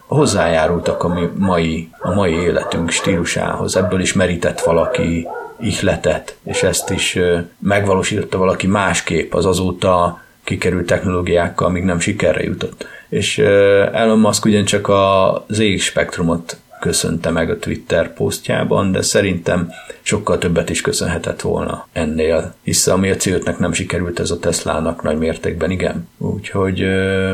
hozzájárultak 0.05 1.03
a 1.03 1.29
mai, 1.35 1.89
a 1.99 2.13
mai 2.13 2.33
életünk 2.33 2.89
stílusához. 2.89 3.75
Ebből 3.75 3.99
is 3.99 4.13
merített 4.13 4.61
valaki 4.61 5.27
ihletet, 5.59 6.37
és 6.43 6.63
ezt 6.63 6.89
is 6.89 7.19
megvalósította 7.59 8.37
valaki 8.37 8.67
másképp 8.67 9.33
az 9.33 9.45
azóta 9.45 10.21
kikerült 10.43 10.85
technológiákkal, 10.85 11.67
amíg 11.67 11.83
nem 11.83 11.99
sikerre 11.99 12.43
jutott. 12.43 12.87
És 13.09 13.37
Elon 13.37 14.19
Musk 14.19 14.45
ugyancsak 14.45 14.87
a 14.87 15.45
ZX 15.47 15.83
spektrumot 15.83 16.57
köszönte 16.79 17.29
meg 17.29 17.49
a 17.49 17.59
Twitter 17.59 18.13
posztjában, 18.13 18.91
de 18.91 19.01
szerintem 19.01 19.71
sokkal 20.01 20.37
többet 20.37 20.69
is 20.69 20.81
köszönhetett 20.81 21.41
volna 21.41 21.87
ennél, 21.91 22.53
hiszen 22.63 22.93
ami 22.93 23.09
a 23.09 23.15
c 23.15 23.29
nem 23.57 23.73
sikerült 23.73 24.19
ez 24.19 24.31
a 24.31 24.39
Teslának 24.39 25.01
nagy 25.01 25.17
mértékben, 25.17 25.71
igen. 25.71 26.07
Úgyhogy 26.17 26.85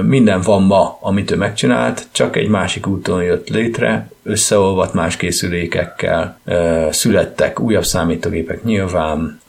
minden 0.03 0.41
van 0.41 0.63
ma, 0.63 0.97
amit 1.01 1.31
ő 1.31 1.35
megcsinált, 1.35 2.07
csak 2.11 2.35
egy 2.35 2.47
másik 2.47 2.87
úton 2.87 3.23
jött 3.23 3.49
létre, 3.49 4.09
összeolvadt 4.23 4.93
más 4.93 5.17
készülékekkel, 5.17 6.39
születtek 6.89 7.59
újabb 7.59 7.85
számítógépek 7.85 8.63
nyilván, 8.63 9.39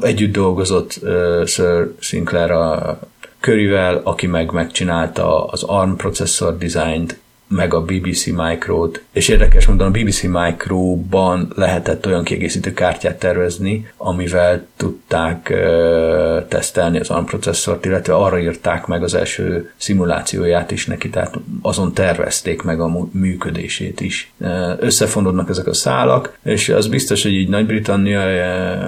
együtt 0.00 0.32
dolgozott 0.32 1.00
Sir 1.46 1.94
Sinclair 1.98 2.50
a 2.50 2.98
Körivel, 3.40 4.00
aki 4.04 4.26
meg 4.26 4.52
megcsinálta 4.52 5.44
az 5.44 5.62
ARM 5.62 5.92
processzor 5.92 6.58
dizájnt, 6.58 7.18
meg 7.52 7.74
a 7.74 7.82
BBC 7.82 8.26
Micro-t, 8.26 9.02
és 9.12 9.28
érdekes 9.28 9.66
mondom, 9.66 9.86
a 9.86 9.90
BBC 9.90 10.22
Micro-ban 10.22 11.52
lehetett 11.56 12.06
olyan 12.06 12.24
kiegészítő 12.24 12.72
kártyát 12.72 13.18
tervezni, 13.18 13.90
amivel 13.96 14.66
tudták 14.76 15.48
uh, 15.52 16.48
tesztelni 16.48 16.98
az 16.98 17.10
ARM 17.10 17.24
processzort, 17.24 17.84
illetve 17.84 18.14
arra 18.14 18.40
írták 18.40 18.86
meg 18.86 19.02
az 19.02 19.14
első 19.14 19.72
szimulációját 19.76 20.70
is 20.70 20.86
neki, 20.86 21.10
tehát 21.10 21.38
azon 21.62 21.92
tervezték 21.92 22.62
meg 22.62 22.80
a 22.80 23.08
működését 23.10 24.00
is. 24.00 24.32
Összefonódnak 24.78 25.48
ezek 25.48 25.66
a 25.66 25.74
szálak, 25.74 26.38
és 26.42 26.68
az 26.68 26.86
biztos, 26.86 27.22
hogy 27.22 27.32
így 27.32 27.48
Nagy-Britannia 27.48 28.20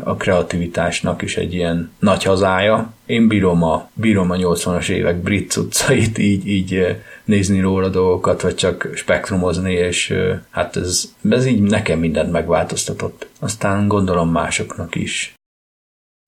a 0.04 0.14
kreativitásnak 0.14 1.22
is 1.22 1.36
egy 1.36 1.54
ilyen 1.54 1.90
nagy 1.98 2.22
hazája, 2.22 2.92
én 3.06 3.28
bírom 3.28 3.62
a, 3.62 3.88
bírom 3.94 4.30
a 4.30 4.36
80-as 4.36 4.88
évek 4.88 5.16
brit 5.16 5.50
cuccait, 5.50 6.18
így, 6.18 6.46
így 6.46 6.96
nézni 7.24 7.60
róla 7.60 7.88
dolgokat, 7.88 8.40
vagy 8.40 8.54
csak 8.54 8.88
spektrumozni, 8.94 9.72
és 9.72 10.14
hát 10.50 10.76
ez, 10.76 11.14
ez 11.30 11.46
így 11.46 11.62
nekem 11.62 11.98
mindent 11.98 12.32
megváltoztatott. 12.32 13.28
Aztán 13.40 13.88
gondolom 13.88 14.30
másoknak 14.30 14.94
is. 14.94 15.34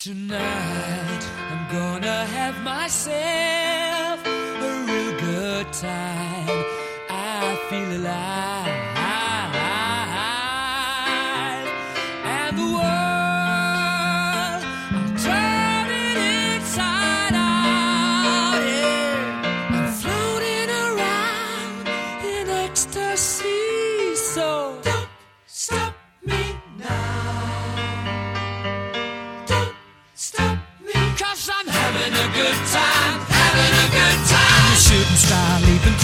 Tonight 0.05 1.25
I'm 1.51 1.79
gonna 1.79 2.25
have 2.37 2.57
myself 2.63 4.27
a 4.27 4.87
real 4.87 5.13
good 5.19 5.67
time. 5.73 6.65
I 7.09 7.57
feel 7.69 7.91
alive. 7.91 8.36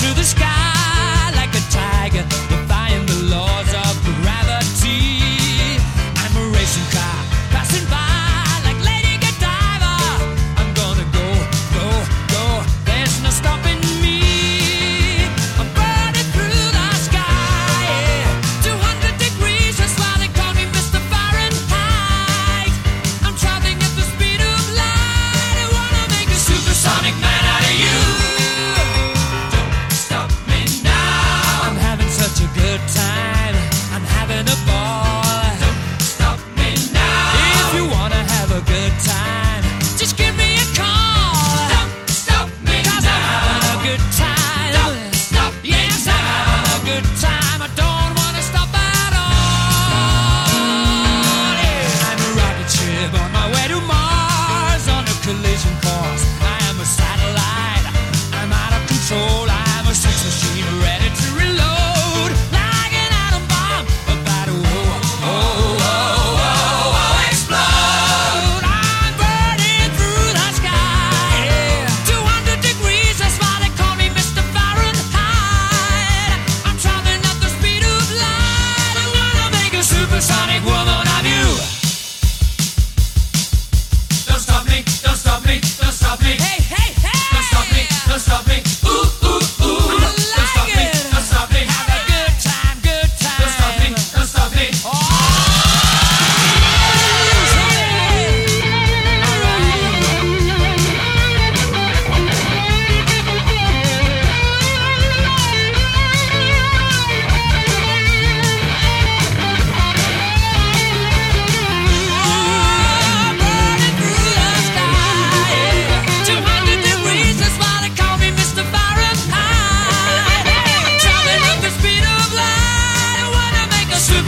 to 0.03 0.15
the 0.15 0.25
sky. 0.25 0.72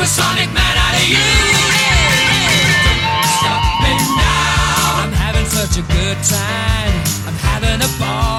Sonic 0.02 0.52
man 0.52 0.76
out 0.76 0.94
of 0.96 1.08
you. 1.08 1.16
Stop 3.38 3.62
me 3.82 3.94
now. 4.18 5.02
I'm 5.02 5.12
having 5.12 5.46
such 5.46 5.78
a 5.78 5.82
good 5.82 6.18
time. 6.22 6.92
I'm 7.26 7.34
having 7.34 7.80
a 7.80 7.98
ball. 7.98 8.33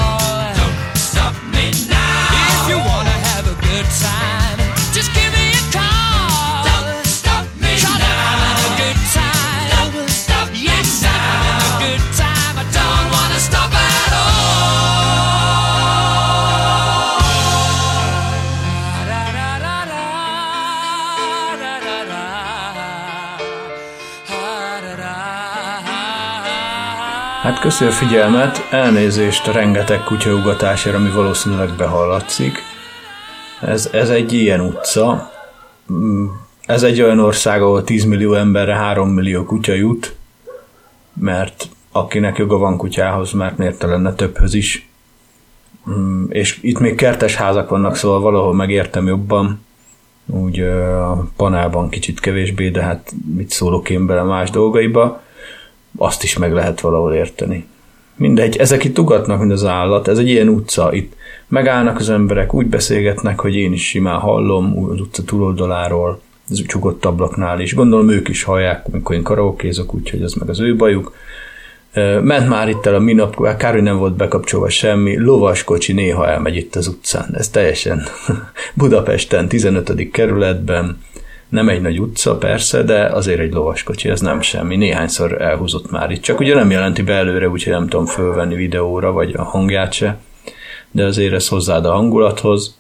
Köszi 27.66 27.86
a 27.86 27.92
figyelmet, 27.92 28.68
elnézést 28.72 29.48
a 29.48 29.52
rengeteg 29.52 30.04
kutyaugatásért, 30.04 30.96
ami 30.96 31.10
valószínűleg 31.10 31.70
behallatszik. 31.78 32.58
Ez, 33.62 33.90
ez 33.92 34.10
egy 34.10 34.34
ilyen 34.34 34.60
utca. 34.60 35.32
Mm, 35.94 36.26
Ez 36.66 36.84
egy 36.84 37.02
olyan 37.02 37.20
ország, 37.20 37.62
ahol 37.62 37.84
10 37.84 38.04
millió 38.06 38.34
emberre 38.34 38.76
3 38.76 39.10
millió 39.10 39.44
kutya 39.44 39.74
jut, 39.74 40.16
mert 41.14 41.68
akinek 41.92 42.38
joga 42.38 42.58
van 42.58 42.78
kutyához, 42.78 43.32
mert 43.32 43.58
miért 43.58 43.82
ne 43.82 43.88
lenne 43.88 44.14
többhöz 44.14 44.54
is. 44.54 44.90
Mm, 45.90 46.26
És 46.30 46.60
itt 46.62 46.80
még 46.80 46.96
kertes 46.96 47.36
házak 47.36 47.70
vannak, 47.70 47.96
szóval 47.96 48.20
valahol 48.20 48.54
megértem 48.54 49.08
jobban. 49.08 49.66
Úgy 50.26 50.60
a 50.60 51.28
panában 51.36 51.90
kicsit 51.90 52.20
kevésbé, 52.20 52.70
de 52.70 52.82
hát 52.82 53.14
mit 53.36 53.50
szólok 53.50 53.90
én 53.90 54.06
bele 54.06 54.24
más 54.24 54.50
dolgaiba 54.50 55.24
azt 55.98 56.24
is 56.24 56.38
meg 56.38 56.54
lehet 56.54 56.82
valahol 56.82 57.14
érteni. 57.14 57.66
Mindegy, 58.18 58.58
ezek 58.58 58.84
itt 58.84 59.00
ugatnak, 59.00 59.40
mint 59.40 59.52
az 59.52 59.66
állat, 59.66 60.08
ez 60.08 60.18
egy 60.18 60.30
ilyen 60.30 60.48
utca, 60.48 60.94
itt 60.94 61.14
megállnak 61.48 62.00
az 62.00 62.10
emberek, 62.10 62.54
úgy 62.54 62.68
beszélgetnek, 62.68 63.40
hogy 63.40 63.56
én 63.56 63.74
is 63.74 63.88
simán 63.88 64.20
hallom 64.20 64.90
az 64.92 65.00
utca 65.00 65.24
túloldaláról, 65.24 66.22
az 66.50 66.64
csukott 66.68 67.06
ablaknál 67.06 67.60
is. 67.60 67.76
Gondolom 67.76 68.10
ők 68.10 68.28
is 68.28 68.44
hallják, 68.44 68.86
amikor 68.92 69.16
én 69.16 69.24
karaokézok, 69.24 69.94
úgyhogy 69.94 70.22
az 70.22 70.34
meg 70.34 70.50
az 70.50 70.60
ő 70.60 70.76
bajuk. 70.76 71.14
Ment 72.22 72.50
már 72.50 72.70
itt 72.70 72.86
el 72.86 72.96
a 72.96 73.00
minap, 73.00 73.58
kár, 73.58 73.74
hogy 73.74 73.82
nem 73.82 73.98
volt 73.98 74.16
bekapcsolva 74.16 74.70
semmi, 74.70 75.20
lovaskocsi 75.20 75.94
néha 75.94 76.28
elmegy 76.28 76.56
itt 76.56 76.76
az 76.76 76.88
utcán. 76.88 77.30
Ez 77.34 77.50
teljesen 77.50 78.04
Budapesten, 78.74 79.48
15. 79.48 80.12
kerületben, 80.12 80.98
nem 81.56 81.70
egy 81.70 81.82
nagy 81.82 82.00
utca, 82.00 82.38
persze, 82.38 82.84
de 82.84 83.06
azért 83.06 83.40
egy 83.40 83.54
lovaskocsi, 83.54 84.10
ez 84.10 84.22
nem 84.22 84.42
semmi. 84.42 84.76
Néhányszor 84.76 85.42
elhúzott 85.42 85.92
már 85.92 86.12
itt. 86.12 86.22
Csak 86.22 86.40
ugye 86.40 86.56
nem 86.56 86.72
jelenti 86.72 87.02
be 87.02 87.14
előre, 87.14 87.50
úgyhogy 87.50 87.74
nem 87.74 87.88
tudom 87.88 88.06
fölvenni 88.06 88.56
videóra, 88.56 89.12
vagy 89.12 89.34
a 89.34 89.44
hangját 89.44 89.94
se. 89.94 90.18
De 90.92 91.04
azért 91.06 91.34
ez 91.34 91.48
hozzáad 91.48 91.86
a 91.86 91.92
hangulathoz. 91.92 92.78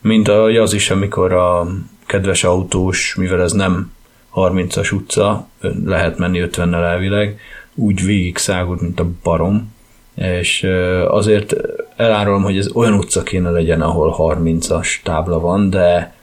Mint 0.00 0.28
az 0.28 0.72
is, 0.72 0.90
amikor 0.90 1.32
a 1.32 1.66
kedves 2.06 2.44
autós, 2.44 3.14
mivel 3.14 3.42
ez 3.42 3.52
nem 3.52 3.92
30-as 4.34 4.94
utca, 4.94 5.48
lehet 5.84 6.18
menni 6.18 6.48
50-nel 6.50 6.84
elvileg, 6.84 7.38
úgy 7.74 8.04
végig 8.04 8.36
szágult, 8.36 8.80
mint 8.80 9.00
a 9.00 9.06
barom, 9.22 9.74
és 10.14 10.66
azért 11.08 11.54
elárulom, 11.96 12.42
hogy 12.42 12.58
ez 12.58 12.70
olyan 12.74 12.92
utca 12.92 13.22
kéne 13.22 13.50
legyen, 13.50 13.82
ahol 13.82 14.14
30-as 14.18 14.88
tábla 15.02 15.40
van, 15.40 15.70
de 15.70 16.16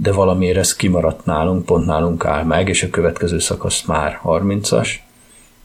de 0.00 0.12
valamiért 0.12 0.56
ez 0.56 0.76
kimaradt 0.76 1.24
nálunk, 1.24 1.64
pont 1.64 1.86
nálunk 1.86 2.24
áll 2.24 2.44
meg, 2.44 2.68
és 2.68 2.82
a 2.82 2.90
következő 2.90 3.38
szakasz 3.38 3.84
már 3.84 4.20
30-as. 4.24 4.88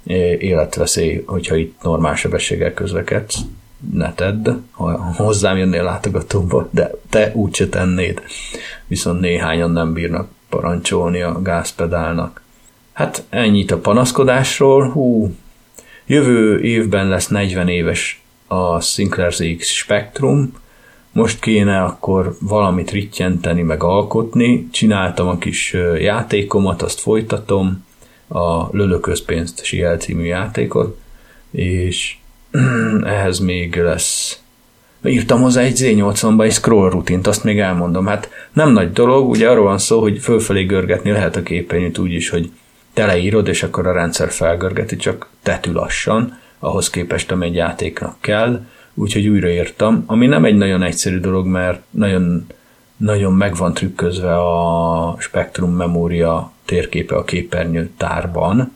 É- 0.04 0.42
Életveszély, 0.42 1.24
hogyha 1.26 1.56
itt 1.56 1.82
normál 1.82 2.16
sebességgel 2.16 2.74
közlekedsz, 2.74 3.38
ne 3.92 4.14
tedd, 4.14 4.50
ha 4.72 5.14
hozzám 5.16 5.58
jönnél 5.58 5.84
látogatóba, 5.84 6.68
de 6.72 6.92
te 7.10 7.32
úgyse 7.34 7.68
tennéd. 7.68 8.22
Viszont 8.88 9.20
néhányan 9.20 9.72
nem 9.72 9.94
bírnak 9.94 10.28
parancsolni 10.50 11.22
a 11.22 11.42
gázpedálnak. 11.42 12.42
Hát 12.94 13.24
ennyit 13.30 13.72
a 13.72 13.78
panaszkodásról. 13.78 14.90
Hú, 14.90 15.36
jövő 16.06 16.62
évben 16.62 17.08
lesz 17.08 17.28
40 17.28 17.68
éves 17.68 18.24
a 18.48 18.80
Sinclair 18.80 19.34
ZX 19.34 19.68
Spectrum, 19.68 20.54
most 21.14 21.39
kéne 21.39 21.84
akkor 21.84 22.36
valamit 22.39 22.91
rittyenteni, 22.91 23.61
meg 23.61 23.84
alkotni. 23.84 24.68
Csináltam 24.72 25.28
a 25.28 25.38
kis 25.38 25.76
játékomat, 25.97 26.82
azt 26.82 26.99
folytatom, 26.99 27.86
a 28.28 28.68
Lölöközpénzt 28.72 29.64
Siel 29.64 29.97
című 29.97 30.24
játékot, 30.24 30.97
és 31.51 32.16
ehhez 33.03 33.39
még 33.39 33.76
lesz. 33.76 34.41
Írtam 35.05 35.41
hozzá 35.41 35.61
egy 35.61 35.78
Z80-ba 35.82 36.43
egy 36.43 36.51
scroll 36.51 36.89
rutint, 36.89 37.28
azt 37.28 37.43
még 37.43 37.59
elmondom. 37.59 38.05
Hát 38.05 38.30
nem 38.53 38.72
nagy 38.72 38.91
dolog, 38.91 39.30
ugye 39.30 39.49
arról 39.49 39.64
van 39.64 39.78
szó, 39.78 40.01
hogy 40.01 40.20
fölfelé 40.20 40.64
görgetni 40.64 41.11
lehet 41.11 41.36
a 41.36 41.43
képernyőt 41.43 41.97
úgy 41.97 42.14
is, 42.14 42.30
hogy 42.30 42.51
teleírod, 42.93 43.47
és 43.47 43.64
akkor 43.64 43.88
a 43.88 43.93
rendszer 43.93 44.32
felgörgeti, 44.32 44.95
csak 44.95 45.30
tetű 45.41 45.72
lassan, 45.72 46.39
ahhoz 46.59 46.89
képest, 46.89 47.32
ami 47.32 47.45
egy 47.45 47.55
játéknak 47.55 48.16
kell 48.22 48.66
úgyhogy 48.94 49.28
újraírtam, 49.28 50.04
ami 50.06 50.28
nem 50.28 50.46
egy 50.46 50.56
nagyon 50.56 50.84
egyszerű 50.84 51.20
dolog, 51.20 51.46
mert 51.46 51.82
nagyon, 51.89 52.46
nagyon 52.98 53.34
meg 53.34 53.56
van 53.56 53.74
trükközve 53.74 54.38
a 54.38 55.16
Spectrum 55.20 55.72
memória 55.72 56.52
térképe 56.66 57.16
a 57.16 57.24
képernyő 57.24 57.89
tárban. 57.98 58.76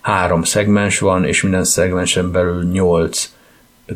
Három 0.00 0.42
szegmens 0.42 0.98
van, 0.98 1.24
és 1.24 1.42
minden 1.42 1.64
szegmensen 1.64 2.30
belül 2.30 2.64
nyolc 2.64 3.32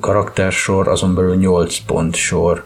karaktersor, 0.00 0.88
azon 0.88 1.14
belül 1.14 1.36
nyolc 1.36 1.78
pontsor, 1.78 2.64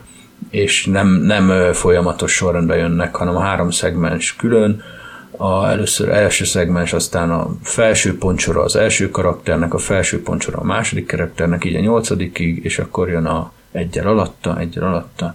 és 0.50 0.86
nem, 0.86 1.08
nem 1.08 1.72
folyamatos 1.72 2.32
sorrendben 2.32 2.78
jönnek, 2.78 3.14
hanem 3.14 3.36
a 3.36 3.40
három 3.40 3.70
szegmens 3.70 4.36
külön, 4.36 4.82
a 5.38 5.68
először 5.68 6.08
első 6.08 6.44
szegmens, 6.44 6.92
aztán 6.92 7.30
a 7.30 7.50
felső 7.62 8.18
pontsora 8.18 8.62
az 8.62 8.76
első 8.76 9.10
karakternek, 9.10 9.74
a 9.74 9.78
felső 9.78 10.22
pontsora 10.22 10.58
a 10.58 10.64
második 10.64 11.06
karakternek, 11.06 11.64
így 11.64 11.74
a 11.74 11.80
nyolcadikig, 11.80 12.64
és 12.64 12.78
akkor 12.78 13.08
jön 13.08 13.26
a 13.26 13.52
egyel 13.72 14.06
alatta, 14.06 14.58
egyel 14.58 14.84
alatta. 14.84 15.34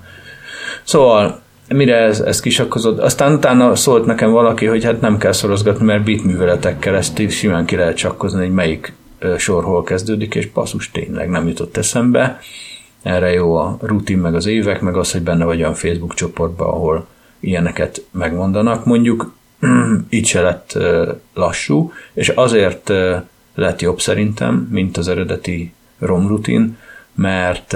Szóval 0.84 1.42
mire 1.68 1.96
ez, 1.96 2.20
ez 2.20 2.40
kisakkozott, 2.40 3.00
aztán 3.00 3.34
utána 3.34 3.76
szólt 3.76 4.06
nekem 4.06 4.32
valaki, 4.32 4.66
hogy 4.66 4.84
hát 4.84 5.02
nem 5.02 5.18
kell 5.18 5.32
szorozgatni, 5.32 5.86
mert 5.86 6.04
bit 6.04 6.24
műveletekkel 6.24 6.96
ezt 6.96 7.30
simán 7.30 7.66
ki 7.66 7.76
lehet 7.76 7.98
csakkozni, 7.98 8.40
hogy 8.40 8.54
melyik 8.54 8.94
sor 9.38 9.64
hol 9.64 9.84
kezdődik, 9.84 10.36
és 10.36 10.48
passzus 10.48 10.92
tényleg 10.92 11.30
nem 11.30 11.48
jutott 11.48 11.78
eszembe. 11.78 12.40
Erre 13.04 13.32
jó 13.32 13.56
a 13.56 13.78
rutin, 13.82 14.18
meg 14.18 14.36
az 14.36 14.46
évek, 14.46 14.82
meg 14.82 14.98
az, 14.98 15.12
hogy 15.12 15.22
benne 15.22 15.46
vagy 15.46 15.60
olyan 15.60 15.74
Facebook 15.74 16.14
csoportban, 16.14 16.68
ahol 16.68 17.08
ilyeneket 17.40 18.06
megmondanak. 18.12 18.86
Mondjuk 18.86 19.34
így 20.10 20.26
se 20.26 20.42
lett 20.42 20.78
lassú, 21.34 21.92
és 22.14 22.30
azért 22.30 22.92
lett 23.56 23.82
jobb 23.82 24.02
szerintem, 24.02 24.68
mint 24.72 24.98
az 24.98 25.08
eredeti 25.08 25.74
ROM 26.00 26.28
rutin, 26.28 26.78
mert 27.16 27.74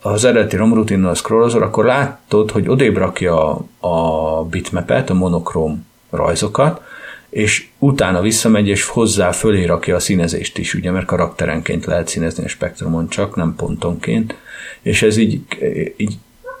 az 0.00 0.24
eredeti 0.24 0.56
ROM 0.56 0.74
rutinnal 0.74 1.14
scrollozol, 1.14 1.62
akkor 1.62 1.84
látod, 1.84 2.50
hogy 2.50 2.68
odébb 2.68 2.96
rakja 2.96 3.66
a 3.80 4.44
bitmapet, 4.44 5.10
a 5.10 5.14
monokróm 5.14 5.86
rajzokat, 6.10 6.80
és 7.28 7.66
utána 7.78 8.20
visszamegy, 8.20 8.68
és 8.68 8.84
hozzá 8.84 9.32
fölé 9.32 9.64
rakja 9.64 9.94
a 9.94 10.00
színezést 10.00 10.58
is, 10.58 10.74
ugye, 10.74 10.90
mert 10.90 11.06
karakterenként 11.06 11.84
lehet 11.84 12.08
színezni 12.08 12.44
a 12.44 12.48
spektrumon 12.48 13.08
csak, 13.08 13.36
nem 13.36 13.54
pontonként, 13.56 14.34
és 14.82 15.02
ez 15.02 15.16
így, 15.16 15.40
így 15.96 16.16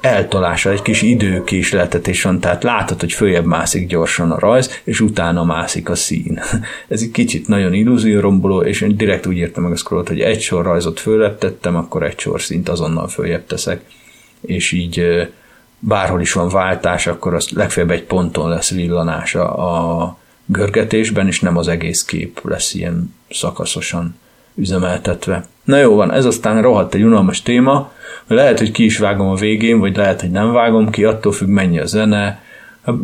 eltolása, 0.06 0.70
egy 0.70 0.82
kis 0.82 1.02
időkésleltetés 1.02 2.22
van, 2.22 2.40
tehát 2.40 2.62
látod, 2.62 3.00
hogy 3.00 3.12
följebb 3.12 3.44
mászik 3.44 3.86
gyorsan 3.86 4.30
a 4.30 4.38
rajz, 4.38 4.80
és 4.84 5.00
utána 5.00 5.44
mászik 5.44 5.88
a 5.88 5.94
szín. 5.94 6.40
Ez 6.88 7.02
egy 7.02 7.10
kicsit 7.10 7.48
nagyon 7.48 7.72
illúzióromboló, 7.72 8.62
és 8.62 8.80
én 8.80 8.96
direkt 8.96 9.26
úgy 9.26 9.36
írtam 9.36 9.62
meg 9.62 9.72
a 9.72 9.76
scrollt, 9.76 10.08
hogy 10.08 10.20
egy 10.20 10.40
sor 10.40 10.64
rajzot 10.64 11.00
följebb 11.00 11.74
akkor 11.74 12.02
egy 12.02 12.18
sor 12.18 12.40
szint 12.40 12.68
azonnal 12.68 13.08
följebb 13.08 13.46
teszek, 13.46 13.80
és 14.40 14.72
így 14.72 15.28
bárhol 15.78 16.20
is 16.20 16.32
van 16.32 16.48
váltás, 16.48 17.06
akkor 17.06 17.34
az 17.34 17.48
legfeljebb 17.50 17.90
egy 17.90 18.04
ponton 18.04 18.48
lesz 18.48 18.70
villanása 18.70 19.54
a 19.54 20.18
görgetésben, 20.46 21.26
és 21.26 21.40
nem 21.40 21.56
az 21.56 21.68
egész 21.68 22.04
kép 22.04 22.40
lesz 22.42 22.74
ilyen 22.74 23.14
szakaszosan 23.30 24.16
üzemeltetve. 24.56 25.44
Na 25.64 25.78
jó 25.78 25.94
van, 25.94 26.12
ez 26.12 26.24
aztán 26.24 26.62
rohadt 26.62 26.94
egy 26.94 27.02
unalmas 27.02 27.42
téma, 27.42 27.92
lehet, 28.26 28.58
hogy 28.58 28.70
ki 28.70 28.84
is 28.84 28.98
vágom 28.98 29.28
a 29.28 29.34
végén, 29.34 29.78
vagy 29.78 29.96
lehet, 29.96 30.20
hogy 30.20 30.30
nem 30.30 30.52
vágom 30.52 30.90
ki, 30.90 31.04
attól 31.04 31.32
függ 31.32 31.48
mennyi 31.48 31.78
a 31.78 31.86
zene. 31.86 32.42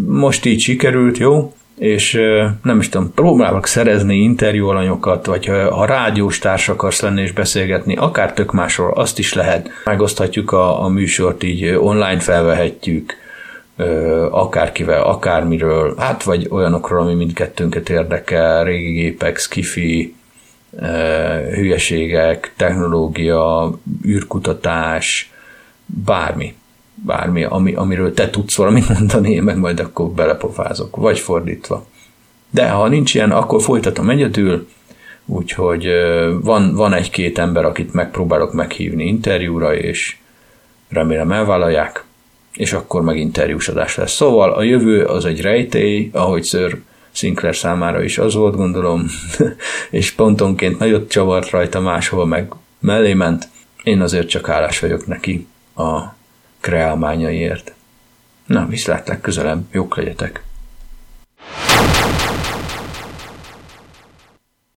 Most 0.07 0.45
így 0.45 0.61
sikerült, 0.61 1.19
jó? 1.19 1.55
És 1.79 2.21
nem 2.63 2.79
is 2.79 2.89
tudom, 2.89 3.13
próbálok 3.15 3.67
szerezni 3.67 4.17
interjú 4.17 4.69
alanyokat, 4.69 5.27
vagy 5.27 5.47
ha, 5.47 5.85
rádiós 5.85 6.39
társ 6.39 6.69
akarsz 6.69 7.01
lenni 7.01 7.23
és 7.23 7.33
beszélgetni, 7.33 7.97
akár 7.97 8.33
tök 8.33 8.53
másról, 8.53 8.93
azt 8.93 9.19
is 9.19 9.35
lehet. 9.35 9.69
Megoszthatjuk 9.85 10.53
a, 10.53 10.85
a 10.85 10.89
műsort, 10.89 11.43
így 11.43 11.65
online 11.65 12.21
felvehetjük. 12.21 13.15
akárkivel, 14.31 15.03
akármiről, 15.03 15.95
hát 15.99 16.23
vagy 16.23 16.47
olyanokról, 16.51 17.01
ami 17.01 17.15
mindkettőnket 17.15 17.89
érdekel, 17.89 18.65
régi 18.65 18.93
gépek, 18.93 19.39
skifi, 19.39 20.15
hülyeségek, 21.55 22.53
technológia, 22.57 23.73
űrkutatás, 24.07 25.33
bármi. 25.87 26.55
Bármi, 26.95 27.45
ami, 27.45 27.75
amiről 27.75 28.15
te 28.15 28.31
tudsz 28.31 28.57
valamit 28.57 28.89
mondani, 28.89 29.31
én 29.31 29.43
meg 29.43 29.57
majd 29.57 29.81
akkor 29.81 30.09
belepofázok, 30.09 30.97
vagy 30.97 31.19
fordítva. 31.19 31.87
De 32.51 32.69
ha 32.69 32.89
nincs 32.89 33.15
ilyen, 33.15 33.31
akkor 33.31 33.63
folytatom 33.63 34.11
egyedül, 34.11 34.69
úgyhogy 35.27 35.87
van, 36.43 36.75
van 36.75 36.93
egy-két 36.93 37.39
ember, 37.39 37.65
akit 37.65 37.93
megpróbálok 37.93 38.53
meghívni 38.53 39.07
interjúra, 39.07 39.75
és 39.75 40.17
remélem 40.89 41.33
elvállalják 41.33 42.05
és 42.53 42.73
akkor 42.73 43.03
meg 43.03 43.17
interjús 43.17 43.69
lesz. 43.69 44.13
Szóval 44.13 44.53
a 44.53 44.63
jövő 44.63 45.05
az 45.05 45.25
egy 45.25 45.41
rejtély, 45.41 46.11
ahogy 46.13 46.45
Sir 46.45 46.81
Sinclair 47.13 47.57
számára 47.57 48.03
is 48.03 48.19
az 48.19 48.35
volt, 48.35 48.57
gondolom, 48.57 49.07
és 49.91 50.11
pontonként 50.11 50.79
nagyot 50.79 51.11
csavart 51.11 51.51
rajta, 51.51 51.81
máshova 51.81 52.25
meg 52.25 52.53
mellé 52.79 53.15
ment. 53.15 53.49
Én 53.83 54.01
azért 54.01 54.29
csak 54.29 54.49
állás 54.49 54.79
vagyok 54.79 55.07
neki 55.07 55.47
a 55.77 56.01
kreálmányaiért. 56.61 57.75
Na, 58.47 58.67
viszlátlak 58.67 59.21
közelem 59.21 59.69
jók 59.73 59.97
legyetek! 59.97 60.43